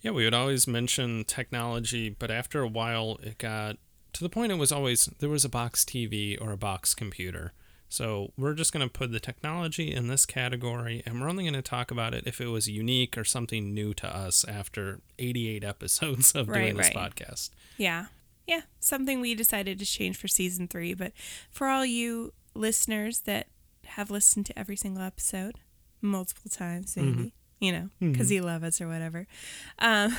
Yeah, 0.02 0.12
we 0.12 0.24
would 0.26 0.34
always 0.34 0.68
mention 0.68 1.24
technology, 1.24 2.10
but 2.10 2.30
after 2.32 2.62
a 2.62 2.68
while, 2.68 3.18
it 3.24 3.38
got 3.38 3.78
to 4.18 4.24
the 4.24 4.30
point 4.30 4.52
it 4.52 4.56
was 4.56 4.72
always 4.72 5.06
there 5.20 5.30
was 5.30 5.46
a 5.46 5.50
box 5.50 5.84
TV 5.84 6.40
or 6.42 6.52
a 6.52 6.58
box 6.58 6.96
computer. 6.96 7.54
So 7.90 8.34
we're 8.38 8.54
just 8.56 8.74
going 8.74 8.86
to 8.86 8.92
put 8.92 9.12
the 9.12 9.20
technology 9.20 9.94
in 9.94 10.08
this 10.08 10.26
category, 10.26 11.02
and 11.06 11.22
we're 11.22 11.30
only 11.30 11.44
going 11.46 11.54
to 11.54 11.62
talk 11.62 11.90
about 11.90 12.14
it 12.14 12.26
if 12.28 12.42
it 12.42 12.48
was 12.48 12.68
unique 12.68 13.18
or 13.18 13.24
something 13.24 13.74
new 13.74 13.94
to 13.94 14.08
us 14.14 14.44
after 14.46 15.00
88 15.20 15.64
episodes 15.74 16.34
of 16.36 16.50
Right, 16.50 16.62
doing 16.62 16.78
this 16.78 16.94
right. 16.94 17.16
podcast. 17.16 17.52
Yeah. 17.78 18.08
Yeah. 18.46 18.62
Something 18.80 19.22
we 19.22 19.36
decided 19.36 19.80
to 19.80 19.86
change 19.86 20.18
for 20.18 20.28
season 20.28 20.68
three. 20.68 20.94
But 20.96 21.14
for 21.50 21.68
all 21.68 21.86
you 21.86 22.34
listeners 22.56 23.22
that 23.22 23.48
have 23.86 24.12
listened 24.12 24.48
to 24.48 24.60
every 24.60 24.76
single 24.76 25.04
episode 25.04 25.60
multiple 26.02 26.50
times, 26.52 26.98
maybe, 26.98 27.34
you 27.60 27.72
know, 27.72 27.90
because 28.02 28.32
you 28.32 28.42
love 28.42 28.64
us 28.64 28.82
or 28.82 28.88
whatever, 28.90 29.28
um, 29.80 30.18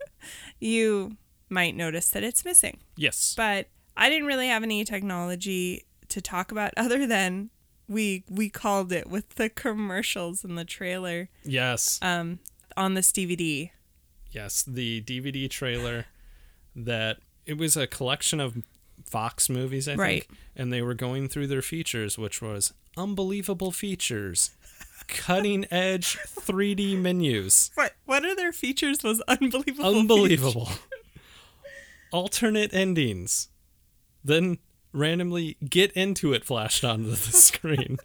you 0.60 1.16
might 1.52 1.76
notice 1.76 2.10
that 2.10 2.24
it's 2.24 2.44
missing. 2.44 2.78
Yes. 2.96 3.34
But 3.36 3.68
I 3.96 4.08
didn't 4.10 4.26
really 4.26 4.48
have 4.48 4.62
any 4.62 4.84
technology 4.84 5.84
to 6.08 6.20
talk 6.20 6.50
about 6.50 6.72
other 6.76 7.06
than 7.06 7.50
we 7.88 8.24
we 8.28 8.48
called 8.48 8.90
it 8.92 9.08
with 9.08 9.30
the 9.36 9.48
commercials 9.48 10.44
and 10.44 10.56
the 10.56 10.64
trailer 10.64 11.28
yes. 11.44 11.98
um, 12.02 12.38
on 12.76 12.94
this 12.94 13.12
DVD. 13.12 13.70
Yes, 14.30 14.62
the 14.62 15.02
DVD 15.02 15.48
trailer 15.50 16.06
that 16.74 17.18
it 17.44 17.58
was 17.58 17.76
a 17.76 17.86
collection 17.86 18.40
of 18.40 18.62
Fox 19.04 19.50
movies, 19.50 19.88
I 19.88 19.94
Right. 19.96 20.24
think, 20.26 20.38
and 20.56 20.72
they 20.72 20.80
were 20.80 20.94
going 20.94 21.28
through 21.28 21.48
their 21.48 21.60
features, 21.60 22.16
which 22.16 22.40
was 22.40 22.72
unbelievable 22.96 23.72
features, 23.72 24.52
cutting 25.08 25.66
edge 25.70 26.16
3D 26.18 26.96
menus, 26.96 27.70
What 27.74 27.94
what 28.06 28.24
are 28.24 28.34
their 28.34 28.52
features 28.52 29.02
was 29.02 29.20
unbelievable. 29.28 29.84
unbelievable, 29.98 30.70
alternate 32.12 32.72
endings, 32.74 33.48
then 34.22 34.58
randomly 34.92 35.56
get 35.68 35.92
into 35.92 36.32
it 36.32 36.44
flashed 36.44 36.84
onto 36.84 37.10
the 37.10 37.16
screen, 37.16 37.98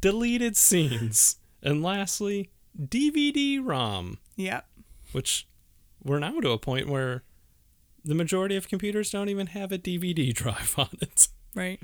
deleted 0.00 0.56
scenes, 0.56 1.36
and 1.62 1.82
lastly 1.82 2.50
DVD 2.80 3.60
ROM. 3.62 4.18
Yep. 4.36 4.66
which 5.12 5.46
we're 6.02 6.18
now 6.18 6.40
to 6.40 6.50
a 6.50 6.58
point 6.58 6.88
where 6.88 7.22
the 8.04 8.14
majority 8.14 8.56
of 8.56 8.68
computers 8.68 9.10
don't 9.10 9.28
even 9.28 9.48
have 9.48 9.72
a 9.72 9.78
DVD 9.78 10.32
drive 10.34 10.74
on 10.76 10.88
it. 11.00 11.28
Right. 11.54 11.80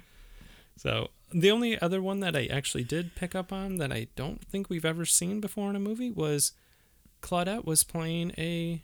So 0.77 1.09
the 1.33 1.51
only 1.51 1.81
other 1.81 2.03
one 2.03 2.21
that 2.21 2.37
I 2.37 2.47
actually 2.47 2.85
did 2.85 3.15
pick 3.15 3.35
up 3.35 3.53
on 3.53 3.77
that 3.77 3.93
I 3.93 4.09
don't 4.17 4.45
think 4.45 4.69
we've 4.69 4.85
ever 4.85 5.05
seen 5.05 5.41
before 5.41 5.71
in 5.71 5.77
a 5.77 5.81
movie 5.81 6.11
was 6.11 6.53
Claudette 7.23 7.65
was 7.65 7.85
playing 7.85 8.33
a 8.37 8.83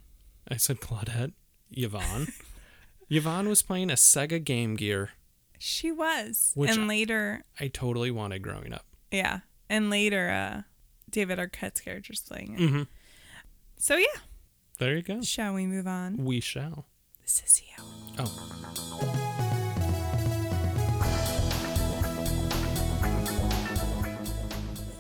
I 0.49 0.57
said 0.57 0.81
Claudette, 0.81 1.33
Yvonne. 1.71 2.29
Yvonne 3.11 3.49
was 3.49 3.63
playing 3.63 3.91
a 3.91 3.95
Sega 3.95 4.43
Game 4.43 4.75
Gear. 4.77 5.11
She 5.59 5.91
was. 5.93 6.53
And 6.57 6.71
I- 6.83 6.87
later 6.87 7.43
I 7.61 7.69
totally 7.69 8.11
wanted 8.11 8.41
growing 8.43 8.73
up. 8.73 8.85
yeah. 9.11 9.41
And 9.69 9.91
later 9.91 10.31
uh 10.31 10.63
David 11.11 11.39
Arquette's 11.39 11.81
character's 11.81 12.21
playing 12.21 12.55
it. 12.55 12.61
Mm-hmm. 12.61 12.83
So 13.79 13.97
yeah. 13.97 14.07
There 14.79 14.95
you 14.97 15.03
go. 15.03 15.23
Shall 15.23 15.55
we 15.55 15.67
move 15.67 15.87
on? 15.87 16.19
We 16.19 16.41
shall. 16.41 16.87
This 17.23 17.43
is 17.45 17.63
you. 17.63 17.85
Oh. 18.19 19.47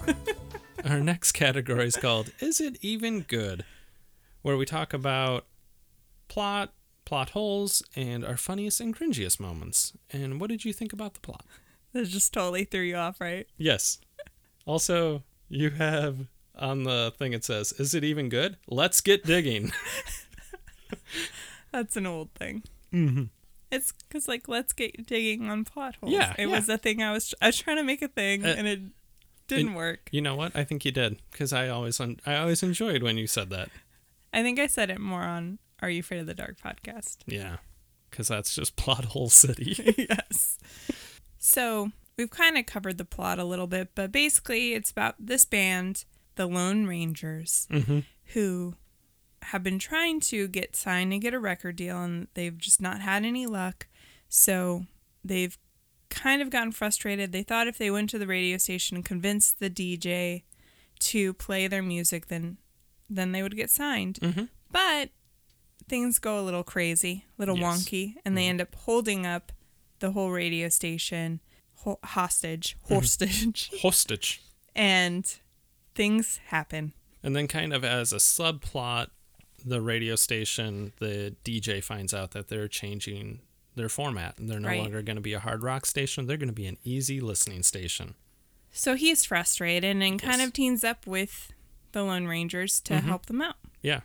Our 0.85 1.01
next 1.01 1.33
category 1.33 1.87
is 1.87 1.97
called 1.97 2.31
Is 2.41 2.61
It 2.61 2.79
Even 2.81 3.21
Good? 3.23 3.64
Where 4.43 4.57
we 4.57 4.64
talk 4.64 4.93
about 4.93 5.47
plot, 6.29 6.72
plot 7.05 7.31
holes, 7.31 7.83
and 7.95 8.24
our 8.24 8.37
funniest 8.37 8.81
and 8.81 8.97
cringiest 8.97 9.39
moments. 9.41 9.93
And 10.12 10.41
what 10.41 10.51
did 10.51 10.64
you 10.64 10.72
think 10.72 10.93
about 10.93 11.14
the 11.14 11.20
plot? 11.20 11.45
This 11.93 12.09
just 12.11 12.33
totally 12.33 12.64
threw 12.64 12.83
you 12.83 12.97
off, 12.97 13.20
right? 13.20 13.47
Yes. 13.57 13.99
Also, 14.66 15.22
you 15.49 15.70
have 15.70 16.27
on 16.59 16.85
the 16.85 17.12
thing 17.18 17.33
it 17.33 17.45
says, 17.45 17.72
Is 17.72 17.95
it 17.95 18.03
even 18.05 18.29
good? 18.29 18.57
Let's 18.68 19.01
get 19.01 19.24
digging. 19.24 19.72
That's 21.72 21.97
an 21.97 22.07
old 22.07 22.31
thing. 22.35 22.62
mm-hmm. 22.93 23.24
It's 23.70 23.93
because 23.93 24.29
like 24.29 24.47
let's 24.47 24.72
get 24.72 25.07
digging 25.07 25.51
on 25.51 25.64
plot 25.64 25.97
holes. 26.01 26.12
Yeah, 26.12 26.35
it 26.39 26.47
yeah. 26.49 26.55
was 26.57 26.68
a 26.68 26.79
thing 26.79 27.03
I 27.03 27.12
was 27.12 27.35
I 27.43 27.47
was 27.47 27.59
trying 27.59 27.79
to 27.79 27.83
make 27.83 28.01
a 28.01 28.07
thing 28.09 28.45
Uh, 28.45 28.55
and 28.57 28.66
it 28.66 28.81
didn't 29.49 29.68
and- 29.68 29.77
work. 29.77 30.09
You 30.12 30.22
know 30.22 30.37
what? 30.37 30.55
I 30.55 30.62
think 30.62 30.85
you 30.85 30.93
did 30.93 31.20
because 31.33 31.53
I 31.53 31.68
always 31.68 31.99
un- 32.01 32.20
I 32.24 32.37
always 32.37 32.62
enjoyed 32.62 33.03
when 33.03 33.18
you 33.18 33.27
said 33.27 33.51
that. 33.51 33.68
I 34.33 34.43
think 34.43 34.61
I 34.61 34.68
said 34.68 34.89
it 34.89 35.01
more 35.01 35.22
on 35.22 35.59
Are 35.87 35.91
You 35.91 36.01
Afraid 36.01 36.18
of 36.18 36.26
the 36.26 36.34
Dark 36.34 36.57
podcast. 36.61 37.18
Yeah, 37.26 37.59
because 38.11 38.26
that's 38.26 38.53
just 38.53 38.74
plot 38.74 39.05
hole 39.05 39.30
city. 39.30 39.95
yes. 40.11 40.59
So 41.39 41.93
we've 42.18 42.28
kind 42.28 42.59
of 42.59 42.66
covered 42.66 42.99
the 42.99 43.05
plot 43.05 43.39
a 43.39 43.45
little 43.45 43.68
bit, 43.68 43.91
but 43.95 44.11
basically 44.11 44.72
it's 44.72 44.91
about 44.91 45.14
this 45.20 45.45
band, 45.45 46.05
the 46.34 46.47
Lone 46.49 46.89
Rangers, 46.89 47.68
mm-hmm. 47.70 48.01
who 48.32 48.74
have 49.43 49.62
been 49.62 49.78
trying 49.78 50.18
to 50.22 50.49
get 50.49 50.74
signed 50.74 51.12
and 51.12 51.22
get 51.22 51.34
a 51.34 51.39
record 51.39 51.76
deal, 51.76 52.03
and 52.03 52.26
they've 52.34 52.59
just 52.59 52.82
not 52.82 53.01
had 53.01 53.24
any 53.24 53.47
luck. 53.47 53.87
So 54.28 54.87
they've 55.24 55.57
kind 56.11 56.43
of 56.43 56.51
gotten 56.51 56.72
frustrated. 56.72 57.30
They 57.30 57.45
thought 57.45 57.68
if 57.68 57.78
they 57.78 57.93
went 57.93 58.11
to 58.11 58.18
the 58.18 58.26
radio 58.26 58.57
station 58.57 58.97
and 58.97 59.05
convinced 59.05 59.61
the 59.61 59.70
DJ 59.70 60.43
to 60.99 61.32
play 61.34 61.68
their 61.68 61.82
music, 61.82 62.26
then 62.26 62.57
then 63.09 63.30
they 63.30 63.45
would 63.45 63.55
get 63.55 63.70
signed. 63.70 64.18
Mhm. 64.20 64.49
But 64.72 65.11
things 65.89 66.18
go 66.18 66.39
a 66.41 66.43
little 66.43 66.64
crazy, 66.64 67.24
a 67.39 67.43
little 67.43 67.59
Yes. 67.59 67.84
wonky, 67.84 68.14
and 68.24 68.37
they 68.37 68.47
end 68.47 68.61
up 68.61 68.74
holding 68.74 69.24
up 69.26 69.53
the 70.01 70.12
whole 70.12 70.30
radio 70.30 70.68
station 70.68 71.41
ho- 71.80 71.99
hostage, 72.05 72.76
Mm-hmm. 72.84 72.95
hostage, 72.95 73.70
Hostage. 73.82 74.43
and 74.74 75.39
things 75.95 76.39
happen. 76.49 76.93
And 77.22 77.34
then, 77.34 77.49
kind 77.49 77.72
of 77.72 77.84
as 77.84 78.12
a 78.12 78.16
subplot, 78.16 79.09
the 79.64 79.80
radio 79.80 80.14
station, 80.16 80.93
the 81.01 81.34
DJ 81.45 81.82
finds 81.82 82.14
out 82.14 82.30
that 82.32 82.49
they're 82.49 82.68
changing 82.68 83.41
their 83.74 83.89
format 83.89 84.39
and 84.39 84.49
they're 84.49 84.61
no 84.61 84.68
Right. 84.68 84.80
longer 84.80 85.03
going 85.03 85.16
to 85.16 85.22
be 85.22 85.32
a 85.32 85.41
hard 85.41 85.62
rock 85.62 85.87
station. 85.87 86.26
They're 86.26 86.37
going 86.37 86.49
to 86.49 86.53
be 86.55 86.66
an 86.66 86.78
easy 86.84 87.20
listening 87.20 87.62
station. 87.62 88.14
So 88.70 88.95
he's 88.95 89.24
frustrated 89.24 89.97
and 89.97 90.20
kind 90.20 90.41
of 90.41 90.53
teams 90.53 90.84
up 90.84 91.07
with 91.07 91.53
the 91.93 92.03
Lone 92.05 92.26
Rangers 92.26 92.80
to 92.82 92.95
Mhm. 92.95 93.03
help 93.05 93.26
them 93.26 93.43
out. 93.43 93.57
Yeah, 93.82 94.01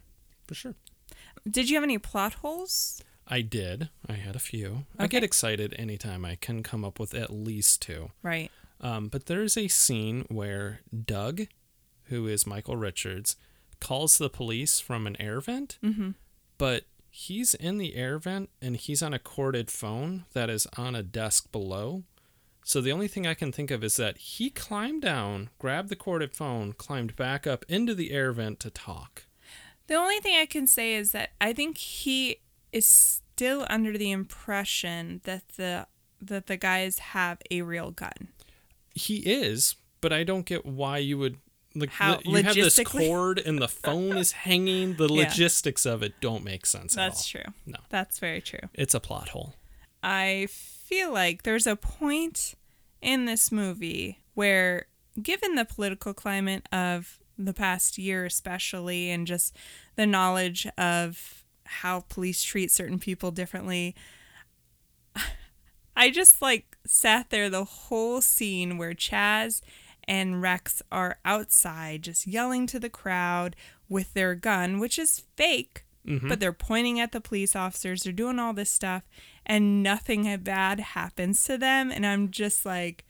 for 0.47 0.55
sure. 0.55 0.75
Did 1.49 1.69
you 1.69 1.75
have 1.75 1.83
any 1.83 1.97
plot 1.97 2.35
holes? 2.35 3.03
I 3.27 3.41
did. 3.41 3.89
I 4.07 4.13
had 4.13 4.35
a 4.35 4.39
few. 4.39 4.85
I 4.99 5.07
get 5.07 5.23
excited 5.23 5.73
anytime 5.77 6.25
I 6.25 6.35
can 6.35 6.63
come 6.63 6.83
up 6.83 6.99
with 6.99 7.13
at 7.13 7.31
least 7.31 7.81
two. 7.81 8.11
Right. 8.21 8.51
Um, 8.81 9.07
but 9.07 9.27
there's 9.27 9.55
a 9.57 9.67
scene 9.67 10.25
where 10.27 10.81
Doug, 11.05 11.43
who 12.05 12.27
is 12.27 12.45
Michael 12.47 12.75
Richards, 12.77 13.35
calls 13.79 14.17
the 14.17 14.29
police 14.29 14.79
from 14.79 15.07
an 15.07 15.19
air 15.21 15.39
vent, 15.39 15.77
Mm-hmm. 15.83 16.11
but 16.57 16.83
he's 17.09 17.53
in 17.53 17.77
the 17.77 17.95
air 17.95 18.17
vent 18.19 18.49
and 18.61 18.75
he's 18.77 19.01
on 19.03 19.13
a 19.13 19.19
corded 19.19 19.69
phone 19.71 20.25
that 20.33 20.49
is 20.49 20.67
on 20.77 20.95
a 20.95 21.03
desk 21.03 21.51
below. 21.51 22.03
So 22.63 22.79
the 22.81 22.91
only 22.91 23.07
thing 23.07 23.25
I 23.25 23.33
can 23.33 23.51
think 23.51 23.71
of 23.71 23.83
is 23.83 23.95
that 23.97 24.17
he 24.17 24.49
climbed 24.49 25.01
down, 25.01 25.49
grabbed 25.57 25.89
the 25.89 25.95
corded 25.95 26.33
phone, 26.35 26.73
climbed 26.73 27.15
back 27.15 27.47
up 27.47 27.65
into 27.67 27.95
the 27.95 28.11
air 28.11 28.31
vent 28.31 28.59
to 28.61 28.69
talk. 28.69 29.23
The 29.91 29.97
only 29.97 30.19
thing 30.21 30.37
I 30.39 30.45
can 30.45 30.67
say 30.67 30.93
is 30.93 31.11
that 31.11 31.31
I 31.41 31.51
think 31.51 31.77
he 31.77 32.37
is 32.71 32.85
still 32.85 33.67
under 33.69 33.97
the 33.97 34.09
impression 34.09 35.19
that 35.25 35.43
the 35.57 35.85
that 36.21 36.47
the 36.47 36.55
guys 36.55 36.99
have 36.99 37.39
a 37.51 37.61
real 37.63 37.91
gun. 37.91 38.29
He 38.95 39.17
is, 39.17 39.75
but 39.99 40.13
I 40.13 40.23
don't 40.23 40.45
get 40.45 40.65
why 40.65 40.99
you 40.99 41.17
would 41.17 41.39
like 41.75 41.89
How- 41.89 42.21
you 42.23 42.41
have 42.41 42.55
this 42.55 42.79
cord 42.85 43.37
and 43.39 43.61
the 43.61 43.67
phone 43.67 44.15
is 44.15 44.31
hanging. 44.31 44.95
The 44.95 45.09
Yeah. 45.09 45.25
logistics 45.25 45.85
of 45.85 46.03
it 46.03 46.21
don't 46.21 46.45
make 46.45 46.65
sense 46.65 46.95
at 46.95 47.01
all. 47.01 47.09
That's 47.09 47.27
true. 47.27 47.53
No. 47.65 47.79
That's 47.89 48.17
very 48.17 48.39
true. 48.39 48.69
It's 48.73 48.93
a 48.93 49.01
plot 49.01 49.29
hole. 49.29 49.55
I 50.01 50.47
feel 50.49 51.11
like 51.11 51.43
there's 51.43 51.67
a 51.67 51.75
point 51.75 52.53
in 53.01 53.25
this 53.25 53.51
movie 53.51 54.21
where, 54.35 54.85
given 55.21 55.55
the 55.55 55.65
political 55.65 56.13
climate 56.13 56.65
of 56.71 57.19
the 57.45 57.53
past 57.53 57.97
year, 57.97 58.25
especially, 58.25 59.09
and 59.09 59.27
just 59.27 59.55
the 59.95 60.05
knowledge 60.05 60.67
of 60.77 61.43
how 61.65 62.01
police 62.01 62.43
treat 62.43 62.71
certain 62.71 62.99
people 62.99 63.31
differently, 63.31 63.95
I 65.95 66.09
just 66.09 66.41
like 66.41 66.77
sat 66.85 67.29
there 67.29 67.49
the 67.49 67.63
whole 67.63 68.21
scene 68.21 68.77
where 68.77 68.93
Chaz 68.93 69.61
and 70.05 70.41
Rex 70.41 70.81
are 70.91 71.19
outside 71.23 72.03
just 72.03 72.27
yelling 72.27 72.67
to 72.67 72.79
the 72.79 72.89
crowd 72.89 73.55
with 73.87 74.13
their 74.13 74.35
gun, 74.35 74.79
which 74.79 74.97
is 74.97 75.23
fake, 75.35 75.85
mm-hmm. 76.07 76.27
but 76.27 76.39
they're 76.39 76.53
pointing 76.53 76.99
at 76.99 77.11
the 77.11 77.21
police 77.21 77.55
officers. 77.55 78.03
They're 78.03 78.13
doing 78.13 78.39
all 78.39 78.53
this 78.53 78.71
stuff, 78.71 79.03
and 79.45 79.83
nothing 79.83 80.35
bad 80.37 80.79
happens 80.79 81.43
to 81.45 81.57
them. 81.57 81.91
And 81.91 82.05
I'm 82.05 82.31
just 82.31 82.65
like, 82.65 83.05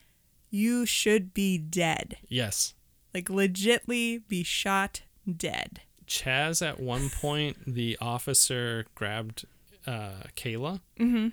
you 0.50 0.86
should 0.86 1.34
be 1.34 1.58
dead. 1.58 2.18
Yes. 2.28 2.74
Like, 3.14 3.26
legitly 3.26 4.22
be 4.28 4.44
shot 4.44 5.02
dead. 5.38 5.82
Chaz, 6.08 6.66
at 6.66 6.80
one 6.80 7.10
point, 7.10 7.58
the 7.66 7.98
officer 8.02 8.86
grabbed 8.96 9.46
uh, 9.88 10.24
Kayla 10.36 10.82
Mm-hmm. 11.00 11.28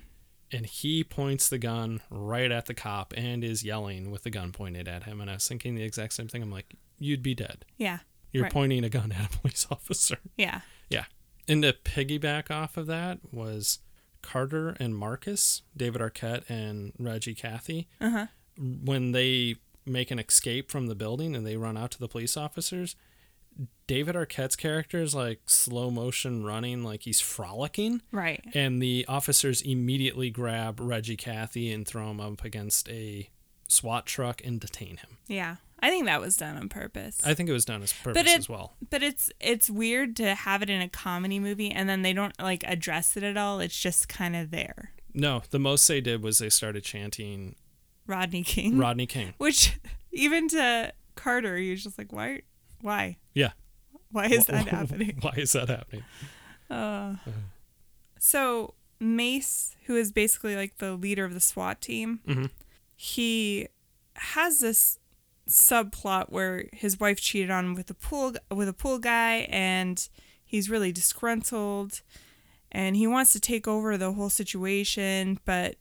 and 0.51 0.65
he 0.65 1.03
points 1.03 1.49
the 1.49 1.57
gun 1.57 2.01
right 2.09 2.51
at 2.51 2.65
the 2.65 2.73
cop 2.73 3.13
and 3.17 3.43
is 3.43 3.63
yelling 3.63 4.09
with 4.09 4.23
the 4.23 4.29
gun 4.29 4.51
pointed 4.51 4.87
at 4.87 5.03
him. 5.03 5.21
And 5.21 5.29
I 5.29 5.35
was 5.35 5.47
thinking 5.47 5.75
the 5.75 5.83
exact 5.83 6.13
same 6.13 6.27
thing. 6.27 6.41
I'm 6.41 6.51
like, 6.51 6.73
you'd 6.97 7.21
be 7.23 7.35
dead. 7.35 7.65
Yeah. 7.77 7.99
You're 8.31 8.43
Right. 8.43 8.51
pointing 8.53 8.83
a 8.83 8.89
gun 8.89 9.11
at 9.11 9.25
a 9.33 9.37
police 9.39 9.67
officer. 9.69 10.17
Yeah. 10.37 10.61
Yeah. 10.89 11.05
And 11.47 11.63
to 11.63 11.73
piggyback 11.73 12.49
off 12.51 12.77
of 12.77 12.87
that 12.87 13.19
was 13.31 13.79
Carter 14.21 14.75
and 14.79 14.95
Marcus, 14.95 15.63
David 15.75 16.01
Arquette 16.01 16.47
and 16.49 16.93
Reggie 16.99 17.33
Cathy. 17.35 17.87
Uh 17.99 18.09
huh. 18.09 18.25
When 18.57 19.11
they 19.13 19.55
make 19.89 20.11
an 20.11 20.19
escape 20.19 20.69
from 20.71 20.87
the 20.87 20.95
building 20.95 21.35
and 21.35 21.45
they 21.45 21.57
run 21.57 21.77
out 21.77 21.91
to 21.91 21.99
the 21.99 22.07
police 22.07 22.37
officers, 22.37 22.95
David 23.87 24.15
Arquette's 24.15 24.55
character 24.55 25.01
is 25.01 25.13
like 25.15 25.41
slow 25.47 25.89
motion 25.91 26.43
running, 26.43 26.83
like 26.83 27.01
he's 27.03 27.19
frolicking. 27.19 28.01
Right. 28.11 28.43
And 28.53 28.81
the 28.81 29.05
officers 29.09 29.61
immediately 29.61 30.29
grab 30.29 30.79
Reggie 30.79 31.17
Cathy 31.17 31.71
and 31.71 31.85
throw 31.87 32.09
him 32.11 32.21
up 32.21 32.43
against 32.45 32.87
a 32.89 33.29
SWAT 33.67 34.05
truck 34.05 34.41
and 34.45 34.59
detain 34.59 34.97
him. 34.97 35.17
Yeah. 35.27 35.57
I 35.81 35.89
think 35.89 36.05
that 36.05 36.19
was 36.21 36.35
done 36.35 36.57
on 36.57 36.67
purpose. 36.69 37.19
I 37.25 37.33
think 37.33 37.47
it 37.49 37.53
was 37.53 37.63
done 37.65 37.81
as 37.81 37.93
purpose 37.93 38.21
it- 38.27 38.37
as 38.37 38.49
well. 38.49 38.75
but 38.89 39.01
it's 39.01 39.29
it's 39.39 39.69
weird 39.69 40.15
to 40.17 40.35
have 40.35 40.61
it 40.61 40.69
in 40.69 40.81
a 40.81 40.89
comedy 40.89 41.39
movie 41.39 41.71
and 41.71 41.87
then 41.89 42.01
they 42.01 42.11
don't 42.13 42.37
like 42.39 42.63
address 42.67 43.15
it 43.17 43.23
at 43.23 43.37
all. 43.37 43.59
It's 43.59 43.79
just 43.79 44.07
kind 44.09 44.35
of 44.35 44.51
there. 44.51 44.91
No, 45.13 45.41
the 45.49 45.59
most 45.59 45.87
they 45.87 46.01
did 46.01 46.21
was 46.21 46.37
they 46.39 46.49
started 46.49 46.83
chanting 46.83 47.55
Rodney 48.09 48.43
King. 48.43 48.77
Rodney 48.77 49.05
King. 49.05 49.33
Which 49.37 49.79
even 50.11 50.47
to 50.49 50.91
Carter, 51.15 51.55
he 51.57 51.71
was 51.71 51.83
just 51.83 51.97
like, 51.97 52.11
why? 52.11 52.41
Why? 52.81 53.17
Yeah. 53.33 53.51
Why 54.11 54.25
is 54.25 54.47
that 54.47 54.67
happening? 54.77 55.17
Why 55.21 55.33
is 55.37 55.51
that 55.53 55.69
happening? 55.69 56.03
So 58.19 58.73
Mace, 58.99 59.75
who 59.85 59.95
is 59.95 60.11
basically 60.11 60.55
like 60.55 60.77
the 60.77 60.93
leader 60.93 61.23
of 61.25 61.33
the 61.33 61.39
SWAT 61.39 61.79
team, 61.81 62.19
Mhm. 62.27 62.49
he 62.95 63.67
has 64.15 64.59
this 64.59 64.99
subplot 65.47 66.29
where 66.29 66.65
his 66.73 66.99
wife 66.99 67.19
cheated 67.21 67.49
on 67.49 67.65
him 67.65 67.73
with 67.75 67.89
a 67.89 67.93
pool 67.93 68.33
with 68.51 68.67
a 68.67 68.73
pool 68.73 68.99
guy, 68.99 69.47
and 69.49 70.09
he's 70.43 70.69
really 70.69 70.91
disgruntled, 70.91 72.01
and 72.71 72.95
he 72.95 73.07
wants 73.07 73.31
to 73.33 73.39
take 73.39 73.67
over 73.67 73.97
the 73.97 74.13
whole 74.13 74.29
situation, 74.29 75.39
but 75.45 75.75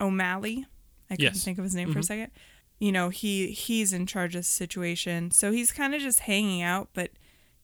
O'Malley, 0.00 0.66
I 1.10 1.16
couldn't 1.16 1.34
Yes. 1.34 1.44
think 1.44 1.58
of 1.58 1.64
his 1.64 1.74
name 1.74 1.92
for 1.92 1.98
a 1.98 2.02
mm-hmm. 2.02 2.06
second. 2.06 2.30
You 2.78 2.92
know, 2.92 3.08
he 3.08 3.48
he's 3.48 3.92
in 3.92 4.06
charge 4.06 4.34
of 4.34 4.42
the 4.42 4.48
situation, 4.48 5.30
so 5.30 5.50
he's 5.50 5.72
kind 5.72 5.94
of 5.94 6.00
just 6.00 6.20
hanging 6.20 6.62
out, 6.62 6.90
but 6.92 7.10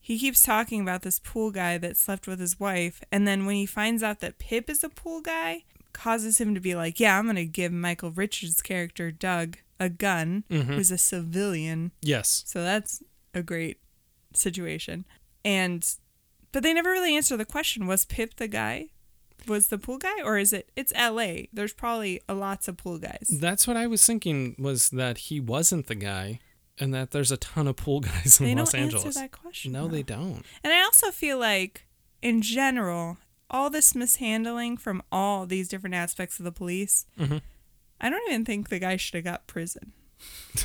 he 0.01 0.19
keeps 0.19 0.43
talking 0.43 0.81
about 0.83 1.03
this 1.03 1.19
pool 1.19 1.51
guy 1.51 1.79
that 1.79 1.97
slept 1.97 2.27
with 2.27 2.41
his 2.41 2.59
wife. 2.61 3.03
And 3.11 3.27
then 3.27 3.47
when 3.47 3.57
he 3.57 3.65
finds 3.65 4.03
out 4.03 4.21
that 4.21 4.39
pip 4.39 4.69
is 4.69 4.85
a 4.85 4.89
pool 4.89 5.21
guy 5.21 5.65
causes 5.93 6.41
him 6.41 6.57
to 6.57 6.61
be 6.61 6.75
like 6.75 6.99
yeah 6.99 7.17
i'm 7.17 7.25
gonna 7.25 7.45
give 7.45 7.71
michael 7.71 8.11
richards 8.11 8.61
character 8.61 9.13
doug 9.13 9.59
a 9.79 9.89
gun 9.89 10.45
mm-hmm. 10.51 10.73
who's 10.73 10.91
a 10.91 10.99
civilian. 10.99 11.93
Yes. 12.01 12.43
so 12.47 12.63
that's 12.63 13.03
a 13.33 13.43
great 13.43 13.79
situation. 14.33 15.05
And 15.45 15.87
but 16.53 16.63
they 16.63 16.73
never 16.73 16.91
really 16.91 17.17
answer 17.17 17.37
the 17.37 17.45
question 17.45 17.87
was 17.87 18.05
pip 18.05 18.37
the 18.37 18.49
guy 18.49 18.91
was 19.49 19.69
the 19.69 19.79
pool 19.79 19.99
guy 19.99 20.23
or 20.23 20.39
is 20.39 20.53
it 20.53 20.71
it's 20.77 20.93
la 20.99 21.29
there's 21.53 21.73
probably 21.73 22.21
a 22.29 22.35
lots 22.35 22.69
of 22.69 22.77
pool 22.77 22.99
guys 22.99 23.27
That's 23.41 23.67
what 23.67 23.77
I 23.77 23.87
was 23.87 24.05
thinking 24.05 24.55
was 24.59 24.91
that 24.91 25.19
he 25.19 25.41
wasn't 25.41 25.87
the 25.87 25.95
guy 25.95 26.41
and 26.79 26.93
that 26.95 27.11
there's 27.13 27.31
a 27.33 27.37
ton 27.37 27.67
of 27.69 27.77
pool 27.77 28.01
guys 28.11 28.41
in 28.41 28.47
they 28.47 28.55
Los 28.55 28.73
don't 28.73 28.81
Angeles. 28.83 29.05
answer 29.07 29.21
that 29.21 29.33
question 29.33 29.73
no, 29.73 29.83
though. 29.87 29.95
they 29.95 30.03
don't. 30.03 30.43
And 30.65 30.73
I 30.73 30.83
also 30.83 31.11
feel 31.13 31.39
like, 31.39 31.87
in 32.21 32.43
general, 32.43 33.19
all 33.49 33.71
this 33.71 33.95
mishandling 33.95 34.77
from 34.79 35.01
all 35.13 35.47
these 35.47 35.69
different 35.69 35.95
aspects 35.95 36.41
of 36.41 36.45
the 36.45 36.51
police, 36.51 37.07
Mhm. 37.19 37.43
I 38.01 38.11
don't 38.11 38.29
even 38.29 38.45
think 38.45 38.69
the 38.71 38.81
guy 38.81 38.97
should 38.97 39.15
have 39.15 39.25
got 39.25 39.47
prison 39.47 39.93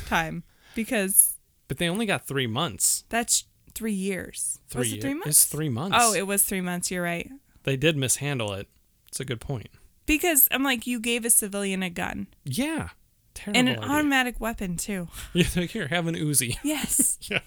time 0.06 0.42
because 0.74 1.34
But 1.68 1.78
they 1.78 1.88
only 1.88 2.06
got 2.06 2.26
three 2.26 2.48
months. 2.48 3.04
that's 3.08 3.44
three 3.72 3.92
years. 3.92 4.58
Three 4.68 4.78
Was 4.80 4.92
it 4.94 5.00
three 5.00 5.14
months? 5.14 5.28
It's 5.28 5.44
three 5.44 5.68
months. 5.68 5.96
Oh, 6.00 6.12
it 6.12 6.26
was 6.26 6.42
three 6.42 6.60
months. 6.60 6.90
You're 6.90 7.04
right. 7.04 7.30
They 7.64 7.76
did 7.76 7.96
mishandle 7.96 8.52
it. 8.54 8.68
It's 9.08 9.20
a 9.20 9.24
good 9.24 9.40
point. 9.40 9.68
Because 10.06 10.48
I'm 10.50 10.62
like, 10.62 10.86
you 10.86 10.98
gave 11.00 11.24
a 11.24 11.30
civilian 11.30 11.82
a 11.82 11.90
gun 11.90 12.26
Yeah. 12.44 12.90
Terrible 13.34 13.58
and 13.60 13.68
an 13.68 13.78
idea. 13.78 13.90
automatic 13.90 14.40
weapon 14.40 14.76
too. 14.76 15.08
Yeah, 15.34 15.46
like, 15.56 15.70
here, 15.70 15.88
have 15.88 16.06
an 16.06 16.14
Uzi. 16.16 16.56
Yes. 16.64 17.18
Yeah. 17.30 17.40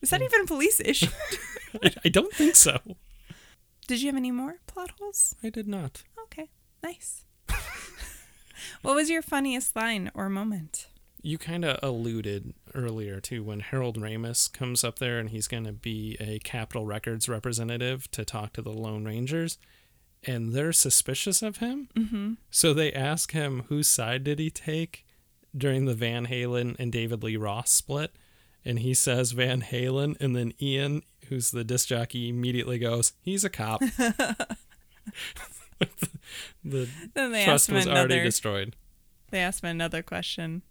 Is 0.00 0.10
that 0.10 0.20
even 0.22 0.40
a 0.40 0.46
police 0.46 0.80
issue? 0.80 1.06
I, 1.82 1.92
I 2.04 2.08
don't 2.08 2.32
think 2.34 2.56
so. 2.56 2.80
Did 3.86 4.00
you 4.02 4.08
have 4.08 4.16
any 4.16 4.32
more 4.32 4.56
plot 4.66 4.90
holes? 4.98 5.36
I 5.44 5.50
did 5.50 5.68
not. 5.68 6.02
Okay, 6.24 6.50
nice. 6.82 7.24
what 8.82 8.96
was 8.96 9.08
your 9.08 9.22
funniest 9.22 9.76
line 9.76 10.10
or 10.14 10.28
moment? 10.28 10.88
You 11.22 11.38
kind 11.38 11.64
of 11.64 11.78
alluded 11.82 12.52
earlier 12.74 13.20
to 13.20 13.44
when 13.44 13.60
Harold 13.60 13.96
Ramis 13.96 14.52
comes 14.52 14.82
up 14.82 14.98
there 14.98 15.18
and 15.18 15.30
he's 15.30 15.46
going 15.46 15.64
to 15.64 15.72
be 15.72 16.16
a 16.20 16.40
Capitol 16.40 16.84
Records 16.84 17.28
representative 17.28 18.10
to 18.10 18.24
talk 18.24 18.52
to 18.54 18.62
the 18.62 18.72
Lone 18.72 19.04
Rangers, 19.04 19.56
and 20.24 20.52
they're 20.52 20.72
suspicious 20.72 21.40
of 21.42 21.58
him. 21.58 21.88
Mm-hmm. 21.96 22.32
So 22.50 22.74
they 22.74 22.92
ask 22.92 23.32
him 23.32 23.64
whose 23.68 23.88
side 23.88 24.24
did 24.24 24.40
he 24.40 24.50
take 24.50 25.06
during 25.56 25.84
the 25.84 25.94
Van 25.94 26.26
Halen 26.26 26.76
and 26.78 26.90
David 26.90 27.22
Lee 27.22 27.36
Roth 27.36 27.68
split, 27.68 28.12
and 28.64 28.80
he 28.80 28.94
says 28.94 29.32
Van 29.32 29.62
Halen, 29.62 30.20
and 30.20 30.34
then 30.34 30.52
Ian, 30.60 31.02
who's 31.28 31.50
the 31.50 31.64
disc 31.64 31.88
jockey, 31.88 32.28
immediately 32.28 32.78
goes, 32.78 33.12
"He's 33.20 33.44
a 33.44 33.50
cop." 33.50 33.80
the 36.64 36.88
Then 37.14 37.32
they 37.32 37.44
trust 37.44 37.70
was 37.70 37.86
already 37.86 38.22
destroyed. 38.22 38.76
They 39.30 39.38
asked 39.40 39.62
him 39.62 39.70
another 39.70 40.02
question. 40.02 40.62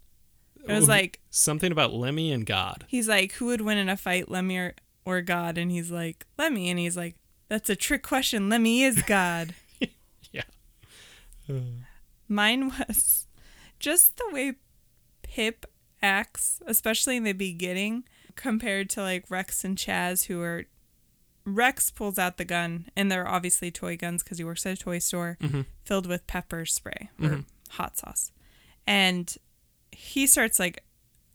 It 0.66 0.72
was 0.72 0.88
like 0.88 1.20
something 1.30 1.72
about 1.72 1.92
Lemmy 1.92 2.32
and 2.32 2.46
God. 2.46 2.84
he's 2.88 3.08
like, 3.08 3.32
who 3.32 3.46
would 3.46 3.60
win 3.60 3.78
in 3.78 3.88
a 3.88 3.96
fight, 3.96 4.30
Lemmy 4.30 4.58
or, 4.58 4.74
or 5.04 5.20
God? 5.20 5.58
And 5.58 5.70
he's 5.70 5.90
like, 5.90 6.26
Lemmy. 6.38 6.70
And 6.70 6.78
he's 6.78 6.96
like, 6.96 7.16
that's 7.48 7.68
a 7.68 7.76
trick 7.76 8.02
question. 8.02 8.48
Lemmy 8.48 8.82
is 8.82 9.02
God. 9.02 9.54
Yeah. 10.30 10.44
Uh. 11.46 11.60
Mine 12.26 12.70
was 12.88 13.26
just 13.78 14.16
the 14.16 14.24
way 14.32 14.54
Pip 15.22 15.66
acts, 16.00 16.62
especially 16.66 17.16
in 17.18 17.24
the 17.24 17.34
beginning, 17.34 18.04
compared 18.34 18.88
to 18.90 19.02
like 19.02 19.30
Rex 19.30 19.64
and 19.64 19.76
Chaz, 19.76 20.26
who 20.26 20.40
are. 20.40 20.64
Rex 21.44 21.90
pulls 21.90 22.20
out 22.20 22.36
the 22.36 22.44
gun, 22.44 22.88
and 22.96 23.10
they're 23.10 23.26
obviously 23.26 23.72
toy 23.72 23.96
guns 23.96 24.22
because 24.22 24.38
he 24.38 24.44
works 24.44 24.64
at 24.64 24.74
a 24.74 24.76
toy 24.80 25.00
store 25.00 25.36
mm-hmm. 25.42 25.62
filled 25.84 26.06
with 26.06 26.26
pepper 26.28 26.64
spray 26.64 27.10
or 27.20 27.28
mm-hmm. 27.28 27.40
hot 27.70 27.98
sauce. 27.98 28.30
And 28.86 29.36
he 29.92 30.26
starts 30.26 30.58
like 30.58 30.82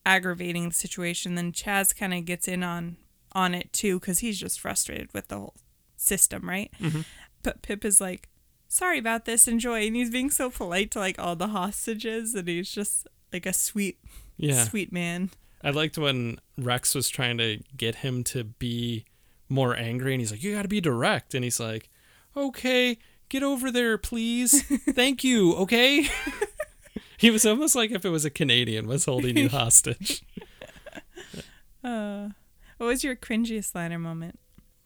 aggravating 0.06 0.70
the 0.70 0.74
situation. 0.76 1.36
Then 1.36 1.52
Chaz 1.52 1.96
kind 1.96 2.14
of 2.14 2.26
gets 2.26 2.48
in 2.48 2.64
on 2.64 2.98
on 3.34 3.54
it 3.54 3.72
too 3.74 4.00
because 4.00 4.20
he's 4.20 4.40
just 4.40 4.60
frustrated 4.60 5.14
with 5.14 5.28
the 5.28 5.36
whole 5.38 5.56
system, 5.96 6.48
right? 6.50 6.72
Mm-hmm. 6.82 7.02
But 7.44 7.62
Pip 7.62 7.86
is 7.86 8.02
like, 8.02 8.30
"Sorry 8.68 8.98
about 9.00 9.26
this, 9.26 9.48
enjoy," 9.48 9.86
and 9.88 9.96
he's 9.96 10.10
being 10.10 10.30
so 10.30 10.50
polite 10.50 10.92
to 10.92 11.00
like 11.00 11.20
all 11.20 11.36
the 11.36 11.48
hostages, 11.50 12.34
and 12.36 12.48
he's 12.48 12.72
just 12.72 13.08
like 13.34 13.46
a 13.46 13.54
sweet, 13.54 14.00
Yeah. 14.38 14.64
sweet 14.64 14.92
man. 14.92 15.30
I 15.64 15.72
liked 15.72 15.98
when 15.98 16.40
Rex 16.58 16.94
was 16.96 17.10
trying 17.10 17.38
to 17.40 17.60
get 17.76 17.96
him 17.96 18.24
to 18.26 18.44
be 18.44 19.06
more 19.50 19.76
angry 19.76 20.14
and 20.14 20.22
he's 20.22 20.32
like, 20.32 20.44
You 20.44 20.54
gotta 20.56 20.68
be 20.68 20.80
direct 20.82 21.34
and 21.34 21.44
he's 21.44 21.60
like, 21.60 21.90
Okay, 22.36 22.98
get 23.30 23.44
over 23.44 23.72
there, 23.72 23.98
please. 23.98 24.62
Thank 24.94 25.24
you, 25.24 25.56
okay? 25.56 26.08
he 27.18 27.30
was 27.32 27.46
almost 27.46 27.76
like 27.76 27.92
if 27.92 28.06
it 28.06 28.10
was 28.10 28.26
a 28.26 28.30
Canadian 28.30 28.88
was 28.88 29.06
holding 29.06 29.38
you 29.38 29.50
hostage. 29.60 30.24
Uh, 31.84 32.30
what 32.78 32.88
was 32.88 33.04
your 33.04 33.16
cringiest 33.16 33.74
liner 33.76 34.00
moment? 34.00 34.40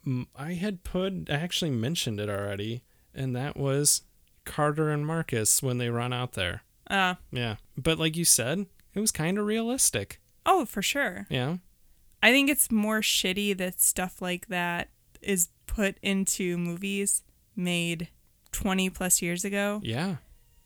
Mm, 0.06 0.26
I 0.36 0.54
had 0.54 0.84
put 0.84 1.28
I 1.30 1.34
actually 1.34 1.70
mentioned 1.70 2.20
it 2.20 2.28
already, 2.28 2.82
and 3.14 3.34
that 3.36 3.56
was 3.56 4.02
Carter 4.44 4.90
and 4.90 5.06
Marcus 5.06 5.62
when 5.62 5.78
they 5.78 5.88
run 5.90 6.12
out 6.12 6.32
there. 6.32 6.62
Uh, 6.90 7.14
Yeah. 7.30 7.56
But 7.76 7.98
like 7.98 8.16
you 8.16 8.24
said, 8.24 8.66
it 8.94 9.00
was 9.00 9.12
kind 9.12 9.38
of 9.38 9.46
realistic. 9.46 10.20
oh, 10.44 10.64
for 10.64 10.82
sure. 10.82 11.26
Yeah. 11.30 11.56
I 12.22 12.30
think 12.30 12.50
it's 12.50 12.70
more 12.70 13.00
shitty 13.00 13.56
that 13.58 13.80
stuff 13.80 14.20
like 14.22 14.46
that 14.48 14.90
is 15.20 15.48
put 15.66 15.96
into 16.02 16.56
movies 16.58 17.22
made 17.56 18.08
20 18.52 18.90
plus 18.90 19.22
years 19.22 19.44
ago 19.44 19.80
Yeah. 19.84 20.16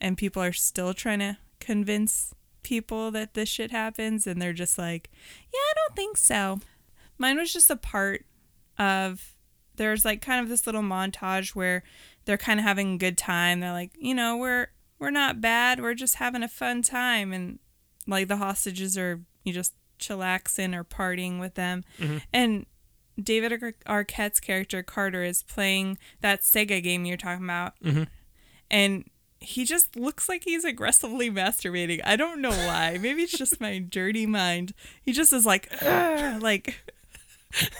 And 0.00 0.16
people 0.16 0.42
are 0.42 0.52
still 0.52 0.94
trying 0.94 1.20
to 1.20 1.38
convince 1.60 2.34
people 2.62 3.10
that 3.12 3.34
this 3.34 3.48
shit 3.48 3.70
happens 3.70 4.26
and 4.26 4.40
they're 4.40 4.52
just 4.52 4.78
like, 4.78 5.10
"Yeah, 5.52 5.58
I 5.58 5.72
don't 5.76 5.96
think 5.96 6.16
so." 6.16 6.60
Mine 7.18 7.38
was 7.38 7.52
just 7.52 7.70
a 7.70 7.76
part 7.76 8.26
of 8.78 9.34
there's 9.76 10.04
like 10.04 10.20
kind 10.20 10.42
of 10.42 10.48
this 10.48 10.66
little 10.66 10.82
montage 10.82 11.54
where 11.54 11.82
they're 12.24 12.36
kind 12.36 12.58
of 12.58 12.64
having 12.64 12.94
a 12.94 12.98
good 12.98 13.16
time. 13.16 13.60
They're 13.60 13.72
like, 13.72 13.92
"You 13.98 14.14
know, 14.14 14.36
we're 14.36 14.68
we're 14.98 15.10
not 15.10 15.40
bad. 15.40 15.80
We're 15.80 15.94
just 15.94 16.16
having 16.16 16.42
a 16.42 16.48
fun 16.48 16.82
time." 16.82 17.32
And 17.32 17.58
like 18.06 18.28
the 18.28 18.36
hostages 18.36 18.96
are 18.98 19.22
you 19.44 19.52
just 19.52 19.74
chillaxing 19.98 20.74
or 20.74 20.84
partying 20.84 21.40
with 21.40 21.54
them. 21.54 21.84
Mm-hmm. 21.98 22.18
And 22.32 22.66
David 23.20 23.52
Ar- 23.86 24.04
Arquette's 24.04 24.40
character 24.40 24.82
Carter 24.82 25.22
is 25.22 25.42
playing 25.42 25.98
that 26.20 26.42
Sega 26.42 26.82
game 26.82 27.04
you're 27.04 27.16
talking 27.16 27.44
about. 27.44 27.74
Mm-hmm. 27.82 28.04
And 28.70 29.10
he 29.46 29.64
just 29.64 29.96
looks 29.96 30.28
like 30.28 30.44
he's 30.44 30.64
aggressively 30.64 31.30
masturbating. 31.30 32.00
I 32.04 32.16
don't 32.16 32.40
know 32.40 32.50
why. 32.50 32.98
Maybe 33.00 33.22
it's 33.22 33.36
just 33.36 33.60
my 33.60 33.78
dirty 33.78 34.26
mind. 34.26 34.72
He 35.02 35.12
just 35.12 35.32
is 35.32 35.46
like, 35.46 35.70
like 35.82 36.80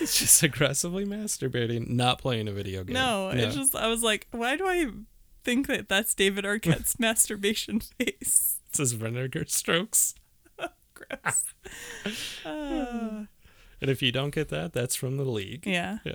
It's 0.00 0.16
just 0.18 0.42
aggressively 0.44 1.04
masturbating, 1.04 1.88
not 1.88 2.18
playing 2.20 2.46
a 2.46 2.52
video 2.52 2.84
game. 2.84 2.94
no. 2.94 3.30
It's 3.30 3.56
just 3.56 3.74
I 3.74 3.88
was 3.88 4.02
like, 4.02 4.28
why 4.30 4.56
do 4.56 4.64
I 4.66 4.86
think 5.42 5.66
that 5.66 5.88
that's 5.88 6.14
David 6.14 6.44
Arquette's 6.44 7.00
masturbation 7.00 7.80
face? 7.80 8.58
It 8.70 8.76
says 8.76 8.92
vinegar 8.92 9.44
strokes. 9.48 10.14
Gross. 10.94 11.44
Uh, 12.44 13.24
And 13.80 13.90
if 13.92 14.02
you 14.02 14.10
don't 14.10 14.34
get 14.34 14.48
that, 14.48 14.72
that's 14.72 14.96
from 14.96 15.18
the 15.18 15.24
league. 15.24 15.64
yeah. 15.64 15.98
Yeah. 16.04 16.14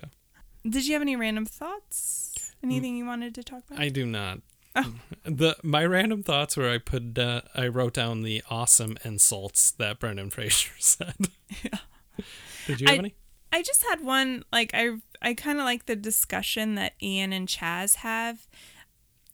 Did 0.70 0.86
you 0.86 0.94
have 0.94 1.02
any 1.02 1.16
random 1.16 1.46
thoughts? 1.46 2.23
Anything 2.64 2.96
you 2.98 3.06
wanted 3.06 3.36
to 3.36 3.44
talk 3.44 3.64
about? 3.70 3.80
I 3.82 3.90
do 3.90 4.06
not. 4.06 4.40
The 5.26 5.56
my 5.64 5.86
random 5.86 6.24
thoughts 6.24 6.58
where 6.58 6.70
I 6.72 6.78
put 6.80 7.18
uh, 7.18 7.42
I 7.56 7.68
wrote 7.68 7.94
down 7.94 8.24
the 8.24 8.42
awesome 8.50 8.98
insults 9.06 9.72
that 9.72 10.00
Brendan 10.00 10.30
Fraser 10.32 10.72
said. 10.80 11.16
Yeah. 11.64 11.78
Did 12.68 12.82
you 12.82 12.88
have 12.88 12.96
I- 12.96 13.00
any? 13.00 13.16
I 13.54 13.62
just 13.62 13.84
had 13.88 14.02
one 14.04 14.44
like 14.52 14.72
I 14.74 14.98
I 15.22 15.36
kind 15.36 15.60
of 15.60 15.66
like 15.66 15.86
the 15.86 15.96
discussion 15.96 16.74
that 16.76 16.94
Ian 17.02 17.32
and 17.34 17.48
Chaz 17.48 17.96
have 17.98 18.48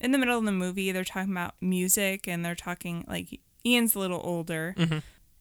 in 0.01 0.11
the 0.11 0.17
middle 0.17 0.37
of 0.37 0.43
the 0.45 0.51
movie. 0.51 0.91
They're 0.91 1.05
talking 1.05 1.31
about 1.31 1.55
music 1.61 2.27
and 2.27 2.43
they're 2.43 2.53
talking 2.53 3.05
like 3.07 3.39
Ian's 3.65 3.95
a 3.95 3.99
little 3.99 4.19
older, 4.23 4.75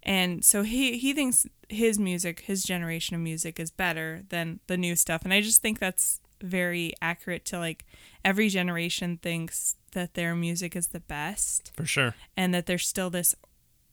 and 0.04 0.44
so 0.44 0.62
he 0.62 0.96
he 0.96 1.12
thinks 1.12 1.44
his 1.68 1.98
music, 1.98 2.40
his 2.40 2.62
generation 2.62 3.16
of 3.16 3.20
music, 3.22 3.58
is 3.58 3.70
better 3.72 4.22
than 4.28 4.60
the 4.68 4.76
new 4.76 4.94
stuff, 4.96 5.22
and 5.24 5.32
I 5.34 5.40
just 5.40 5.60
think 5.60 5.80
that's 5.80 6.20
very 6.42 6.92
accurate 7.02 7.44
to 7.46 7.58
like 7.58 7.84
every 8.24 8.48
generation 8.48 9.18
thinks 9.22 9.76
that 9.92 10.14
their 10.14 10.34
music 10.34 10.76
is 10.76 10.88
the 10.88 11.00
best 11.00 11.72
For 11.76 11.86
sure. 11.86 12.14
and 12.36 12.52
that 12.54 12.66
there's 12.66 12.86
still 12.86 13.10
this 13.10 13.34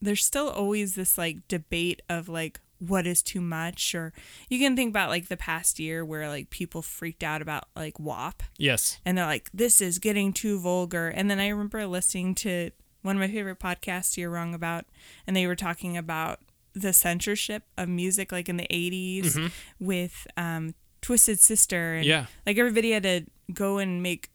there's 0.01 0.23
still 0.25 0.49
always 0.49 0.95
this 0.95 1.17
like 1.17 1.47
debate 1.47 2.01
of 2.09 2.27
like 2.29 2.59
what 2.79 3.07
is 3.07 3.23
too 3.23 3.39
much 3.39 3.95
or 3.95 4.11
you 4.49 4.59
can 4.59 4.75
think 4.75 4.89
about 4.89 5.09
like 5.09 5.29
the 5.29 5.37
past 5.37 5.79
year 5.79 6.03
where 6.03 6.27
like 6.27 6.49
people 6.49 6.81
freaked 6.81 7.23
out 7.23 7.41
about 7.41 7.63
like 7.75 7.97
WAP 7.99 8.43
Yes. 8.57 8.99
and 9.05 9.17
they're 9.17 9.25
like 9.25 9.49
this 9.53 9.81
is 9.81 9.97
getting 9.97 10.33
too 10.33 10.59
vulgar 10.59 11.07
and 11.07 11.31
then 11.31 11.39
I 11.39 11.47
remember 11.47 11.87
listening 11.87 12.35
to 12.35 12.71
one 13.01 13.15
of 13.15 13.19
my 13.21 13.27
favorite 13.33 13.59
podcasts 13.59 14.17
you're 14.17 14.29
wrong 14.29 14.53
about 14.53 14.85
and 15.25 15.35
they 15.35 15.47
were 15.47 15.55
talking 15.55 15.95
about 15.95 16.39
the 16.73 16.91
censorship 16.91 17.63
of 17.77 17.87
music 17.87 18.33
like 18.33 18.49
in 18.49 18.57
the 18.57 18.67
80s 18.69 19.49
with 19.79 20.27
um 20.35 20.75
Twisted 21.05 21.39
Sister 21.39 21.93
and 21.95 22.05
Yeah. 22.05 22.25
like 22.47 22.57
everybody 22.57 22.89
had 22.91 23.03
to 23.03 23.25
go 23.53 23.77
and 23.77 24.01
make 24.01 24.31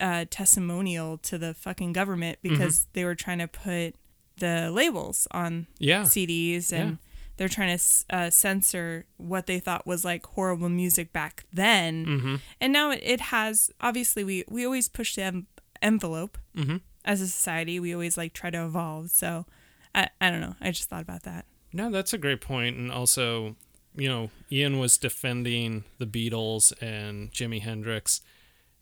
uh, 0.00 0.24
testimonial 0.30 1.16
to 1.18 1.38
the 1.38 1.54
fucking 1.54 1.92
government 1.92 2.38
because 2.42 2.88
they 2.92 3.04
were 3.04 3.14
trying 3.14 3.38
to 3.38 3.46
put 3.46 3.94
the 4.38 4.68
labels 4.72 5.28
on 5.30 5.68
Yeah. 5.78 6.02
CDs 6.02 6.72
and 6.72 6.90
Yeah. 6.92 6.96
they're 7.36 7.48
trying 7.48 7.78
to 7.78 7.84
uh, 8.10 8.30
censor 8.30 9.06
what 9.16 9.46
they 9.46 9.60
thought 9.60 9.86
was 9.86 10.04
like 10.04 10.26
horrible 10.26 10.68
music 10.68 11.12
back 11.12 11.44
then. 11.52 12.04
Mm-hmm. 12.06 12.36
And 12.60 12.72
now 12.72 12.90
it, 12.90 13.00
it 13.04 13.20
has 13.20 13.70
obviously 13.80 14.24
we 14.24 14.42
we 14.48 14.64
always 14.64 14.88
push 14.88 15.14
the 15.14 15.22
en- 15.22 15.46
envelope 15.80 16.36
Mm-hmm. 16.56 16.78
as 17.04 17.20
a 17.20 17.28
society. 17.28 17.78
We 17.78 17.92
always 17.94 18.16
like 18.16 18.32
try 18.32 18.50
to 18.50 18.64
evolve. 18.64 19.10
So 19.10 19.46
I 19.94 20.08
I 20.20 20.30
don't 20.32 20.40
know. 20.40 20.56
I 20.60 20.72
just 20.72 20.88
thought 20.88 21.02
about 21.02 21.22
that. 21.22 21.44
No, 21.72 21.90
that's 21.92 22.12
a 22.12 22.18
great 22.18 22.40
point. 22.40 22.76
And 22.76 22.90
also, 22.90 23.56
you 23.94 24.08
know, 24.08 24.30
Ian 24.50 24.78
was 24.78 24.96
defending 24.98 25.84
the 25.98 26.06
Beatles 26.06 26.72
and 26.82 27.30
Jimi 27.32 27.60
Hendrix 27.62 28.20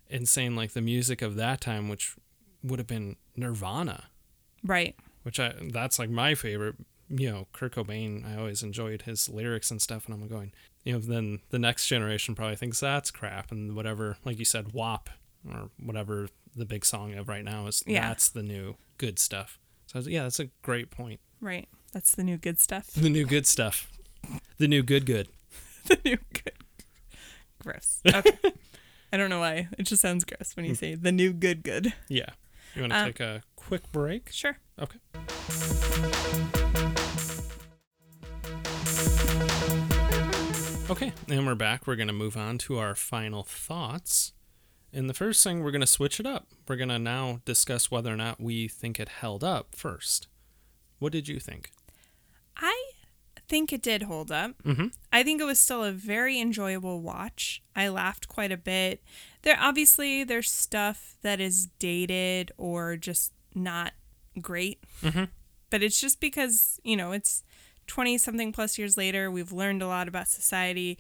and 0.08 0.28
saying 0.28 0.56
like 0.56 0.72
the 0.72 0.80
music 0.80 1.22
of 1.22 1.36
that 1.36 1.60
time, 1.60 1.88
which 1.88 2.16
would 2.62 2.78
have 2.78 2.86
been 2.86 3.16
Nirvana, 3.36 4.04
Right. 4.64 4.94
which 5.22 5.40
I 5.40 5.54
that's 5.72 5.98
like 5.98 6.10
my 6.10 6.34
favorite. 6.34 6.76
You 7.12 7.28
know, 7.30 7.46
Kurt 7.52 7.74
Cobain. 7.74 8.24
I 8.24 8.38
always 8.38 8.62
enjoyed 8.62 9.02
his 9.02 9.28
lyrics 9.28 9.70
and 9.72 9.82
stuff, 9.82 10.06
and 10.06 10.14
I'm 10.14 10.28
going. 10.28 10.52
You 10.84 10.92
know, 10.94 10.98
then 11.00 11.40
the 11.50 11.58
next 11.58 11.88
generation 11.88 12.34
probably 12.36 12.54
thinks 12.56 12.78
that's 12.80 13.10
crap, 13.10 13.50
and 13.50 13.74
whatever, 13.74 14.16
like 14.24 14.38
you 14.38 14.44
said, 14.44 14.72
WAP 14.72 15.10
or 15.52 15.70
whatever 15.82 16.28
the 16.54 16.64
big 16.64 16.84
song 16.84 17.12
of 17.14 17.28
right 17.28 17.44
now 17.44 17.66
is. 17.66 17.82
Yeah. 17.86 18.08
That's 18.08 18.28
the 18.28 18.42
new 18.44 18.76
good 18.96 19.18
stuff. 19.18 19.58
So 19.86 19.96
I 19.96 19.98
was- 19.98 20.08
yeah, 20.08 20.22
that's 20.22 20.38
a 20.40 20.46
great 20.62 20.90
point. 20.90 21.18
Right. 21.40 21.68
That's 21.92 22.14
the 22.14 22.22
new 22.22 22.36
good 22.38 22.60
stuff. 22.60 22.86
The 22.92 23.10
new 23.10 23.26
good 23.26 23.46
stuff. 23.46 23.90
The 24.58 24.68
new 24.68 24.82
good 24.82 25.06
good. 25.06 25.28
the 25.86 25.98
new 26.04 26.18
good. 26.32 26.52
Gross. 27.62 28.00
Okay. 28.06 28.30
I 29.12 29.16
don't 29.16 29.30
know 29.30 29.40
why. 29.40 29.68
It 29.78 29.84
just 29.84 30.02
sounds 30.02 30.24
gross 30.24 30.54
when 30.56 30.64
you 30.66 30.74
say 30.74 30.94
the 30.94 31.12
new 31.12 31.32
good 31.32 31.62
good. 31.62 31.92
Yeah. 32.08 32.30
You 32.74 32.82
want 32.82 32.92
to 32.92 32.98
Um, 32.98 33.06
take 33.06 33.20
a 33.20 33.42
quick 33.56 33.90
break? 33.92 34.30
Sure. 34.32 34.56
Okay. 34.78 34.98
Okay, 40.90 41.12
and 41.28 41.46
we're 41.46 41.54
back. 41.54 41.86
We're 41.86 41.94
going 41.94 42.08
to 42.08 42.12
move 42.12 42.36
on 42.36 42.58
to 42.58 42.78
our 42.78 42.96
final 42.96 43.44
thoughts. 43.44 44.32
And 44.92 45.08
the 45.08 45.14
first 45.14 45.44
thing, 45.44 45.62
we're 45.62 45.70
going 45.70 45.80
to 45.82 45.86
switch 45.86 46.18
it 46.18 46.26
up. 46.26 46.48
We're 46.66 46.74
going 46.76 46.88
to 46.88 46.98
now 46.98 47.40
discuss 47.44 47.92
whether 47.92 48.12
or 48.12 48.16
not 48.16 48.40
we 48.40 48.66
think 48.66 48.98
it 48.98 49.08
held 49.08 49.44
up 49.44 49.76
first. 49.76 50.26
What 50.98 51.12
did 51.12 51.28
you 51.28 51.38
think? 51.38 51.70
I 52.56 52.89
think 53.50 53.72
it 53.72 53.82
did 53.82 54.04
hold 54.04 54.30
up. 54.30 54.52
Mm-hmm. 54.62 54.86
I 55.12 55.22
think 55.22 55.40
it 55.40 55.44
was 55.44 55.58
still 55.60 55.84
a 55.84 55.92
very 55.92 56.40
enjoyable 56.40 57.00
watch. 57.00 57.62
I 57.76 57.88
laughed 57.88 58.28
quite 58.28 58.52
a 58.52 58.56
bit. 58.56 59.02
There 59.42 59.58
obviously 59.60 60.24
there's 60.24 60.50
stuff 60.50 61.16
that 61.22 61.40
is 61.40 61.66
dated 61.78 62.52
or 62.56 62.96
just 62.96 63.32
not 63.54 63.92
great. 64.40 64.78
Mhm. 65.02 65.28
But 65.68 65.82
it's 65.82 66.00
just 66.00 66.20
because, 66.20 66.80
you 66.84 66.96
know, 66.96 67.12
it's 67.12 67.42
20 67.88 68.16
something 68.18 68.52
plus 68.52 68.78
years 68.78 68.96
later, 68.96 69.30
we've 69.30 69.52
learned 69.52 69.82
a 69.82 69.86
lot 69.88 70.06
about 70.08 70.28
society, 70.28 70.96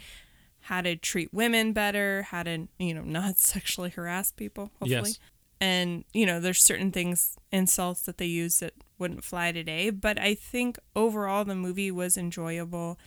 how 0.62 0.80
to 0.80 0.96
treat 0.96 1.32
women 1.32 1.72
better, 1.72 2.22
how 2.22 2.42
to, 2.42 2.68
you 2.78 2.94
know, 2.94 3.02
not 3.02 3.38
sexually 3.38 3.90
harass 3.90 4.32
people, 4.32 4.72
hopefully. 4.80 4.90
Yes. 4.90 5.18
And, 5.60 6.04
you 6.12 6.24
know, 6.24 6.40
there's 6.40 6.62
certain 6.62 6.90
things, 6.90 7.36
insults 7.52 8.02
that 8.02 8.16
they 8.18 8.26
use 8.26 8.60
that 8.60 8.72
wouldn't 8.98 9.24
fly 9.24 9.52
today. 9.52 9.90
But 9.90 10.18
I 10.18 10.34
think 10.34 10.78
overall 10.96 11.44
the 11.44 11.54
movie 11.54 11.90
was 11.90 12.16
enjoyable. 12.16 12.98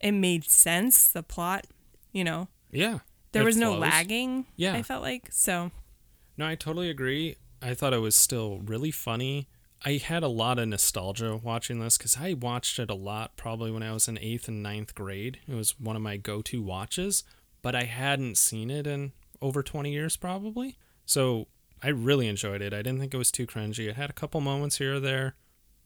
It 0.00 0.12
made 0.12 0.44
sense, 0.44 1.08
the 1.08 1.22
plot, 1.22 1.66
you 2.12 2.24
know. 2.24 2.48
Yeah. 2.70 3.00
There 3.32 3.44
was 3.44 3.56
no 3.56 3.72
flows. 3.72 3.80
lagging, 3.80 4.46
Yeah. 4.56 4.74
I 4.74 4.82
felt 4.82 5.02
like. 5.02 5.28
So, 5.30 5.70
No, 6.38 6.46
I 6.46 6.54
totally 6.54 6.88
agree. 6.88 7.36
I 7.60 7.74
thought 7.74 7.92
it 7.94 7.98
was 7.98 8.14
still 8.16 8.60
really 8.64 8.90
funny. 8.90 9.48
I 9.84 9.98
had 9.98 10.22
a 10.22 10.28
lot 10.28 10.58
of 10.58 10.68
nostalgia 10.68 11.36
watching 11.36 11.80
this 11.80 11.98
because 11.98 12.16
I 12.18 12.32
watched 12.32 12.78
it 12.78 12.90
a 12.90 12.94
lot 12.94 13.36
probably 13.36 13.70
when 13.70 13.82
I 13.82 13.92
was 13.92 14.08
in 14.08 14.18
eighth 14.18 14.48
and 14.48 14.62
ninth 14.62 14.94
grade. 14.94 15.40
It 15.46 15.54
was 15.54 15.78
one 15.78 15.96
of 15.96 16.02
my 16.02 16.16
go 16.16 16.40
to 16.42 16.62
watches, 16.62 17.24
but 17.60 17.74
I 17.74 17.84
hadn't 17.84 18.38
seen 18.38 18.70
it 18.70 18.86
in 18.86 19.12
over 19.42 19.62
20 19.62 19.92
years 19.92 20.16
probably. 20.16 20.78
So 21.04 21.48
I 21.86 21.90
really 21.90 22.26
enjoyed 22.26 22.62
it. 22.62 22.74
I 22.74 22.78
didn't 22.78 22.98
think 22.98 23.14
it 23.14 23.16
was 23.16 23.30
too 23.30 23.46
cringy. 23.46 23.88
It 23.88 23.94
had 23.94 24.10
a 24.10 24.12
couple 24.12 24.40
moments 24.40 24.78
here 24.78 24.96
or 24.96 25.00
there, 25.00 25.36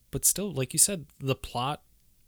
but 0.09 0.25
still, 0.25 0.51
like 0.51 0.73
you 0.73 0.79
said, 0.79 1.05
the 1.19 1.35
plot 1.35 1.83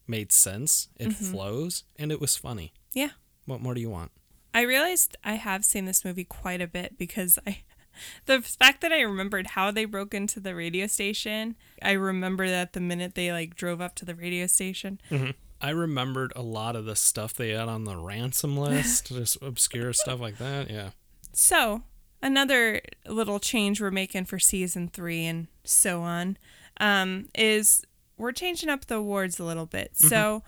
made 0.06 0.32
sense. 0.32 0.90
It 1.00 1.10
mm-hmm. 1.10 1.32
flows 1.32 1.84
and 1.98 2.12
it 2.12 2.22
was 2.22 2.38
funny. 2.38 2.72
yeah. 2.94 3.10
What 3.46 3.62
more 3.62 3.74
do 3.74 3.82
you 3.82 3.90
want? 3.90 4.12
I 4.54 4.62
realized 4.62 5.18
I 5.24 5.34
have 5.34 5.66
seen 5.66 5.86
this 5.86 6.06
movie 6.06 6.24
quite 6.24 6.62
a 6.62 6.68
bit 6.68 7.00
because 7.00 7.40
I 7.48 7.64
the 8.28 8.44
fact 8.44 8.82
that 8.82 8.92
I 8.92 9.02
remembered 9.02 9.48
how 9.48 9.72
they 9.72 9.86
broke 9.86 10.14
into 10.14 10.40
the 10.40 10.54
radio 10.54 10.86
station, 10.86 11.56
I 11.82 11.94
remember 11.94 12.48
that 12.48 12.74
the 12.74 12.80
minute 12.80 13.16
they 13.16 13.32
like 13.32 13.56
drove 13.56 13.82
up 13.82 13.96
to 13.96 14.06
the 14.06 14.14
radio 14.14 14.46
station. 14.46 15.02
Mm-hmm. 15.10 15.32
I 15.60 15.72
remembered 15.72 16.32
a 16.36 16.44
lot 16.44 16.76
of 16.76 16.86
the 16.86 16.96
stuff 16.96 17.34
they 17.34 17.50
had 17.50 17.70
on 17.70 17.86
the 17.86 17.98
ransom 17.98 18.56
list, 18.56 19.08
just 19.08 19.42
obscure 19.42 19.94
stuff 19.94 20.20
like 20.20 20.38
that. 20.38 20.70
Yeah. 20.70 20.92
So, 21.32 21.82
another 22.24 22.82
little 23.08 23.40
change 23.40 23.80
we're 23.80 23.92
making 23.92 24.26
for 24.26 24.40
season 24.40 24.88
3 24.88 25.26
and 25.26 25.48
so 25.64 26.02
on 26.02 26.38
um, 26.80 27.28
is 27.36 27.86
we're 28.18 28.32
changing 28.32 28.70
up 28.70 28.86
the 28.86 28.96
awards 28.96 29.40
a 29.40 29.44
little 29.44 29.68
bit. 29.68 29.96
So, 29.96 30.42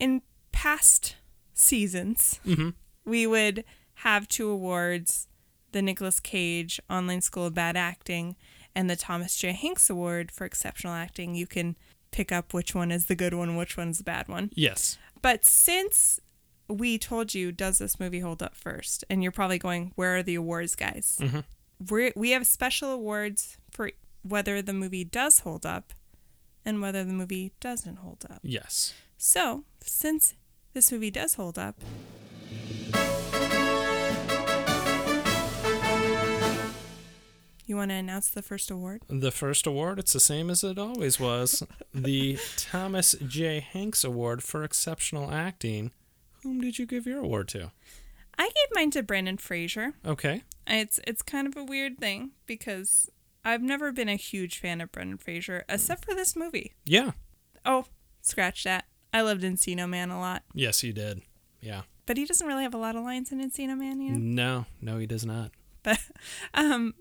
in 0.00 0.22
past 0.50 1.16
seasons, 1.54 2.40
we 3.04 3.26
would 3.26 3.64
have 3.94 4.26
two 4.26 4.48
awards 4.48 5.28
the 5.72 5.82
Nicolas 5.82 6.18
Cage 6.18 6.80
Online 6.88 7.20
School 7.20 7.46
of 7.46 7.54
Bad 7.54 7.76
Acting 7.76 8.36
and 8.74 8.88
the 8.88 8.96
Thomas 8.96 9.36
J. 9.36 9.52
Hanks 9.52 9.90
Award 9.90 10.32
for 10.32 10.44
Exceptional 10.46 10.94
Acting. 10.94 11.34
You 11.34 11.46
can 11.46 11.76
pick 12.10 12.32
up 12.32 12.54
which 12.54 12.74
one 12.74 12.90
is 12.90 13.06
the 13.06 13.14
good 13.14 13.34
one, 13.34 13.56
which 13.56 13.76
one's 13.76 13.98
the 13.98 14.04
bad 14.04 14.28
one. 14.28 14.50
Yes. 14.54 14.96
But 15.20 15.44
since 15.44 16.20
we 16.68 16.98
told 16.98 17.34
you, 17.34 17.52
does 17.52 17.78
this 17.78 17.98
movie 17.98 18.20
hold 18.20 18.42
up 18.42 18.54
first? 18.54 19.04
And 19.08 19.22
you're 19.22 19.32
probably 19.32 19.58
going, 19.58 19.92
where 19.94 20.16
are 20.16 20.22
the 20.22 20.34
awards, 20.34 20.74
guys? 20.74 21.18
Mm-hmm. 21.20 21.40
We're, 21.88 22.12
we 22.14 22.30
have 22.30 22.46
special 22.46 22.90
awards 22.90 23.56
for 23.70 23.90
whether 24.22 24.60
the 24.60 24.72
movie 24.72 25.04
does 25.04 25.40
hold 25.40 25.64
up 25.64 25.92
and 26.64 26.82
whether 26.82 27.04
the 27.04 27.12
movie 27.12 27.52
doesn't 27.60 27.96
hold 27.96 28.24
up. 28.28 28.40
Yes. 28.42 28.94
So, 29.16 29.64
since 29.80 30.34
this 30.74 30.92
movie 30.92 31.10
does 31.10 31.34
hold 31.34 31.58
up, 31.58 31.76
you 37.66 37.76
want 37.76 37.90
to 37.90 37.94
announce 37.94 38.30
the 38.30 38.42
first 38.42 38.70
award? 38.70 39.02
The 39.08 39.30
first 39.30 39.66
award, 39.66 39.98
it's 39.98 40.12
the 40.12 40.20
same 40.20 40.50
as 40.50 40.64
it 40.64 40.78
always 40.78 41.18
was 41.20 41.62
the 41.94 42.38
Thomas 42.56 43.14
J. 43.26 43.60
Hanks 43.60 44.04
Award 44.04 44.42
for 44.42 44.64
Exceptional 44.64 45.30
Acting. 45.30 45.92
Whom 46.42 46.60
did 46.60 46.78
you 46.78 46.86
give 46.86 47.06
your 47.06 47.20
award 47.20 47.48
to? 47.48 47.72
I 48.38 48.44
gave 48.44 48.74
mine 48.74 48.90
to 48.92 49.02
Brendan 49.02 49.38
Fraser. 49.38 49.94
Okay. 50.06 50.42
It's 50.66 51.00
it's 51.06 51.22
kind 51.22 51.46
of 51.46 51.56
a 51.56 51.64
weird 51.64 51.98
thing 51.98 52.32
because 52.46 53.10
I've 53.44 53.62
never 53.62 53.90
been 53.92 54.08
a 54.08 54.16
huge 54.16 54.58
fan 54.58 54.80
of 54.80 54.92
Brendan 54.92 55.18
Fraser 55.18 55.64
except 55.68 56.04
for 56.04 56.14
this 56.14 56.36
movie. 56.36 56.74
Yeah. 56.84 57.12
Oh, 57.64 57.86
scratch 58.22 58.64
that. 58.64 58.84
I 59.12 59.22
loved 59.22 59.42
Encino 59.42 59.88
Man 59.88 60.10
a 60.10 60.20
lot, 60.20 60.42
Yes, 60.54 60.82
you 60.84 60.92
did. 60.92 61.22
Yeah. 61.60 61.82
but 62.06 62.16
he 62.18 62.24
doesn't 62.26 62.46
really 62.46 62.62
have 62.62 62.74
a 62.74 62.78
lot 62.78 62.94
of 62.94 63.02
lines 63.02 63.32
in 63.32 63.40
Encino 63.40 63.76
Man, 63.76 64.00
you 64.00 64.12
know. 64.12 64.18
No, 64.18 64.66
no, 64.80 64.98
he 64.98 65.06
does 65.06 65.24
not. 65.24 65.50
But 65.82 65.98
um, 66.54 66.94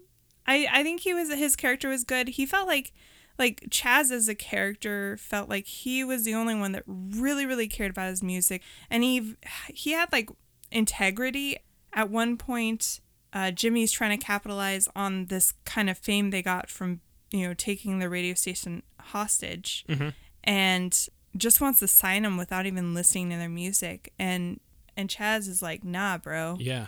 I 0.47 0.67
I 0.71 0.83
think 0.83 1.01
he 1.01 1.13
was 1.13 1.31
his 1.33 1.55
character 1.55 1.89
was 1.89 2.03
good. 2.03 2.29
He 2.29 2.45
felt 2.45 2.67
like 2.67 2.93
like 3.39 3.61
Chaz 3.69 4.11
as 4.11 4.27
a 4.27 4.35
character 4.35 5.17
felt 5.17 5.47
like 5.49 5.65
he 5.67 6.03
was 6.03 6.23
the 6.23 6.33
only 6.33 6.55
one 6.55 6.71
that 6.71 6.83
really 6.87 7.45
really 7.45 7.67
cared 7.67 7.91
about 7.91 8.09
his 8.09 8.23
music 8.23 8.61
and 8.89 9.03
he 9.03 9.35
he 9.69 9.91
had 9.91 10.11
like 10.11 10.29
integrity 10.71 11.57
at 11.93 12.09
one 12.09 12.37
point 12.37 12.99
uh, 13.33 13.51
Jimmy's 13.51 13.91
trying 13.91 14.17
to 14.17 14.25
capitalize 14.25 14.87
on 14.95 15.25
this 15.25 15.53
kind 15.65 15.89
of 15.89 15.97
fame 15.97 16.29
they 16.31 16.41
got 16.41 16.69
from 16.69 17.01
you 17.31 17.47
know 17.47 17.53
taking 17.53 17.99
the 17.99 18.09
radio 18.09 18.33
station 18.33 18.83
hostage 18.99 19.85
and 20.43 21.07
just 21.35 21.61
wants 21.61 21.79
to 21.79 21.87
sign 21.87 22.23
them 22.23 22.37
without 22.37 22.65
even 22.65 22.93
listening 22.93 23.29
to 23.29 23.37
their 23.37 23.49
music 23.49 24.11
and 24.17 24.59
and 24.95 25.09
Chaz 25.09 25.47
is 25.47 25.61
like 25.61 25.83
nah 25.83 26.17
bro 26.17 26.57
Yeah. 26.59 26.87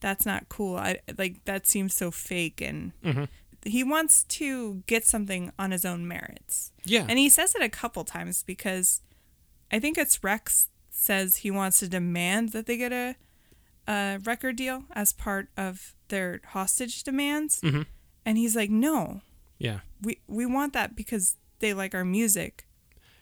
that's 0.00 0.24
not 0.26 0.48
cool. 0.48 0.76
I 0.76 0.98
like 1.18 1.44
that 1.44 1.66
seems 1.66 1.94
so 1.94 2.10
fake 2.10 2.60
and 2.60 2.92
Mm-hmm. 3.04 3.24
He 3.64 3.84
wants 3.84 4.24
to 4.24 4.82
get 4.86 5.04
something 5.06 5.52
on 5.58 5.70
his 5.70 5.84
own 5.84 6.06
merits. 6.08 6.72
Yeah. 6.84 7.06
And 7.08 7.18
he 7.18 7.28
says 7.28 7.54
it 7.54 7.62
a 7.62 7.68
couple 7.68 8.04
times 8.04 8.42
because 8.42 9.00
I 9.70 9.78
think 9.78 9.96
it's 9.98 10.22
Rex 10.24 10.68
says 10.90 11.36
he 11.36 11.50
wants 11.50 11.78
to 11.80 11.88
demand 11.88 12.50
that 12.50 12.66
they 12.66 12.76
get 12.76 12.92
a 12.92 13.16
a 13.88 14.20
record 14.24 14.54
deal 14.56 14.84
as 14.92 15.12
part 15.12 15.48
of 15.56 15.94
their 16.08 16.40
hostage 16.48 17.02
demands. 17.02 17.60
Mhm. 17.62 17.86
And 18.24 18.38
he's 18.38 18.54
like, 18.54 18.70
"No. 18.70 19.22
yeah. 19.58 19.80
We 20.00 20.20
we 20.28 20.46
want 20.46 20.72
that 20.74 20.94
because 20.94 21.36
they 21.58 21.74
like 21.74 21.94
our 21.94 22.04
music, 22.04 22.66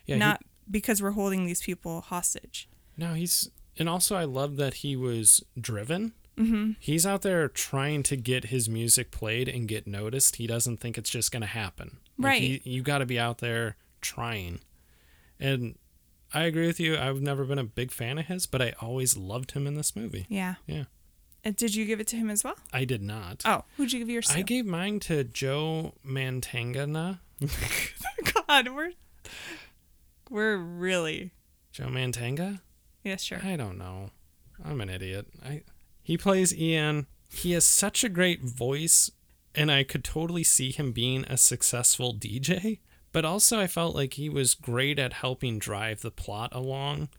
Yeah. 0.05 0.15
he- 0.15 0.19
not 0.19 0.43
because 0.69 1.01
we're 1.01 1.11
holding 1.11 1.45
these 1.45 1.61
people 1.63 2.01
hostage." 2.01 2.69
No, 2.97 3.13
he's 3.15 3.49
and 3.77 3.89
also 3.89 4.15
I 4.15 4.25
love 4.25 4.57
that 4.57 4.75
he 4.75 4.95
was 4.95 5.43
driven. 5.59 6.13
Mm-hmm. 6.37 6.71
He's 6.79 7.05
out 7.05 7.21
there 7.21 7.47
trying 7.47 8.03
to 8.03 8.15
get 8.15 8.45
his 8.45 8.67
music 8.69 9.11
played 9.11 9.47
and 9.49 9.67
get 9.67 9.85
noticed. 9.85 10.37
He 10.37 10.47
doesn't 10.47 10.77
think 10.77 10.97
it's 10.97 11.09
just 11.09 11.31
going 11.31 11.41
to 11.41 11.47
happen. 11.47 11.97
Like, 12.17 12.25
Right. 12.25 12.41
he- 12.41 12.61
you 12.65 12.81
got 12.81 12.99
to 12.99 13.05
be 13.05 13.19
out 13.19 13.39
there 13.39 13.75
trying. 14.01 14.59
And 15.39 15.77
I 16.33 16.43
agree 16.43 16.67
with 16.67 16.79
you. 16.79 16.97
I've 16.97 17.21
never 17.21 17.43
been 17.45 17.59
a 17.59 17.63
big 17.63 17.91
fan 17.91 18.17
of 18.17 18.27
his, 18.27 18.45
but 18.45 18.61
I 18.61 18.73
always 18.79 19.17
loved 19.17 19.51
him 19.51 19.67
in 19.67 19.75
this 19.75 19.95
movie. 19.95 20.25
Yeah. 20.29 20.55
Yeah. 20.65 20.85
Uh, 21.43 21.51
Did 21.55 21.75
you 21.75 21.85
give 21.85 21.99
it 21.99 22.07
to 22.07 22.15
him 22.15 22.29
as 22.29 22.43
well? 22.43 22.55
I 22.71 22.85
did 22.85 23.01
not. 23.01 23.41
Oh, 23.45 23.63
who'd 23.75 23.91
you 23.91 23.99
give 23.99 24.09
yours 24.09 24.27
to? 24.27 24.37
I 24.37 24.41
gave 24.43 24.65
mine 24.65 24.99
to 25.01 25.23
Joe 25.23 25.95
Mantangana. 26.07 27.19
God, 28.47 28.67
we're 28.69 28.91
we're 30.29 30.57
really 30.57 31.31
Joe 31.71 31.87
Mantanga? 31.87 32.61
yeah, 33.03 33.15
sure. 33.15 33.39
I 33.43 33.55
don't 33.55 33.77
know. 33.77 34.11
I'm 34.63 34.79
an 34.81 34.89
idiot. 34.89 35.27
I 35.43 35.63
he 36.03 36.17
plays 36.17 36.55
Ian. 36.55 37.07
He 37.29 37.51
has 37.53 37.65
such 37.65 38.03
a 38.03 38.09
great 38.09 38.41
voice 38.43 39.11
and 39.55 39.71
I 39.71 39.83
could 39.83 40.03
totally 40.03 40.43
see 40.43 40.71
him 40.71 40.91
being 40.91 41.25
a 41.25 41.37
successful 41.37 42.13
DJ, 42.13 42.79
but 43.11 43.25
also 43.25 43.59
I 43.59 43.67
felt 43.67 43.95
like 43.95 44.13
he 44.13 44.29
was 44.29 44.53
great 44.53 44.97
at 44.99 45.13
helping 45.13 45.59
drive 45.59 46.01
the 46.01 46.11
plot 46.11 46.49
along 46.53 47.09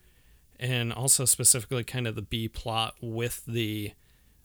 and 0.58 0.92
also 0.92 1.24
specifically 1.24 1.84
kind 1.84 2.06
of 2.06 2.14
the 2.14 2.22
B 2.22 2.48
plot 2.48 2.94
with 3.00 3.44
the 3.46 3.92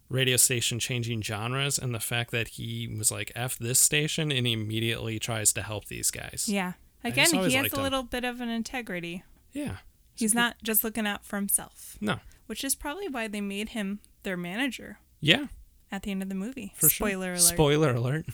radio 0.09 0.37
station 0.37 0.79
changing 0.79 1.21
genres 1.21 1.77
and 1.77 1.93
the 1.93 1.99
fact 1.99 2.31
that 2.31 2.49
he 2.49 2.87
was 2.97 3.11
like 3.11 3.31
F 3.35 3.57
this 3.57 3.79
station 3.79 4.31
and 4.31 4.47
he 4.47 4.53
immediately 4.53 5.19
tries 5.19 5.51
to 5.53 5.61
help 5.61 5.85
these 5.85 6.11
guys. 6.11 6.45
Yeah. 6.47 6.73
Again, 7.03 7.27
he 7.33 7.53
has 7.53 7.71
a 7.73 7.75
him. 7.77 7.83
little 7.83 8.03
bit 8.03 8.23
of 8.23 8.41
an 8.41 8.49
integrity. 8.49 9.23
Yeah. 9.53 9.77
He's 10.15 10.33
not 10.33 10.55
just 10.63 10.83
looking 10.83 11.05
out 11.05 11.25
for 11.25 11.35
himself, 11.35 11.97
No. 12.01 12.19
which 12.47 12.63
is 12.63 12.73
probably 12.73 13.07
why 13.07 13.27
they 13.27 13.41
made 13.41 13.69
him 13.69 13.99
their 14.27 14.35
manager 14.37 14.99
Yeah, 15.21 15.45
at 15.89 16.03
the 16.03 16.11
end 16.11 16.21
of 16.21 16.27
the 16.27 16.35
movie. 16.35 16.73
for 16.75 16.89
sure. 16.89 17.07
Spoiler 17.07 17.29
alert. 17.31 17.39
Spoiler 17.39 17.91
alert. 17.93 18.25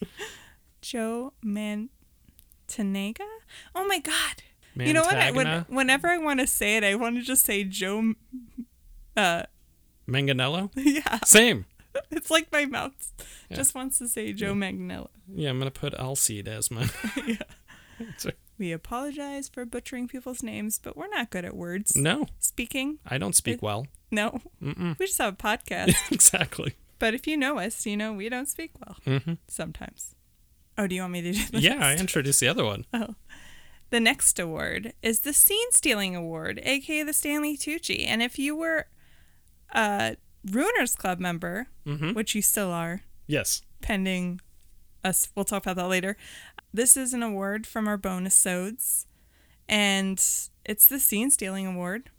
Joe 0.80 1.34
Mantanega? 1.44 1.88
Oh 3.74 3.86
my 3.86 3.98
god. 3.98 4.42
You 4.74 4.92
know 4.92 5.02
what? 5.02 5.16
I, 5.16 5.30
when, 5.30 5.64
whenever 5.68 6.06
I 6.08 6.16
want 6.18 6.40
to 6.40 6.46
say 6.46 6.76
it, 6.76 6.84
I 6.84 6.94
want 6.96 7.16
to 7.16 7.22
just 7.22 7.44
say 7.44 7.64
Joe. 7.64 8.14
Uh, 9.16 9.44
Manganello? 10.08 10.70
yeah, 10.76 11.18
Same. 11.24 11.64
it's 12.10 12.30
like 12.30 12.50
my 12.52 12.64
mouth 12.66 12.92
Yeah. 13.50 13.56
just 13.56 13.74
wants 13.74 13.98
to 13.98 14.08
say 14.08 14.32
Joe 14.32 14.54
Magnello. 14.54 15.08
Yeah, 15.34 15.50
I'm 15.50 15.58
gonna 15.58 15.70
put 15.70 15.92
Alcide 15.94 16.48
as 16.48 16.70
my. 16.70 16.88
Yeah. 17.26 17.36
We 18.58 18.72
apologize 18.72 19.48
for 19.48 19.64
butchering 19.66 20.08
people's 20.08 20.42
names, 20.42 20.78
but 20.82 20.96
we're 20.96 21.08
not 21.08 21.30
good 21.30 21.44
at 21.44 21.54
words. 21.56 21.94
no, 21.96 22.26
Speaking, 22.38 22.98
I 23.06 23.18
don't 23.18 23.34
speak 23.34 23.60
well. 23.62 23.86
no. 24.10 24.40
Mm-mm. 24.62 24.98
We 24.98 25.06
just 25.06 25.18
have 25.18 25.34
a 25.34 25.36
podcast. 25.36 25.94
exactly. 26.10 26.74
but 26.98 27.12
if 27.14 27.26
you 27.26 27.36
know 27.36 27.58
us, 27.58 27.84
you 27.86 27.96
know 27.96 28.12
we 28.14 28.28
don't 28.28 28.48
speak 28.48 28.70
well 28.84 28.96
hmm 29.04 29.34
sometimes. 29.48 30.14
Oh, 30.78 30.86
do 30.86 30.94
you 30.94 31.00
want 31.02 31.12
me 31.14 31.22
to 31.22 31.32
do 31.32 31.42
this? 31.52 31.62
Yeah, 31.62 31.78
I 31.86 31.96
introduced 31.96 32.40
the 32.40 32.48
other 32.48 32.64
one. 32.64 32.84
Oh. 32.94 33.14
The 33.90 34.00
next 34.00 34.40
award 34.40 34.94
is 35.00 35.20
the 35.20 35.32
Scene 35.32 35.70
Stealing 35.70 36.16
Award, 36.16 36.60
aka 36.64 37.02
the 37.04 37.12
Stanley 37.12 37.56
Tucci. 37.56 38.04
And 38.06 38.20
if 38.20 38.36
you 38.38 38.56
were 38.56 38.86
a 39.72 40.16
Ruiners 40.46 40.96
Club 40.96 41.20
member, 41.20 41.68
Mhm. 41.86 42.14
which 42.14 42.34
you 42.34 42.42
still 42.42 42.72
are, 42.72 43.02
Yes. 43.28 43.62
pending 43.82 44.40
us, 45.04 45.28
we'll 45.34 45.44
talk 45.44 45.62
about 45.62 45.76
that 45.76 45.88
later. 45.88 46.16
This 46.72 46.96
is 46.96 47.14
an 47.14 47.22
award 47.22 47.66
from 47.66 47.86
our 47.88 47.96
bonus 47.96 48.34
sods, 48.34 49.06
and 49.68 50.18
it's 50.64 50.88
the 50.88 50.98
Scene 51.00 51.30
Stealing 51.30 51.66
Award. 51.66 52.10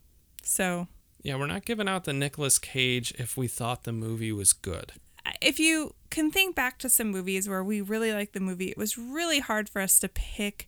So 0.44 0.88
Yeah, 1.22 1.36
we're 1.36 1.48
not 1.48 1.66
giving 1.66 1.88
out 1.88 2.06
the 2.06 2.14
Nicolas 2.14 2.58
Cage 2.60 3.14
if 3.18 3.36
we 3.38 3.48
thought 3.48 3.84
the 3.84 3.92
movie 3.92 4.32
was 4.32 4.54
good. 4.54 4.94
if 5.42 5.60
you 5.60 5.94
can 6.10 6.32
think 6.32 6.56
back 6.56 6.78
to 6.80 6.90
some 6.90 7.12
movies 7.12 7.50
where 7.50 7.64
we 7.64 7.82
really 7.82 8.14
liked 8.14 8.34
the 8.34 8.40
movie, 8.40 8.70
it 8.70 8.78
was 8.78 8.98
really 8.98 9.40
hard 9.40 9.70
for 9.70 9.82
us 9.82 10.00
to 10.00 10.08
pick 10.08 10.68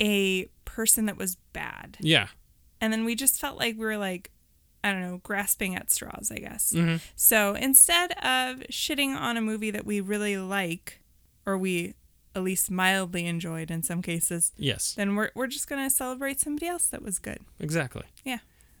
a 0.00 0.46
person 0.64 1.06
that 1.06 1.16
was 1.16 1.36
bad. 1.52 1.96
Yeah. 2.00 2.28
And 2.80 2.92
then 2.92 3.04
we 3.04 3.14
just 3.14 3.40
felt 3.40 3.58
like 3.58 3.76
we 3.76 3.84
were 3.84 3.96
like, 3.96 4.30
I 4.82 4.90
don't 4.90 5.02
know, 5.02 5.20
grasping 5.22 5.76
at 5.76 5.90
straws, 5.90 6.32
I 6.34 6.38
guess. 6.38 6.72
Mm-hmm. 6.72 6.96
So 7.14 7.54
instead 7.54 8.10
of 8.12 8.58
shitting 8.70 9.14
on 9.16 9.36
a 9.36 9.40
movie 9.40 9.70
that 9.70 9.86
we 9.86 10.00
really 10.00 10.36
like, 10.36 11.00
or 11.46 11.56
we 11.58 11.94
at 12.34 12.42
least 12.42 12.70
mildly 12.70 13.26
enjoyed 13.26 13.70
in 13.70 13.82
some 13.82 14.00
cases, 14.02 14.52
Yes. 14.56 14.94
then 14.94 15.14
we're, 15.16 15.30
we're 15.34 15.46
just 15.46 15.68
going 15.68 15.82
to 15.86 15.94
celebrate 15.94 16.40
somebody 16.40 16.66
else 16.66 16.86
that 16.86 17.02
was 17.02 17.18
good. 17.18 17.40
Exactly. 17.60 18.04
Yeah. 18.24 18.38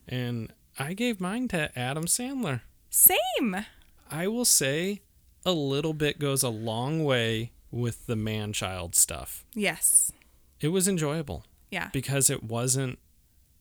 And 0.08 0.52
I 0.78 0.94
gave 0.94 1.20
mine 1.20 1.48
to 1.48 1.76
Adam 1.78 2.04
Sandler. 2.06 2.62
Same. 2.88 3.66
I 4.10 4.26
will 4.28 4.44
say 4.46 5.02
a 5.44 5.52
little 5.52 5.92
bit 5.92 6.18
goes 6.18 6.42
a 6.42 6.48
long 6.48 7.04
way 7.04 7.52
with 7.70 8.06
the 8.06 8.16
man 8.16 8.52
child 8.52 8.94
stuff. 8.94 9.44
Yes. 9.54 10.12
It 10.60 10.68
was 10.68 10.88
enjoyable 10.88 11.44
Yeah. 11.70 11.88
because 11.92 12.30
it 12.30 12.42
wasn't 12.44 12.98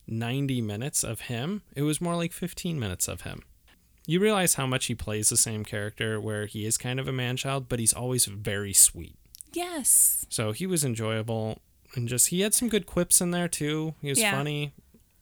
90 0.07 0.61
minutes 0.61 1.03
of 1.03 1.21
him, 1.21 1.61
it 1.75 1.83
was 1.83 2.01
more 2.01 2.15
like 2.15 2.33
15 2.33 2.79
minutes 2.79 3.07
of 3.07 3.21
him. 3.21 3.43
You 4.07 4.19
realize 4.19 4.55
how 4.55 4.65
much 4.65 4.87
he 4.87 4.95
plays 4.95 5.29
the 5.29 5.37
same 5.37 5.63
character 5.63 6.19
where 6.19 6.45
he 6.47 6.65
is 6.65 6.77
kind 6.77 6.99
of 6.99 7.07
a 7.07 7.11
man 7.11 7.37
child, 7.37 7.69
but 7.69 7.79
he's 7.79 7.93
always 7.93 8.25
very 8.25 8.73
sweet. 8.73 9.15
Yes. 9.53 10.25
So 10.29 10.51
he 10.53 10.65
was 10.65 10.83
enjoyable 10.83 11.59
and 11.95 12.07
just 12.07 12.29
he 12.29 12.41
had 12.41 12.53
some 12.53 12.69
good 12.69 12.85
quips 12.85 13.21
in 13.21 13.31
there 13.31 13.47
too. 13.47 13.95
He 14.01 14.09
was 14.09 14.19
Yeah. 14.19 14.31
funny. 14.31 14.73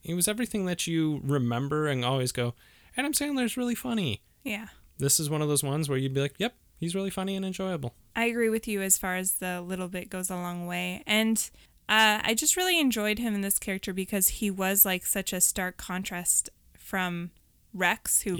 He 0.02 0.14
was 0.14 0.28
everything 0.28 0.66
that 0.66 0.88
you 0.88 1.20
remember 1.24 1.88
and 1.88 2.06
always 2.06 2.32
go, 2.32 2.54
Adam 2.96 3.12
Sandler's 3.12 3.58
really 3.58 3.76
funny. 3.76 4.22
Yeah. 4.44 4.68
This 4.98 5.20
is 5.20 5.30
one 5.30 5.42
of 5.42 5.48
those 5.50 5.64
ones 5.64 5.90
where 5.90 5.98
you'd 5.98 6.14
be 6.14 6.22
like, 6.22 6.36
yep, 6.38 6.56
he's 6.78 6.96
really 6.96 7.10
funny 7.10 7.36
and 7.36 7.46
enjoyable. 7.46 7.94
I 8.16 8.26
agree 8.26 8.50
with 8.50 8.68
you 8.68 8.82
as 8.82 8.98
far 8.98 9.16
as 9.18 9.34
the 9.34 9.62
little 9.62 9.88
bit 9.88 10.10
goes 10.10 10.30
a 10.30 10.36
long 10.36 10.68
way. 10.68 11.04
And 11.06 11.38
uh, 11.90 12.22
I 12.24 12.34
just 12.34 12.56
really 12.56 12.80
enjoyed 12.80 13.20
him 13.20 13.34
in 13.36 13.42
this 13.42 13.60
character 13.60 13.94
because 13.94 14.28
he 14.30 14.50
was 14.52 14.86
like 14.86 15.06
such 15.06 15.34
a 15.34 15.42
stark 15.42 15.78
contrast 15.78 16.50
from 16.78 17.32
Rex, 17.74 18.22
who 18.22 18.36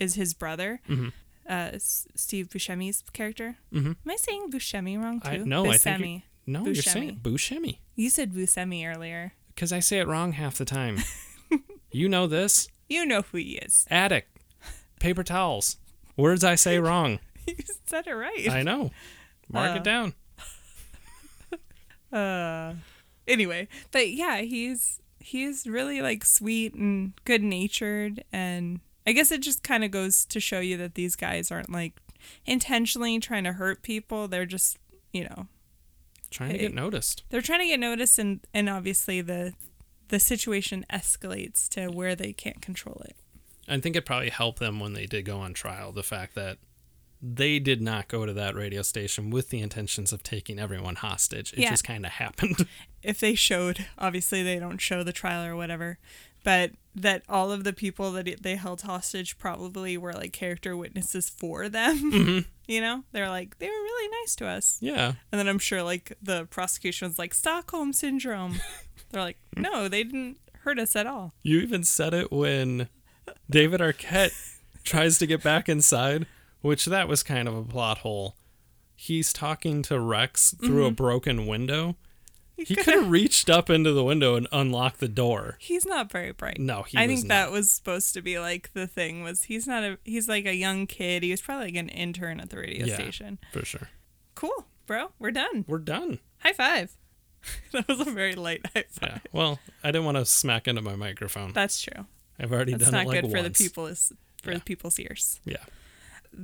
is 0.00 0.14
his 0.14 0.34
brother, 0.34 0.80
Mhm. 0.88 1.12
uh, 1.48 1.70
S- 1.74 2.06
Steve 2.14 2.48
Buscemi's 2.48 3.02
character. 3.12 3.56
Mhm. 3.72 3.96
Am 4.04 4.10
I 4.10 4.16
saying 4.16 4.50
Buscemi 4.50 5.00
wrong 5.00 5.20
too? 5.20 5.28
I 5.28 5.36
no, 5.38 5.70
I 5.70 5.78
think 5.78 5.98
Buscemi. 6.00 6.14
you- 6.14 6.22
no, 6.46 6.64
you're 6.66 6.74
saying 6.76 7.20
Buscemi 7.22 7.78
You 7.96 8.10
said 8.10 8.32
Buscemi 8.32 8.86
earlier. 8.86 9.32
because 9.54 9.72
I 9.72 9.80
say 9.80 9.98
it 10.00 10.06
wrong 10.06 10.32
half 10.32 10.56
the 10.58 10.64
time. 10.64 10.98
you 11.92 12.08
know 12.08 12.26
this. 12.26 12.68
You 12.88 13.06
know 13.06 13.22
who 13.22 13.38
he 13.38 13.52
is. 13.58 13.86
Attic, 13.90 14.28
paper 15.00 15.22
towels, 15.24 15.78
words 16.16 16.44
I 16.44 16.54
say 16.56 16.78
wrong. 16.78 17.18
you 17.46 17.54
said 17.86 18.06
it 18.06 18.12
right. 18.14 18.48
I 18.50 18.62
know. 18.62 18.90
Mark 19.48 19.72
Uh, 19.72 19.76
it 19.76 19.84
down. 19.84 20.14
Uh, 22.12 22.74
anyway, 23.26 23.66
but 23.90 24.10
yeah, 24.12 24.38
he's 24.42 25.00
he's 25.18 25.66
really 25.66 26.00
like 26.00 26.24
sweet 26.24 26.74
and 26.74 27.12
good 27.24 27.42
natured, 27.42 28.22
and 28.32 28.78
I 29.06 29.12
guess 29.12 29.30
it 29.30 29.42
just 29.42 29.62
kind 29.62 29.84
of 29.84 29.90
goes 29.90 30.24
to 30.26 30.40
show 30.40 30.60
you 30.60 30.76
that 30.78 30.94
these 30.94 31.14
guys 31.16 31.50
aren't 31.50 31.70
like 31.70 31.94
intentionally 32.46 33.18
trying 33.20 33.44
to 33.44 33.52
hurt 33.52 33.82
people. 33.82 34.28
They're 34.28 34.46
just 34.46 34.78
you 35.12 35.24
know 35.24 35.46
Trying 36.30 36.52
to 36.52 36.58
get 36.58 36.74
noticed. 36.74 37.22
they're 37.30 37.40
trying 37.42 37.60
to 37.60 37.66
get 37.66 37.80
noticed, 37.80 38.18
and 38.18 38.40
and 38.52 38.68
obviously 38.68 39.20
the 39.20 39.52
the 40.08 40.18
situation 40.18 40.84
escalates 40.92 41.68
to 41.70 41.88
where 41.88 42.14
they 42.14 42.32
can't 42.32 42.60
control 42.60 43.00
it. 43.04 43.16
I 43.68 43.78
think 43.80 43.96
it 43.96 44.04
probably 44.04 44.30
helped 44.30 44.58
them 44.58 44.80
when 44.80 44.92
they 44.92 45.06
did 45.06 45.24
go 45.24 45.38
on 45.38 45.54
trial. 45.54 45.92
The 45.92 46.02
fact 46.02 46.34
that 46.34 46.58
they 47.22 47.58
did 47.58 47.80
not 47.80 48.08
go 48.08 48.26
to 48.26 48.32
that 48.34 48.54
radio 48.54 48.82
station 48.82 49.30
with 49.30 49.48
the 49.48 49.60
intentions 49.60 50.12
of 50.12 50.22
taking 50.22 50.58
everyone 50.58 50.96
hostage. 50.96 51.54
It 51.54 51.60
Yeah. 51.60 51.70
just 51.70 51.84
kind 51.84 52.04
of 52.04 52.12
happened. 52.12 52.66
if 53.02 53.18
they 53.20 53.34
showed 53.34 53.86
obviously 53.96 54.42
they 54.42 54.58
don't 54.58 54.78
show 54.78 55.02
the 55.02 55.12
trial 55.12 55.44
or 55.44 55.54
whatever 55.56 55.98
but 56.42 56.72
that 56.94 57.22
all 57.28 57.50
of 57.50 57.64
the 57.64 57.72
people 57.72 58.12
that 58.12 58.28
it- 58.28 58.42
they 58.42 58.56
held 58.56 58.82
hostage 58.82 59.38
probably 59.38 59.98
were 59.98 60.12
like 60.12 60.32
character 60.32 60.76
witnesses 60.76 61.28
for 61.28 61.68
them. 61.68 62.12
Mm-hmm. 62.14 62.38
You 62.66 62.80
know? 62.80 63.04
They're 63.12 63.28
like 63.28 63.58
they 63.58 63.66
were 63.66 63.72
really 63.72 64.08
nice 64.22 64.34
to 64.36 64.46
us. 64.46 64.78
Yeah. 64.80 65.14
and 65.30 65.38
then 65.38 65.48
i'm 65.48 65.58
sure 65.58 65.82
like 65.82 66.16
the 66.22 66.46
prosecution 66.46 67.08
was 67.08 67.18
like 67.18 67.34
stockholm 67.34 67.92
syndrome. 67.92 68.60
They're 69.10 69.22
like 69.22 69.38
no 69.56 69.88
they 69.88 70.04
didn't 70.04 70.38
hurt 70.60 70.78
us 70.78 70.96
at 70.96 71.06
all. 71.06 71.34
You 71.42 71.60
even 71.60 71.84
said 71.84 72.14
it 72.14 72.32
when 72.32 72.88
David 73.50 73.80
Arquette 73.80 74.32
tries 74.82 75.18
to 75.18 75.26
get 75.26 75.42
back 75.42 75.68
inside, 75.68 76.26
which 76.60 76.86
that 76.86 77.08
was 77.08 77.22
kind 77.22 77.48
of 77.48 77.56
a 77.56 77.64
plot 77.64 77.98
hole. 77.98 78.36
He's 78.96 79.32
talking 79.32 79.82
to 79.82 79.98
Rex 80.00 80.54
through 80.54 80.84
a 80.84 80.88
mm-hmm. 80.88 80.94
broken 80.94 81.46
window. 81.46 81.96
He 82.56 82.76
could 82.76 82.94
have 82.94 83.10
reached 83.10 83.50
up 83.50 83.68
into 83.68 83.92
the 83.92 84.04
window 84.04 84.36
and 84.36 84.46
unlocked 84.52 85.00
the 85.00 85.08
door. 85.08 85.56
he's 85.58 85.84
not 85.84 86.10
very 86.10 86.32
bright 86.32 86.58
No, 86.60 86.82
he 86.82 86.96
i 86.96 87.06
think 87.06 87.26
that 87.28 87.50
was 87.50 87.70
supposed 87.70 88.14
to 88.14 88.22
be 88.22 88.38
like 88.38 88.72
the 88.74 88.86
thing 88.86 89.22
was 89.22 89.44
he's 89.44 89.66
not 89.66 89.82
a 89.84 89.98
he's 90.04 90.28
like 90.28 90.46
a 90.46 90.54
young 90.54 90.86
kid 90.86 91.22
he 91.22 91.30
was 91.30 91.40
probably 91.42 91.66
like 91.66 91.76
an 91.76 91.88
intern 91.88 92.40
at 92.40 92.50
the 92.50 92.56
radio 92.58 92.86
Yeah. 92.86 92.94
station 92.94 93.38
For 93.52 93.64
sure. 93.64 93.88
cool 94.34 94.66
bro 94.86 95.12
we're 95.18 95.30
done 95.32 95.64
We're 95.68 95.78
done. 95.78 96.20
High 96.38 96.52
five. 96.52 96.96
that 97.72 97.86
was 97.88 98.00
a 98.00 98.10
very 98.10 98.34
light 98.34 98.64
high 98.74 98.84
five. 98.90 99.10
Yeah. 99.14 99.18
Well, 99.32 99.58
I 99.82 99.88
didn't 99.88 100.04
want 100.04 100.16
to 100.18 100.24
smack 100.24 100.66
into 100.68 100.80
my 100.82 100.94
microphone. 100.96 101.52
That's 101.52 101.80
true. 101.82 102.06
I've 102.38 102.52
already 102.52 102.72
That's 102.72 102.84
done 102.84 102.92
not 102.92 103.02
it 103.04 103.08
like 103.08 103.22
good 103.22 103.30
for 103.30 103.42
the 103.42 103.50
people's 103.50 104.12
for 104.42 104.50
Yeah. 104.52 104.58
the 104.58 104.64
people's 104.64 104.98
ears. 104.98 105.40
Yeah. 105.44 105.56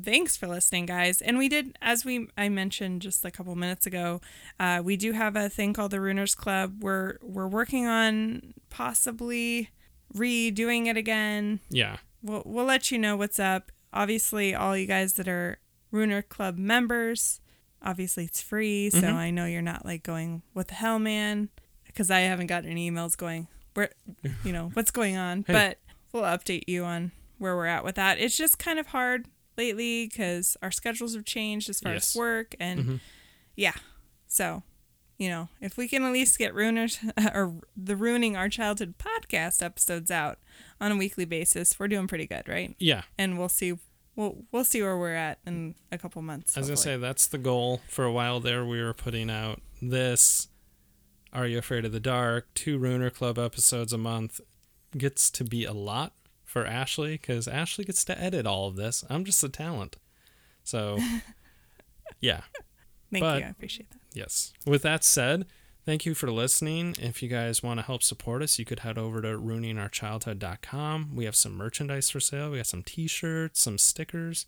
Thanks 0.05 0.37
for 0.37 0.47
listening, 0.47 0.87
guys. 0.87 1.21
And 1.21 1.39
we 1.39 1.49
did, 1.49 1.77
as 1.83 2.05
we 2.05 2.29
I 2.37 2.49
mentioned 2.49 3.03
just 3.03 3.25
a 3.25 3.31
couple 3.31 3.55
minutes 3.57 3.87
ago, 3.87 4.21
uh, 4.59 4.81
we 4.85 4.97
do 4.97 5.13
have 5.13 5.37
a 5.37 5.49
thing 5.49 5.73
called 5.73 5.91
the 5.91 5.99
Ruiners 5.99 6.37
Club. 6.37 6.83
We're 6.83 7.19
we're 7.23 7.49
working 7.49 7.87
on 7.87 8.55
possibly 8.71 9.71
redoing 10.15 10.87
it 10.87 10.97
again. 10.97 11.61
Yeah. 11.71 11.97
We'll 12.23 12.43
we'll 12.45 12.65
let 12.67 12.91
you 12.91 12.99
know 12.99 13.17
what's 13.17 13.39
up. 13.39 13.73
Obviously, 13.93 14.55
all 14.55 14.77
you 14.77 14.87
guys 14.87 15.15
that 15.15 15.27
are 15.29 15.59
Ruiner 15.91 16.23
Club 16.23 16.59
members, 16.59 17.41
obviously 17.83 18.25
it's 18.25 18.41
free, 18.43 18.91
so 18.91 19.01
Mhm. 19.01 19.15
I 19.15 19.31
know 19.31 19.47
you're 19.47 19.63
not 19.63 19.85
like 19.85 20.03
going, 20.03 20.43
"What 20.53 20.69
the 20.69 20.75
hell, 20.75 20.99
man?" 20.99 21.49
Because 21.87 22.11
I 22.11 22.21
haven't 22.21 22.47
gotten 22.47 22.71
any 22.71 22.89
emails 22.91 23.17
going, 23.17 23.49
"Where, 23.75 23.91
you 24.45 24.53
know, 24.53 24.71
what's 24.75 24.91
going 24.93 25.17
on?" 25.17 25.43
Hey. 25.47 25.53
But 25.53 25.79
we'll 26.13 26.23
update 26.23 26.65
you 26.69 26.85
on 26.85 27.11
where 27.39 27.57
we're 27.57 27.67
at 27.67 27.85
with 27.85 27.97
that. 27.97 28.19
It's 28.19 28.37
just 28.37 28.59
kind 28.59 28.79
of 28.79 28.89
hard 28.89 29.27
lately 29.57 30.07
because 30.07 30.57
our 30.63 30.71
schedules 30.71 31.15
have 31.15 31.25
changed 31.25 31.69
as 31.69 31.81
far 31.81 31.93
Yes. 31.95 32.11
as 32.11 32.17
work 32.17 32.55
and 32.61 32.81
Mhm. 32.85 33.01
yeah. 33.57 33.75
So, 34.27 34.63
you 35.19 35.29
know, 35.29 35.49
if 35.61 35.77
we 35.77 35.87
can 35.89 36.03
at 36.05 36.13
least 36.13 36.39
get 36.39 36.55
ruiners 36.55 36.99
or 37.35 37.61
the 37.77 37.97
ruining 37.97 38.37
our 38.37 38.49
childhood 38.49 38.95
podcast 38.99 39.63
episodes 39.63 40.11
out 40.11 40.39
on 40.81 40.93
a 40.93 40.97
weekly 40.97 41.25
basis, 41.25 41.79
we're 41.79 41.89
doing 41.89 42.07
pretty 42.07 42.27
good, 42.27 42.49
right? 42.49 42.75
Yeah. 42.79 43.03
And 43.19 43.39
we'll 43.39 43.49
see 43.49 43.79
we'll 44.17 44.45
we'll 44.53 44.65
see 44.65 44.83
where 44.83 44.99
we're 44.99 45.15
at 45.15 45.39
in 45.47 45.75
a 45.93 45.99
couple 45.99 46.21
months. 46.23 46.57
I 46.57 46.61
was 46.61 46.69
gonna 46.69 46.77
say 46.77 46.97
that's 46.97 47.27
the 47.27 47.39
goal. 47.39 47.81
For 47.89 48.05
a 48.05 48.13
while 48.13 48.41
there, 48.41 48.65
we 48.65 48.83
were 48.83 48.95
putting 48.95 49.31
out 49.31 49.61
this. 49.83 50.49
Are 51.33 51.47
you 51.47 51.59
afraid 51.59 51.85
of 51.85 51.93
the 51.93 52.01
dark? 52.01 52.53
Two 52.55 52.77
Ruiner 52.79 53.09
Club 53.11 53.39
episodes 53.39 53.93
a 53.93 53.99
month 53.99 54.41
gets 54.99 55.31
to 55.31 55.45
be 55.45 55.65
a 55.65 55.73
lot 55.73 56.13
for 56.51 56.67
Ashley 56.67 57.13
because 57.13 57.47
Ashley 57.47 57.85
gets 57.85 58.05
to 58.07 58.21
edit 58.21 58.45
all 58.47 58.67
of 58.67 58.75
this. 58.77 59.05
I'm 59.09 59.25
just 59.25 59.43
a 59.45 59.49
talent. 59.49 59.97
So, 60.65 60.99
yeah. 62.21 62.41
Thank 63.13 63.23
but- 63.23 63.41
you. 63.41 63.47
I 63.47 63.51
appreciate 63.51 63.91
that. 63.91 64.01
Yes. 64.13 64.53
With 64.67 64.83
that 64.83 65.05
said, 65.05 65.47
thank 65.87 66.05
you 66.05 66.15
for 66.17 66.31
listening. 66.33 66.97
If 66.99 67.23
you 67.23 67.29
guys 67.29 67.63
want 67.63 67.79
to 67.79 67.87
help 67.87 68.03
support 68.03 68.43
us, 68.43 68.59
you 68.59 68.65
could 68.65 68.81
head 68.81 68.99
over 68.99 69.23
to 69.23 69.29
ruiningourchildhood.com. 69.29 71.15
We 71.15 71.25
have 71.25 71.37
some 71.37 71.57
merchandise 71.57 72.11
for 72.11 72.19
sale. 72.21 72.51
We 72.51 72.57
got 72.57 72.67
some 72.67 72.83
t-shirts, 72.83 73.61
some 73.63 73.79
stickers. 73.79 74.47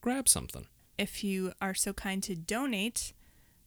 Grab 0.00 0.28
something. 0.28 0.66
If 0.98 1.22
you 1.24 1.52
are 1.60 1.74
so 1.74 1.92
kind 1.92 2.22
to 2.24 2.34
donate, 2.34 3.12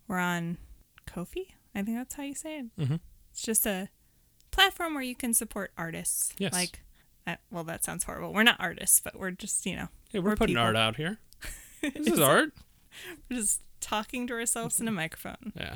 we're 0.07 0.17
on 0.19 0.57
Ko-fi. 1.05 1.47
I 1.73 1.83
think 1.83 1.97
that's 1.97 2.15
how 2.15 2.23
you 2.23 2.35
say 2.35 2.59
it. 2.59 2.75
Mhm. 2.77 2.99
It's 3.31 3.41
just 3.43 3.65
a 3.65 3.87
platform 4.51 4.93
where 4.93 5.03
you 5.03 5.15
can 5.15 5.33
support 5.33 5.71
artists. 5.77 6.33
Yes. 6.37 6.51
Like, 6.53 6.81
well, 7.51 7.63
that 7.65 7.83
sounds 7.83 8.03
horrible. 8.05 8.33
We're 8.33 8.43
not 8.43 8.57
artists, 8.59 8.99
but 9.03 9.17
we're 9.19 9.31
just 9.31 9.65
you 9.65 9.75
know 9.75 9.87
Hey, 10.11 10.19
we're, 10.19 10.31
We're 10.31 10.35
putting 10.37 10.55
people. 10.55 10.65
art 10.67 10.75
out 10.75 10.95
here. 10.95 11.19
This 11.81 12.07
is 12.07 12.19
art. 12.19 12.53
we're 13.29 13.37
just 13.37 13.61
talking 13.81 14.25
to 14.27 14.33
ourselves 14.33 14.79
in 14.81 14.87
a 14.87 14.91
microphone. 14.91 15.53
Yeah. 15.55 15.75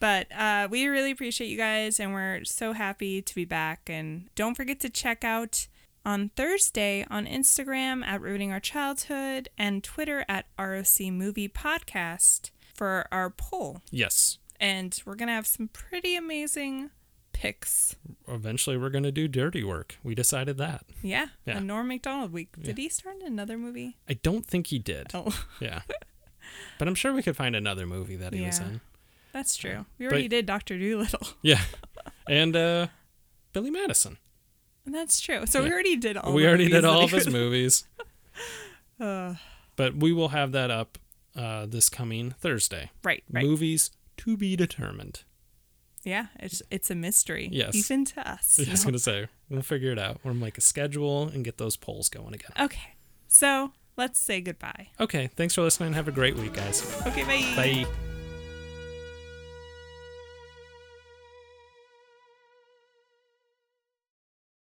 But 0.00 0.26
uh, 0.32 0.68
we 0.70 0.86
really 0.86 1.10
appreciate 1.10 1.48
you 1.48 1.56
guys, 1.56 1.98
and 1.98 2.12
we're 2.12 2.44
so 2.44 2.72
happy 2.72 3.20
to 3.22 3.34
be 3.34 3.44
back. 3.44 3.88
And 3.88 4.28
don't 4.34 4.54
forget 4.56 4.78
to 4.80 4.90
check 4.90 5.24
out 5.24 5.66
on 6.04 6.30
Thursday 6.36 7.06
on 7.10 7.26
Instagram 7.26 8.04
at 8.04 8.20
Ruining 8.20 8.52
Our 8.52 8.60
Childhood 8.60 9.48
and 9.58 9.82
Twitter 9.82 10.24
at 10.28 10.46
ROC 10.58 11.00
Movie 11.10 11.48
Podcast 11.48 12.50
for 12.74 13.06
our 13.10 13.30
poll. 13.30 13.80
Yes. 13.90 14.38
And 14.60 14.96
we're 15.06 15.14
going 15.16 15.28
to 15.28 15.34
have 15.34 15.46
some 15.46 15.68
pretty 15.68 16.14
amazing 16.16 16.90
picks. 17.44 17.96
Eventually, 18.26 18.76
we're 18.78 18.88
going 18.90 19.04
to 19.04 19.12
do 19.12 19.28
dirty 19.28 19.62
work. 19.62 19.96
We 20.02 20.14
decided 20.14 20.56
that. 20.58 20.84
Yeah. 21.02 21.26
Yeah. 21.46 21.58
A 21.58 21.60
Norm 21.60 21.88
Macdonald 21.88 22.32
week. 22.32 22.50
Did 22.60 22.78
he 22.78 22.88
start 22.88 23.16
in 23.20 23.26
another 23.26 23.58
movie? 23.58 23.96
I 24.08 24.14
don't 24.14 24.46
think 24.46 24.68
he 24.68 24.78
did. 24.78 25.08
Oh, 25.12 25.44
Yeah. 25.60 25.82
but 26.78 26.88
I'm 26.88 26.94
sure 26.94 27.12
we 27.12 27.22
could 27.22 27.36
find 27.36 27.54
another 27.54 27.86
movie 27.86 28.16
that 28.16 28.32
he 28.32 28.40
was 28.40 28.58
in. 28.60 28.80
that's 29.32 29.56
true. 29.56 29.84
We 29.98 30.06
But- 30.06 30.12
already 30.12 30.28
did 30.28 30.46
Dr. 30.46 30.78
Dolittle. 30.78 31.28
Yeah. 31.42 31.60
and 32.28 32.56
uh, 32.56 32.86
Billy 33.52 33.70
Madison. 33.70 34.16
And 34.86 34.94
that's 34.94 35.20
true. 35.20 35.44
So 35.46 35.62
we 35.62 35.70
already 35.72 35.96
did 35.96 36.16
all 36.16 36.32
we 36.32 36.46
already 36.46 36.68
did 36.68 36.84
all 36.84 37.04
of 37.04 37.10
his 37.10 37.28
movies. 37.28 37.84
Uh, 39.00 39.34
But 39.76 39.96
we 39.96 40.12
will 40.12 40.28
have 40.28 40.52
that 40.52 40.70
up 40.70 40.98
uh, 41.36 41.66
this 41.66 41.88
coming 41.88 42.30
Thursday. 42.38 42.90
right, 43.02 43.24
right. 43.30 43.44
Movies 43.44 43.90
to 44.18 44.36
be 44.36 44.56
determined. 44.56 45.24
Yeah, 46.04 46.26
it's 46.38 46.62
it's 46.70 46.90
a 46.90 46.94
mystery. 46.94 47.48
Yes. 47.50 47.74
Even 47.74 48.04
to 48.06 48.30
us. 48.30 48.60
I 48.60 48.70
was 48.70 48.84
to 48.84 48.98
say, 48.98 49.28
we'll 49.48 49.62
figure 49.62 49.90
it 49.90 49.98
out. 49.98 50.20
We'll 50.22 50.34
make 50.34 50.58
a 50.58 50.60
schedule 50.60 51.28
and 51.28 51.44
get 51.44 51.58
those 51.58 51.76
polls 51.76 52.08
going 52.08 52.34
again. 52.34 52.52
Okay. 52.60 52.94
So 53.26 53.72
let's 53.96 54.18
say 54.18 54.40
goodbye. 54.40 54.88
Okay. 55.00 55.28
Thanks 55.34 55.54
for 55.54 55.62
listening. 55.62 55.94
Have 55.94 56.08
a 56.08 56.12
great 56.12 56.36
week, 56.36 56.52
guys. 56.52 56.84
Okay, 57.06 57.24
bye. 57.24 57.84
Bye. 57.84 58.13